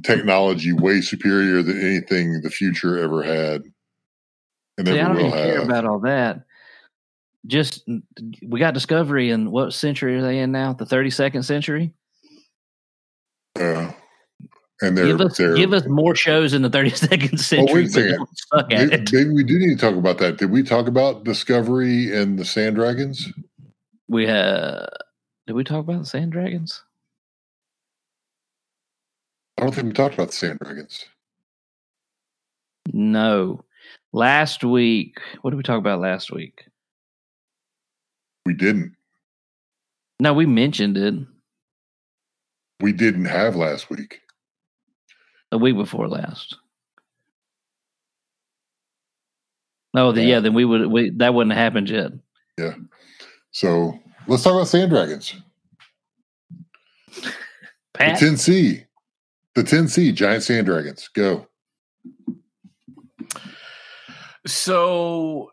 technology 0.03 0.71
way 0.71 1.01
superior 1.01 1.63
than 1.63 1.81
anything 1.81 2.41
the 2.41 2.49
future 2.49 2.97
ever 2.97 3.23
had. 3.23 3.63
And 4.77 4.87
See, 4.87 4.99
i 4.99 5.07
don't 5.07 5.19
even 5.19 5.31
care 5.31 5.61
about 5.61 5.85
all 5.85 5.99
that 5.99 6.45
just 7.47 7.87
we 8.47 8.59
got 8.59 8.73
discovery 8.73 9.29
and 9.31 9.51
what 9.51 9.73
century 9.73 10.17
are 10.17 10.21
they 10.21 10.39
in 10.39 10.51
now 10.51 10.73
the 10.73 10.85
32nd 10.85 11.43
century 11.43 11.93
Yeah. 13.57 13.93
and 14.81 14.97
they're, 14.97 15.05
give 15.05 15.21
us 15.21 15.37
they're 15.37 15.55
give 15.55 15.73
us 15.73 15.85
more 15.87 16.15
shows 16.15 16.53
in 16.53 16.61
the 16.61 16.69
32nd 16.69 17.39
century 17.39 17.73
wait 17.73 17.85
a 17.85 17.89
second. 17.89 18.27
maybe, 18.67 19.03
maybe 19.11 19.29
we 19.29 19.43
do 19.43 19.59
need 19.59 19.77
to 19.77 19.85
talk 19.85 19.95
about 19.95 20.17
that. 20.19 20.37
Did 20.37 20.51
we 20.51 20.63
talk 20.63 20.87
about 20.87 21.23
Discovery 21.23 22.15
and 22.15 22.37
the 22.39 22.45
Sand 22.45 22.75
Dragons? 22.75 23.27
We 24.07 24.27
uh 24.27 24.85
did 25.47 25.53
we 25.53 25.63
talk 25.63 25.79
about 25.81 25.99
the 25.99 26.05
sand 26.05 26.31
dragons? 26.31 26.81
I 29.57 29.61
don't 29.61 29.73
think 29.73 29.87
we 29.87 29.93
talked 29.93 30.15
about 30.15 30.27
the 30.29 30.33
Sand 30.35 30.59
Dragons. 30.59 31.05
No. 32.91 33.63
Last 34.11 34.63
week, 34.63 35.17
what 35.41 35.51
did 35.51 35.57
we 35.57 35.63
talk 35.63 35.77
about 35.77 35.99
last 35.99 36.31
week? 36.31 36.65
We 38.45 38.53
didn't. 38.53 38.95
No, 40.19 40.33
we 40.33 40.45
mentioned 40.45 40.97
it 40.97 41.13
We 42.79 42.91
didn't 42.93 43.25
have 43.25 43.55
last 43.55 43.89
week. 43.89 44.21
The 45.51 45.57
week 45.57 45.75
before 45.75 46.07
last. 46.07 46.55
No, 49.93 50.11
the, 50.11 50.21
Yeah. 50.21 50.27
yeah, 50.27 50.39
then 50.41 50.53
we 50.53 50.65
would 50.65 50.87
we 50.87 51.09
that 51.11 51.33
wouldn't 51.33 51.53
have 51.53 51.63
happened 51.63 51.89
yet. 51.89 52.11
Yeah. 52.57 52.75
So 53.51 53.99
let's 54.27 54.43
talk 54.43 54.53
about 54.53 54.67
Sand 54.67 54.91
Dragons. 54.91 55.35
The 57.97 58.01
10C. 58.01 58.85
The 59.55 59.63
10C, 59.63 60.13
giant 60.13 60.43
sand 60.43 60.65
dragons. 60.65 61.07
Go. 61.07 61.47
So 64.45 65.51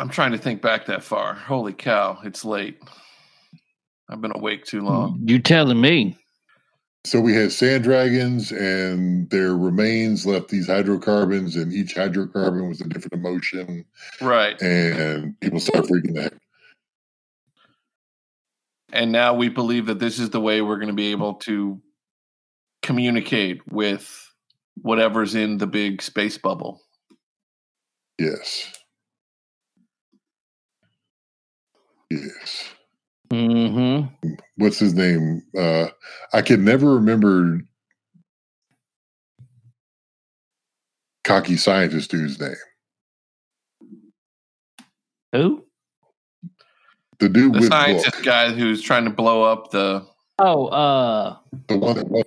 I'm 0.00 0.08
trying 0.08 0.32
to 0.32 0.38
think 0.38 0.62
back 0.62 0.86
that 0.86 1.02
far. 1.02 1.34
Holy 1.34 1.74
cow, 1.74 2.18
it's 2.24 2.42
late. 2.42 2.80
I've 4.08 4.22
been 4.22 4.32
awake 4.34 4.64
too 4.64 4.80
long. 4.80 5.20
you 5.26 5.38
telling 5.38 5.78
me? 5.78 6.16
So 7.04 7.20
we 7.20 7.34
had 7.34 7.52
sand 7.52 7.84
dragons, 7.84 8.50
and 8.50 9.28
their 9.28 9.54
remains 9.56 10.24
left 10.26 10.48
these 10.48 10.66
hydrocarbons, 10.66 11.54
and 11.56 11.70
each 11.72 11.94
hydrocarbon 11.94 12.66
was 12.68 12.80
a 12.80 12.84
different 12.88 13.12
emotion, 13.12 13.84
Right. 14.22 14.60
and 14.62 15.38
people 15.40 15.60
start 15.60 15.84
freaking 15.84 16.14
the 16.14 16.22
heck. 16.22 16.32
And 18.92 19.12
now 19.12 19.34
we 19.34 19.48
believe 19.50 19.86
that 19.86 19.98
this 19.98 20.18
is 20.18 20.30
the 20.30 20.40
way 20.40 20.62
we're 20.62 20.76
going 20.76 20.88
to 20.88 20.94
be 20.94 21.10
able 21.10 21.34
to 21.34 21.80
communicate 22.82 23.60
with 23.70 24.28
whatever's 24.76 25.34
in 25.34 25.58
the 25.58 25.66
big 25.66 26.00
space 26.02 26.38
bubble. 26.38 26.80
Yes. 28.18 28.66
Yes. 32.10 32.64
Mm-hmm. 33.32 34.28
What's 34.56 34.78
his 34.80 34.94
name? 34.94 35.42
Uh, 35.56 35.86
I 36.32 36.42
can 36.42 36.64
never 36.64 36.94
remember 36.94 37.60
cocky 41.24 41.56
scientist 41.56 42.10
dude's 42.10 42.40
name. 42.40 42.54
Who? 45.32 45.64
The 47.20 47.28
dude 47.28 47.54
The 47.54 47.60
with 47.60 47.68
scientist 47.68 48.16
book. 48.16 48.24
guy 48.24 48.50
who's 48.52 48.82
trying 48.82 49.04
to 49.04 49.10
blow 49.10 49.42
up 49.44 49.70
the 49.70 50.04
Oh, 50.38 50.66
uh, 50.68 51.36
The 51.68 51.76
one 51.76 51.94
that 51.96 52.08
was, 52.08 52.24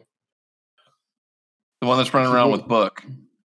the 1.82 1.88
one 1.88 1.98
that's 1.98 2.14
running 2.14 2.32
around 2.32 2.52
with 2.52 2.68
book. 2.68 3.02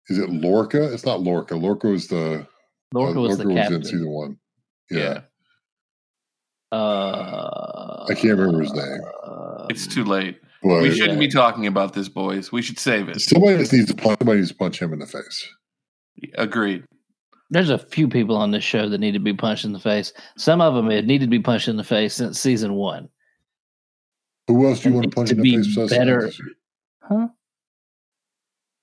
is 0.10 0.18
it 0.18 0.30
Lorca? 0.32 0.92
It's 0.92 1.06
not 1.06 1.22
Lorca. 1.22 1.56
Lorca 1.56 1.88
was 1.88 2.08
the 2.08 2.48
Lorca 2.94 3.20
uh, 3.20 3.22
was 3.22 3.38
the 3.38 3.48
in 3.48 3.56
captain. 3.56 3.84
season 3.84 4.10
one. 4.10 4.38
Yeah. 4.90 5.00
Yeah. 5.00 5.20
Uh, 6.76 8.06
I 8.10 8.14
can't 8.16 8.38
remember 8.38 8.62
his 8.62 8.74
name. 8.74 9.00
uh, 9.24 9.66
It's 9.70 9.88
too 9.88 10.04
late. 10.04 10.40
But 10.64 10.82
We 10.82 10.96
shouldn't 10.96 11.20
be 11.20 11.28
talking 11.28 11.68
about 11.68 11.94
this, 11.94 12.10
boys. 12.10 12.52
We 12.52 12.62
should 12.62 12.80
save 12.80 13.08
it. 13.10 13.22
somebody 13.22 13.58
just 13.58 13.72
needs 13.74 13.88
to 13.88 13.96
punch 13.96 14.18
somebody 14.20 14.40
needs 14.40 14.50
to 14.52 14.56
punch 14.58 14.82
him 14.82 14.94
in 14.94 15.00
the 15.00 15.06
face. 15.06 15.48
Agreed. 16.36 16.84
There's 17.52 17.70
a 17.70 17.78
few 17.78 18.08
people 18.08 18.36
on 18.36 18.52
this 18.52 18.64
show 18.64 18.90
that 18.90 18.98
need 18.98 19.14
to 19.14 19.20
be 19.20 19.34
punched 19.34 19.66
in 19.66 19.74
the 19.74 19.80
face. 19.80 20.12
Some 20.38 20.62
of 20.62 20.74
them 20.74 20.90
have 20.90 21.06
needed 21.06 21.26
to 21.26 21.30
be 21.30 21.40
punched 21.40 21.68
in 21.68 21.78
the 21.78 21.84
face 21.84 22.16
since 22.16 22.40
season 22.40 22.74
one. 22.74 23.08
Who 24.48 24.68
else 24.68 24.80
do 24.82 24.90
you 24.90 24.96
want 24.96 25.10
to 25.10 25.16
punch 25.16 25.30
to 25.30 25.36
in 25.36 25.42
the 25.42 25.44
be 25.44 25.58
face 25.58 25.68
besides 25.68 25.92
better- 25.92 26.22
scientist? 26.22 26.42
Huh? 27.04 27.28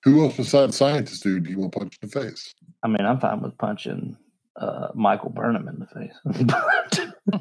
Who 0.04 0.22
else 0.24 0.36
besides 0.36 0.76
scientist 0.76 1.22
dude 1.22 1.44
do 1.44 1.50
you 1.50 1.58
want 1.58 1.72
to 1.72 1.78
punch 1.80 1.98
in 2.02 2.08
the 2.08 2.20
face? 2.20 2.54
I 2.82 2.88
mean, 2.88 3.04
I'm 3.04 3.18
fine 3.20 3.40
with 3.40 3.56
punching 3.58 4.16
uh, 4.56 4.88
Michael 4.94 5.30
Burnham 5.30 5.68
in 5.68 5.78
the 5.80 5.86
face. 5.86 7.40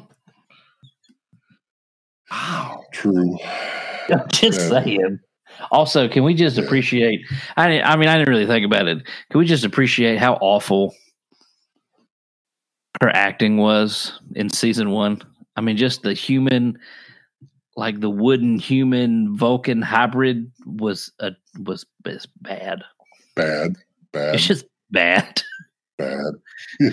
Wow. 2.32 2.84
True. 2.92 3.38
I'm 4.08 4.28
just 4.28 4.60
Yeah. 4.60 4.82
saying. 4.82 5.20
Also, 5.70 6.08
can 6.08 6.24
we 6.24 6.34
just 6.34 6.58
appreciate? 6.58 7.20
I 7.56 7.68
didn't- 7.68 7.86
I 7.86 7.96
mean, 7.96 8.08
I 8.08 8.16
didn't 8.18 8.30
really 8.32 8.46
think 8.46 8.64
about 8.66 8.88
it. 8.88 9.04
Can 9.30 9.38
we 9.38 9.44
just 9.46 9.64
appreciate 9.64 10.18
how 10.18 10.34
awful 10.40 10.94
her 13.00 13.10
acting 13.14 13.58
was 13.58 14.18
in 14.34 14.48
season 14.48 14.90
one? 14.90 15.20
I 15.56 15.60
mean, 15.60 15.76
just 15.76 16.02
the 16.02 16.14
human, 16.14 16.78
like 17.76 18.00
the 18.00 18.10
wooden 18.10 18.58
human 18.58 19.36
Vulcan 19.36 19.82
hybrid 19.82 20.50
was 20.66 21.12
a 21.20 21.32
was 21.60 21.84
was 22.04 22.26
bad. 22.40 22.82
Bad. 23.36 23.76
Bad. 24.12 24.34
It's 24.34 24.46
just 24.46 24.64
bad. 24.90 25.42
bad. 25.98 26.32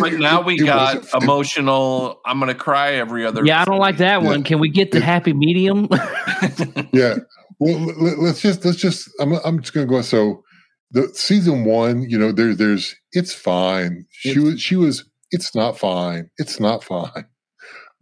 But 0.00 0.14
now 0.14 0.42
we 0.42 0.54
It 0.54 0.64
got 0.66 0.96
wasn't- 0.96 1.22
emotional. 1.22 2.20
I'm 2.24 2.38
going 2.38 2.48
to 2.52 2.58
cry 2.58 2.92
every 2.94 3.24
other. 3.26 3.44
Yeah, 3.44 3.62
I 3.62 3.64
don't 3.64 3.78
like 3.78 3.96
that 3.98 4.22
Yeah. 4.22 4.28
one. 4.28 4.42
Can 4.44 4.58
we 4.60 4.68
get 4.70 4.92
the 4.92 4.98
Yeah. 4.98 5.04
happy 5.04 5.32
medium? 5.32 5.88
Yeah. 6.92 7.16
Well, 7.58 7.78
let, 8.00 8.18
us 8.30 8.40
just 8.40 8.64
let's 8.64 8.78
just. 8.78 9.10
I'm 9.20 9.34
I'm 9.44 9.60
just 9.60 9.74
gonna 9.74 9.86
go. 9.86 10.00
So, 10.02 10.42
the 10.92 11.08
season 11.14 11.64
one, 11.64 12.02
you 12.08 12.18
know, 12.18 12.32
there's 12.32 12.56
there's 12.56 12.94
it's 13.12 13.34
fine. 13.34 14.06
She 14.10 14.30
It's- 14.30 14.44
was 14.44 14.60
she 14.62 14.76
was. 14.76 15.04
It's 15.30 15.54
not 15.54 15.78
fine. 15.78 16.30
It's 16.38 16.58
not 16.58 16.82
fine. 16.92 17.26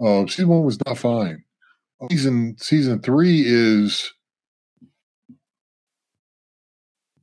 Um, 0.01 0.29
season 0.29 0.49
one 0.49 0.62
was 0.64 0.79
not 0.87 0.97
fine. 0.99 1.43
Season 2.11 2.57
season 2.61 3.01
three 3.03 3.43
is. 3.45 4.12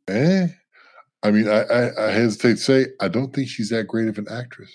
Eh. 0.09 0.47
I 1.25 1.31
mean, 1.31 1.47
I, 1.47 1.61
I 1.63 2.07
I 2.07 2.11
hesitate 2.11 2.57
to 2.57 2.61
say 2.61 2.85
I 2.99 3.07
don't 3.07 3.33
think 3.33 3.49
she's 3.49 3.69
that 3.69 3.87
great 3.87 4.07
of 4.07 4.19
an 4.19 4.27
actress. 4.29 4.71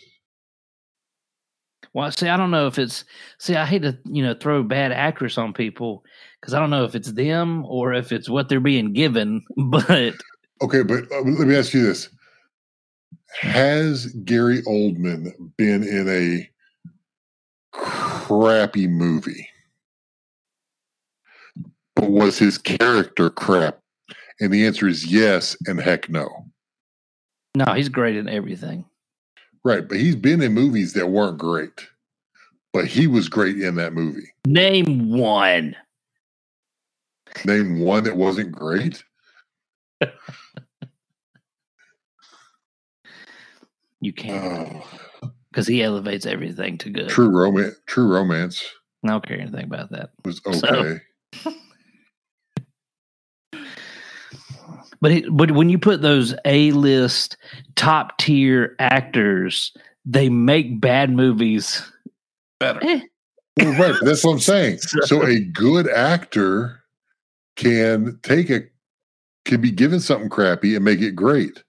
Well, 1.92 2.10
see, 2.10 2.28
I 2.28 2.36
don't 2.36 2.50
know 2.50 2.66
if 2.66 2.76
it's 2.76 3.04
see. 3.38 3.54
I 3.54 3.64
hate 3.64 3.82
to 3.82 3.96
you 4.04 4.24
know 4.24 4.34
throw 4.34 4.64
bad 4.64 4.90
actress 4.90 5.38
on 5.38 5.52
people 5.52 6.04
because 6.40 6.52
I 6.52 6.58
don't 6.58 6.70
know 6.70 6.84
if 6.84 6.96
it's 6.96 7.12
them 7.12 7.64
or 7.66 7.94
if 7.94 8.10
it's 8.10 8.28
what 8.28 8.48
they're 8.48 8.58
being 8.58 8.92
given. 8.92 9.42
But 9.56 10.14
Okay, 10.62 10.82
but 10.82 11.04
uh, 11.12 11.20
let 11.20 11.46
me 11.46 11.54
ask 11.54 11.72
you 11.72 11.84
this: 11.84 12.08
Has 13.40 14.06
Gary 14.24 14.62
Oldman 14.62 15.32
been 15.56 15.84
in 15.84 16.08
a 16.08 16.50
crappy 17.72 18.88
movie? 18.88 19.48
But 21.94 22.10
was 22.10 22.38
his 22.38 22.58
character 22.58 23.30
crap? 23.30 23.79
And 24.40 24.52
the 24.52 24.66
answer 24.66 24.88
is 24.88 25.06
yes 25.06 25.56
and 25.66 25.78
heck 25.80 26.08
no. 26.08 26.46
no, 27.54 27.72
he's 27.74 27.88
great 27.88 28.16
in 28.16 28.28
everything. 28.28 28.84
Right, 29.64 29.86
but 29.86 29.98
he's 29.98 30.16
been 30.16 30.40
in 30.40 30.54
movies 30.54 30.94
that 30.94 31.08
weren't 31.10 31.36
great. 31.38 31.86
But 32.72 32.86
he 32.86 33.06
was 33.06 33.28
great 33.28 33.60
in 33.60 33.74
that 33.74 33.92
movie. 33.92 34.32
Name 34.46 35.10
one. 35.10 35.76
Name 37.44 37.80
one 37.80 38.04
that 38.04 38.16
wasn't 38.16 38.52
great. 38.52 39.02
You 44.02 44.14
can't 44.14 44.42
uh, 44.42 44.80
Oh, 45.22 45.30
because 45.50 45.66
he 45.66 45.82
elevates 45.82 46.24
everything 46.24 46.78
to 46.78 46.88
good. 46.88 47.10
true 47.10 47.28
romance. 47.28 47.74
True 47.86 48.10
romance 48.10 48.64
I 49.04 49.08
don't 49.08 49.26
care 49.26 49.38
anything 49.38 49.64
about 49.64 49.90
that. 49.90 50.10
It 50.24 50.26
was 50.26 50.40
So- 50.58 50.68
okay. 51.44 51.54
But 55.00 55.12
it, 55.12 55.24
but 55.36 55.52
when 55.52 55.70
you 55.70 55.78
put 55.78 56.02
those 56.02 56.34
A 56.44 56.72
list 56.72 57.36
top 57.76 58.18
tier 58.18 58.76
actors, 58.78 59.72
they 60.04 60.28
make 60.28 60.80
bad 60.80 61.10
movies. 61.10 61.82
Better. 62.58 62.80
Eh, 62.82 63.00
Well, 63.58 63.78
right. 63.92 64.00
That's 64.02 64.24
what 64.24 64.32
I'm 64.32 64.40
saying. 64.40 64.78
So- 64.80 65.00
So 65.04 65.22
a 65.26 65.40
good 65.40 65.88
actor 65.88 66.82
can 67.56 68.18
take 68.22 68.50
a 68.50 68.62
can 69.46 69.60
be 69.62 69.70
given 69.70 70.00
something 70.00 70.28
crappy 70.28 70.76
and 70.76 70.84
make 70.84 71.00
it 71.00 71.12
great. 71.16 71.62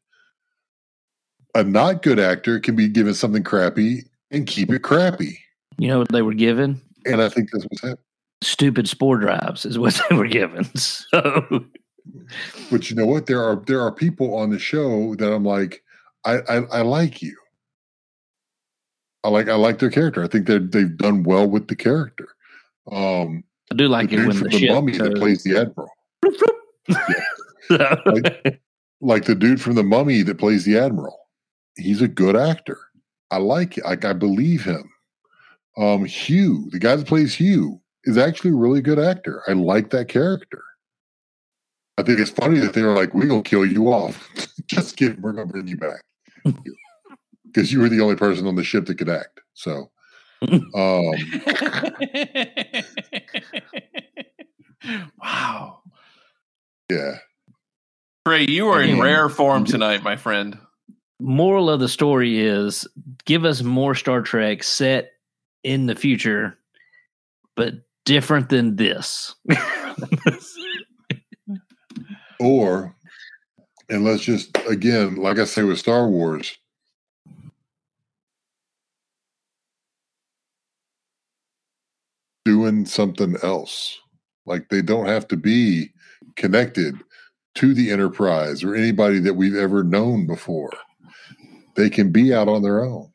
A 1.56 1.64
not 1.64 2.02
good 2.02 2.20
actor 2.20 2.60
can 2.60 2.76
be 2.76 2.88
given 2.88 3.14
something 3.14 3.44
crappy 3.44 4.04
and 4.30 4.46
keep 4.46 4.72
it 4.72 4.84
crappy. 4.84 5.38
You 5.78 5.88
know 5.88 6.00
what 6.00 6.10
they 6.12 6.22
were 6.22 6.34
given? 6.34 6.82
And 7.06 7.22
I 7.22 7.30
think 7.30 7.50
that's 7.52 7.64
what's 7.66 7.82
happening. 7.82 7.98
Stupid 8.44 8.88
spore 8.90 9.18
drives 9.18 9.66
is 9.66 9.78
what 9.80 10.00
they 10.10 10.16
were 10.16 10.28
given. 10.28 10.66
So 10.76 11.66
But 12.72 12.90
you 12.90 12.96
know 12.96 13.06
what? 13.06 13.26
There 13.28 13.44
are 13.44 13.56
there 13.68 13.82
are 13.82 13.92
people 13.92 14.36
on 14.36 14.50
the 14.50 14.60
show 14.60 15.16
that 15.16 15.32
I'm 15.34 15.46
like, 15.46 15.84
I 16.26 16.38
I, 16.50 16.56
I 16.72 16.82
like 16.82 17.22
you. 17.22 17.36
I 19.24 19.30
like 19.30 19.48
I 19.48 19.56
like 19.56 19.80
their 19.80 19.92
character. 19.92 20.24
I 20.24 20.28
think 20.28 20.48
they 20.48 20.58
they've 20.58 20.98
done 20.98 21.24
well 21.24 21.48
with 21.48 21.68
the 21.68 21.76
character. 21.76 22.30
Um, 22.92 23.44
I 23.72 23.76
do 23.76 23.88
like 23.88 24.10
the 24.10 24.18
it 24.24 24.28
when 24.28 24.38
the, 24.40 24.50
the 24.50 24.68
mummy 24.74 24.98
that 24.98 25.16
plays 25.18 25.44
the 25.44 25.58
admiral. 25.58 25.92
So- 27.68 28.02
Like- 28.06 28.62
like 29.04 29.26
the 29.26 29.34
dude 29.34 29.60
from 29.62 29.74
the 29.76 29.84
mummy 29.84 30.22
that 30.22 30.38
plays 30.38 30.64
the 30.66 30.78
admiral 30.78 31.18
he's 31.76 32.02
a 32.04 32.08
good 32.08 32.36
actor 32.36 32.78
i 33.32 33.38
like 33.38 33.78
it 33.80 33.84
like 33.86 34.06
i 34.06 34.14
believe 34.14 34.64
him 34.64 34.92
um 35.78 36.06
hugh 36.06 36.70
the 36.72 36.78
guy 36.78 36.96
that 36.96 37.08
plays 37.08 37.34
hugh 37.34 37.82
is 38.04 38.16
actually 38.18 38.52
a 38.52 38.56
really 38.56 38.80
good 38.82 39.00
actor 39.00 39.42
i 39.48 39.54
like 39.54 39.90
that 39.90 40.08
character 40.08 40.62
i 42.02 42.04
think 42.04 42.20
it's 42.20 42.32
funny 42.32 42.60
that 42.60 42.74
they 42.74 42.82
were 42.82 42.96
like 42.96 43.14
we're 43.14 43.28
gonna 43.28 43.42
kill 43.44 43.66
you 43.66 43.88
off 43.88 44.30
just 44.68 44.98
kidding 44.98 45.22
we're 45.22 45.32
gonna 45.32 45.46
bring 45.46 45.68
you 45.68 45.78
back 45.78 46.02
because 47.46 47.72
you 47.72 47.80
were 47.80 47.90
the 47.90 48.02
only 48.02 48.16
person 48.16 48.48
on 48.48 48.56
the 48.56 48.64
ship 48.64 48.86
that 48.86 48.96
could 48.98 49.10
act 49.10 49.40
so 49.54 49.90
um 50.76 51.12
wow. 55.22 55.80
yeah 56.90 57.16
Trey, 58.28 58.46
you 58.48 58.68
are 58.70 58.82
in 58.82 58.98
Yeah. 58.98 59.04
rare 59.04 59.30
form 59.30 59.66
tonight, 59.66 60.04
my 60.04 60.16
friend. 60.16 60.58
moral 61.20 61.70
of 61.70 61.80
the 61.80 61.88
story 61.90 62.40
is 62.40 62.88
give 63.26 63.46
us 63.46 63.62
more 63.64 63.94
Star 63.96 64.22
Trek 64.22 64.64
set 64.64 65.12
in 65.64 65.86
the 65.88 65.96
future 65.96 66.58
but 67.56 67.74
different 68.06 68.50
than 68.50 68.76
this. 68.78 69.36
Or, 72.42 72.96
and 73.88 74.04
let's 74.04 74.24
just 74.24 74.58
again, 74.68 75.16
like 75.16 75.38
I 75.38 75.46
say 75.46 75.62
with 75.62 75.78
Star 75.78 76.08
Wars, 76.08 76.58
doing 82.46 82.86
something 82.86 83.36
else. 83.44 84.00
Like 84.48 84.70
they 84.70 84.82
don't 84.82 85.06
have 85.06 85.28
to 85.28 85.38
be 85.38 85.92
connected 86.36 86.96
to 87.56 87.76
the 87.76 87.92
Enterprise 87.92 88.64
or 88.64 88.74
anybody 88.74 89.20
that 89.20 89.36
we've 89.36 89.56
ever 89.56 89.84
known 89.84 90.26
before. 90.26 90.72
They 91.76 91.92
can 91.92 92.12
be 92.12 92.34
out 92.34 92.48
on 92.48 92.64
their 92.64 92.84
own. 92.84 93.12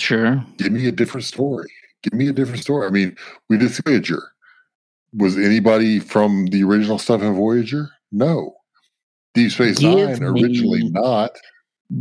Sure. 0.00 0.44
Give 0.56 0.72
me 0.72 0.88
a 0.88 0.92
different 0.92 1.24
story. 1.24 1.70
Give 2.02 2.14
me 2.14 2.26
a 2.26 2.32
different 2.32 2.62
story. 2.62 2.88
I 2.88 2.90
mean, 2.90 3.16
we 3.48 3.58
did 3.58 3.70
Voyager. 3.70 4.32
Was 5.14 5.36
anybody 5.36 5.98
from 5.98 6.46
the 6.46 6.62
original 6.64 6.98
stuff 6.98 7.22
in 7.22 7.34
Voyager? 7.34 7.90
No. 8.10 8.54
Deep 9.34 9.50
Space 9.50 9.78
Give 9.78 10.08
Nine 10.10 10.22
originally 10.22 10.88
not, 10.90 11.30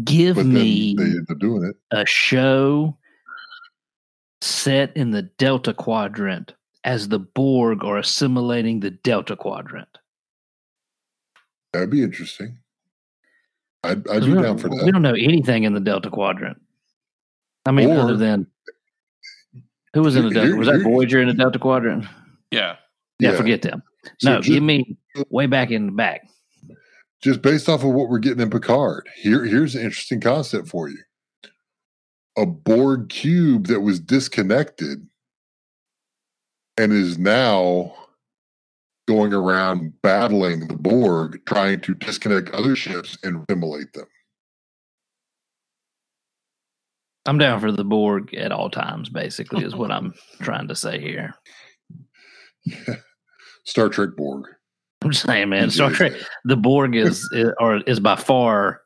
Give 0.04 0.36
but 0.38 0.46
me 0.46 0.96
then 0.96 1.06
they 1.06 1.12
ended 1.18 1.32
up 1.32 1.40
doing 1.40 1.64
it. 1.66 1.76
a 1.92 2.06
show 2.06 2.98
set 4.42 4.96
in 4.98 5.12
the 5.12 5.22
Delta 5.24 5.74
Quadrant 5.74 6.54
as 6.84 7.08
the 7.10 7.20
Borg 7.20 7.84
are 7.84 7.98
assimilating 7.98 8.80
the 8.80 8.92
Delta 8.92 9.36
Quadrant. 9.36 9.88
That'd 11.74 11.90
be 11.90 12.04
interesting. 12.04 12.58
I'd, 13.84 14.00
I'd 14.00 14.06
'Cause 14.06 14.26
be 14.26 14.30
we, 14.30 14.34
down 14.36 14.44
don't, 14.44 14.58
for 14.60 14.70
that. 14.70 14.84
we 14.86 14.92
don't 14.92 15.02
know 15.02 15.14
anything 15.14 15.64
in 15.64 15.74
the 15.74 15.80
Delta 15.80 16.10
Quadrant. 16.10 16.62
I 17.66 17.72
mean, 17.72 17.90
Or- 17.92 18.00
other 18.00 18.18
than 18.18 18.48
who 19.94 20.02
was 20.02 20.16
in 20.16 20.24
the 20.26 20.32
Delta? 20.32 20.48
here- 20.50 20.58
Was 20.58 20.68
that 20.68 20.82
Voyager 20.84 21.22
in 21.22 21.28
the 21.28 21.34
Delta 21.34 21.60
Quadrant? 21.60 22.06
Yeah. 22.52 22.76
Yeah, 23.22 23.32
Yeah. 23.32 23.38
forget 23.38 23.62
them. 23.62 23.84
So 24.18 24.32
no, 24.32 24.38
just, 24.42 24.50
give 24.50 24.64
me 24.64 24.98
way 25.30 25.46
back 25.46 25.70
in 25.70 25.86
the 25.86 25.92
back. 25.92 26.28
just 27.22 27.42
based 27.44 27.70
off 27.70 27.84
of 27.84 27.92
what 27.92 28.10
we're 28.10 28.18
getting 28.20 28.42
in 28.42 28.50
Picard, 28.50 29.08
here 29.16 29.46
here's 29.46 29.76
an 29.76 29.84
interesting 29.84 30.20
concept 30.20 30.68
for 30.68 30.90
you. 30.90 30.98
A 32.38 32.46
Borg 32.48 33.10
cube 33.10 33.68
that 33.68 33.82
was 33.82 34.00
disconnected 34.00 35.08
and 36.78 36.92
is 36.92 37.20
now 37.20 37.94
going 39.08 39.34
around 39.34 39.94
battling 40.02 40.68
the 40.68 40.76
Borg, 40.78 41.42
trying 41.46 41.82
to 41.82 41.94
disconnect 41.94 42.50
other 42.52 42.76
ships 42.76 43.18
and 43.24 43.44
assimilate 43.50 43.94
them. 43.94 44.08
I'm 47.28 47.38
down 47.38 47.60
for 47.60 47.72
the 47.72 47.84
Borg 47.84 48.34
at 48.34 48.52
all 48.52 48.72
times, 48.72 49.10
basically, 49.10 49.64
is 49.64 49.76
what 49.76 49.92
I'm 49.98 50.14
trying 50.42 50.70
to 50.70 50.76
say 50.76 51.00
here. 51.00 51.36
Star 53.64 53.90
Trek 53.90 54.10
Borg. 54.16 54.46
I'm 55.04 55.12
just 55.12 55.26
saying, 55.26 55.50
man, 55.50 55.72
Star 55.72 55.90
Trek, 55.90 56.14
the 56.46 56.56
Borg 56.56 56.96
is, 56.96 57.28
is 57.34 57.52
or 57.60 57.78
is 57.88 58.00
by 58.00 58.16
far 58.16 58.82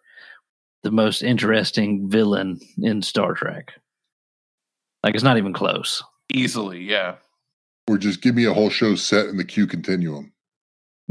the 0.84 0.92
most 0.92 1.22
interesting 1.22 2.10
villain 2.10 2.60
in 2.82 3.02
Star 3.02 3.34
Trek. 3.34 3.74
Like 5.04 5.16
it's 5.16 5.24
not 5.24 5.38
even 5.38 5.54
close. 5.54 6.02
Easily, 6.34 6.80
yeah. 6.80 7.16
Or 7.88 7.98
just 7.98 8.22
give 8.22 8.34
me 8.34 8.46
a 8.46 8.54
whole 8.54 8.70
show 8.70 8.96
set 8.96 9.28
in 9.28 9.38
the 9.38 9.44
Q 9.44 9.68
continuum. 9.68 10.32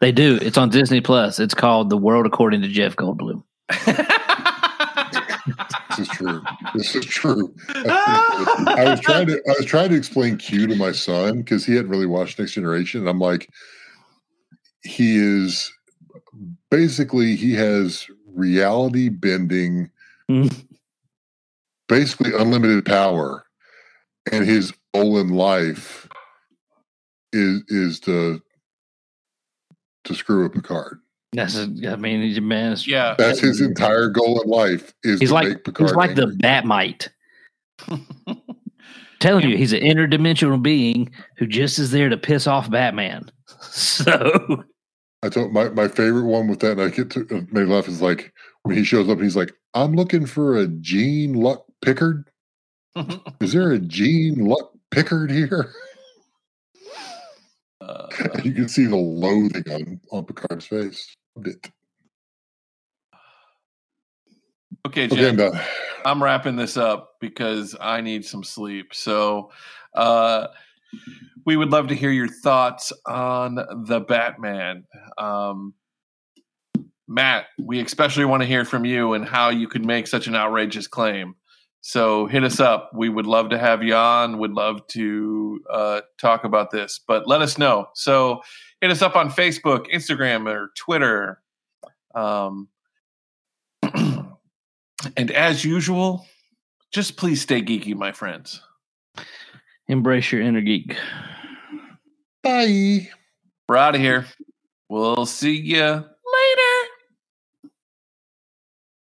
they 0.00 0.12
do. 0.12 0.38
It's 0.40 0.56
on 0.56 0.70
Disney 0.70 1.00
Plus. 1.00 1.38
It's 1.38 1.54
called 1.54 1.90
The 1.90 1.96
World 1.96 2.24
According 2.24 2.62
to 2.62 2.68
Jeff 2.68 2.96
Goldblum. 2.96 3.42
This 5.96 6.08
is 6.08 6.08
true. 6.16 6.42
this 6.74 6.94
is 6.94 7.04
true. 7.04 7.54
I 7.68 8.84
was 8.88 9.00
trying 9.00 9.26
to 9.28 9.34
I 9.48 9.54
was 9.58 9.66
trying 9.66 9.90
to 9.90 9.96
explain 9.96 10.36
Q 10.36 10.66
to 10.66 10.76
my 10.76 10.92
son 10.92 11.38
because 11.38 11.64
he 11.64 11.74
hadn't 11.74 11.90
really 11.90 12.06
watched 12.06 12.38
Next 12.38 12.52
Generation, 12.52 13.00
and 13.00 13.08
I'm 13.08 13.18
like, 13.20 13.48
he 14.82 15.16
is 15.16 15.72
basically 16.70 17.36
he 17.36 17.52
has 17.54 18.06
reality 18.34 19.08
bending, 19.08 19.90
Mm. 20.30 20.64
basically 21.88 22.32
unlimited 22.34 22.84
power, 22.86 23.44
and 24.32 24.44
his 24.44 24.72
goal 24.94 25.18
in 25.18 25.28
life 25.30 26.08
is 27.32 27.62
is 27.68 28.00
to 28.00 28.40
to 30.04 30.14
screw 30.14 30.46
up 30.46 30.52
Picard. 30.54 31.00
That's, 31.34 31.56
a, 31.56 31.68
I 31.90 31.96
mean, 31.96 32.22
he's 32.22 32.38
a 32.38 32.40
man. 32.40 32.76
yeah. 32.86 33.14
That's 33.18 33.40
his 33.40 33.60
entire 33.60 34.08
goal 34.08 34.40
in 34.42 34.48
life 34.48 34.94
is 35.02 35.20
He's 35.20 35.28
to 35.30 35.34
like 35.34 35.48
make 35.48 35.64
Picard. 35.64 35.88
he's 35.90 35.96
like 35.96 36.10
angry. 36.10 36.26
the 36.26 36.36
Bat-Mite. 36.36 37.08
Telling 39.20 39.48
you, 39.48 39.56
he's 39.56 39.72
an 39.72 39.80
interdimensional 39.80 40.62
being 40.62 41.10
who 41.36 41.46
just 41.46 41.78
is 41.78 41.90
there 41.90 42.08
to 42.08 42.16
piss 42.16 42.46
off 42.46 42.70
Batman. 42.70 43.30
So 43.70 44.62
I 45.22 45.28
told 45.30 45.52
my, 45.52 45.70
my 45.70 45.88
favorite 45.88 46.26
one 46.26 46.48
with 46.48 46.60
that, 46.60 46.72
and 46.72 46.82
I 46.82 46.88
get 46.90 47.10
to 47.10 47.20
uh, 47.30 47.40
made 47.50 47.52
me 47.52 47.64
laugh 47.64 47.88
is 47.88 48.02
like 48.02 48.32
when 48.62 48.76
he 48.76 48.84
shows 48.84 49.08
up 49.08 49.20
he's 49.20 49.36
like, 49.36 49.52
I'm 49.72 49.94
looking 49.94 50.26
for 50.26 50.58
a 50.58 50.66
Gene 50.66 51.32
Luck 51.32 51.64
Pickard. 51.82 52.30
Is 53.40 53.52
there 53.52 53.72
a 53.72 53.78
Gene 53.78 54.44
Luck 54.44 54.70
Pickard 54.90 55.30
here? 55.30 55.72
Uh, 57.80 58.06
you 58.44 58.52
can 58.52 58.68
see 58.68 58.84
the 58.86 58.96
loathing 58.96 59.64
on, 59.70 60.00
on 60.12 60.24
Picard's 60.24 60.66
face. 60.66 61.16
It. 61.36 61.70
okay, 64.86 65.08
Okay, 65.08 65.28
I'm. 65.28 65.60
I'm 66.04 66.22
wrapping 66.22 66.56
this 66.56 66.76
up 66.76 67.14
because 67.20 67.74
I 67.80 68.00
need 68.00 68.24
some 68.24 68.44
sleep. 68.44 68.94
So, 68.94 69.50
uh, 69.94 70.48
we 71.46 71.56
would 71.56 71.70
love 71.70 71.88
to 71.88 71.94
hear 71.94 72.10
your 72.10 72.28
thoughts 72.28 72.92
on 73.06 73.56
the 73.86 74.00
Batman. 74.00 74.84
Um, 75.18 75.74
Matt, 77.06 77.46
we 77.58 77.80
especially 77.80 78.24
want 78.24 78.42
to 78.42 78.46
hear 78.46 78.64
from 78.64 78.84
you 78.84 79.12
and 79.12 79.26
how 79.26 79.50
you 79.50 79.68
could 79.68 79.84
make 79.84 80.06
such 80.06 80.26
an 80.26 80.34
outrageous 80.34 80.86
claim. 80.86 81.34
So 81.82 82.26
hit 82.26 82.44
us 82.44 82.60
up. 82.60 82.92
We 82.94 83.10
would 83.10 83.26
love 83.26 83.50
to 83.50 83.58
have 83.58 83.82
you 83.82 83.94
on. 83.94 84.38
Would 84.38 84.52
love 84.52 84.86
to 84.88 85.60
uh, 85.70 86.00
talk 86.18 86.44
about 86.44 86.70
this, 86.70 86.98
but 87.06 87.28
let 87.28 87.42
us 87.42 87.58
know. 87.58 87.88
So 87.94 88.40
hit 88.84 88.90
us 88.90 89.00
up 89.00 89.16
on 89.16 89.30
Facebook, 89.30 89.90
Instagram, 89.90 90.46
or 90.46 90.70
Twitter. 90.76 91.40
Um, 92.14 92.68
and 93.82 95.30
as 95.30 95.64
usual, 95.64 96.26
just 96.92 97.16
please 97.16 97.40
stay 97.40 97.62
geeky, 97.62 97.94
my 97.94 98.12
friends. 98.12 98.60
embrace 99.88 100.30
your 100.30 100.42
inner 100.42 100.60
geek. 100.60 100.94
Bye. 102.42 103.08
We're 103.70 103.78
out 103.78 103.94
of 103.94 104.02
here. 104.02 104.26
We'll 104.90 105.24
see 105.24 105.58
ya. 105.62 106.02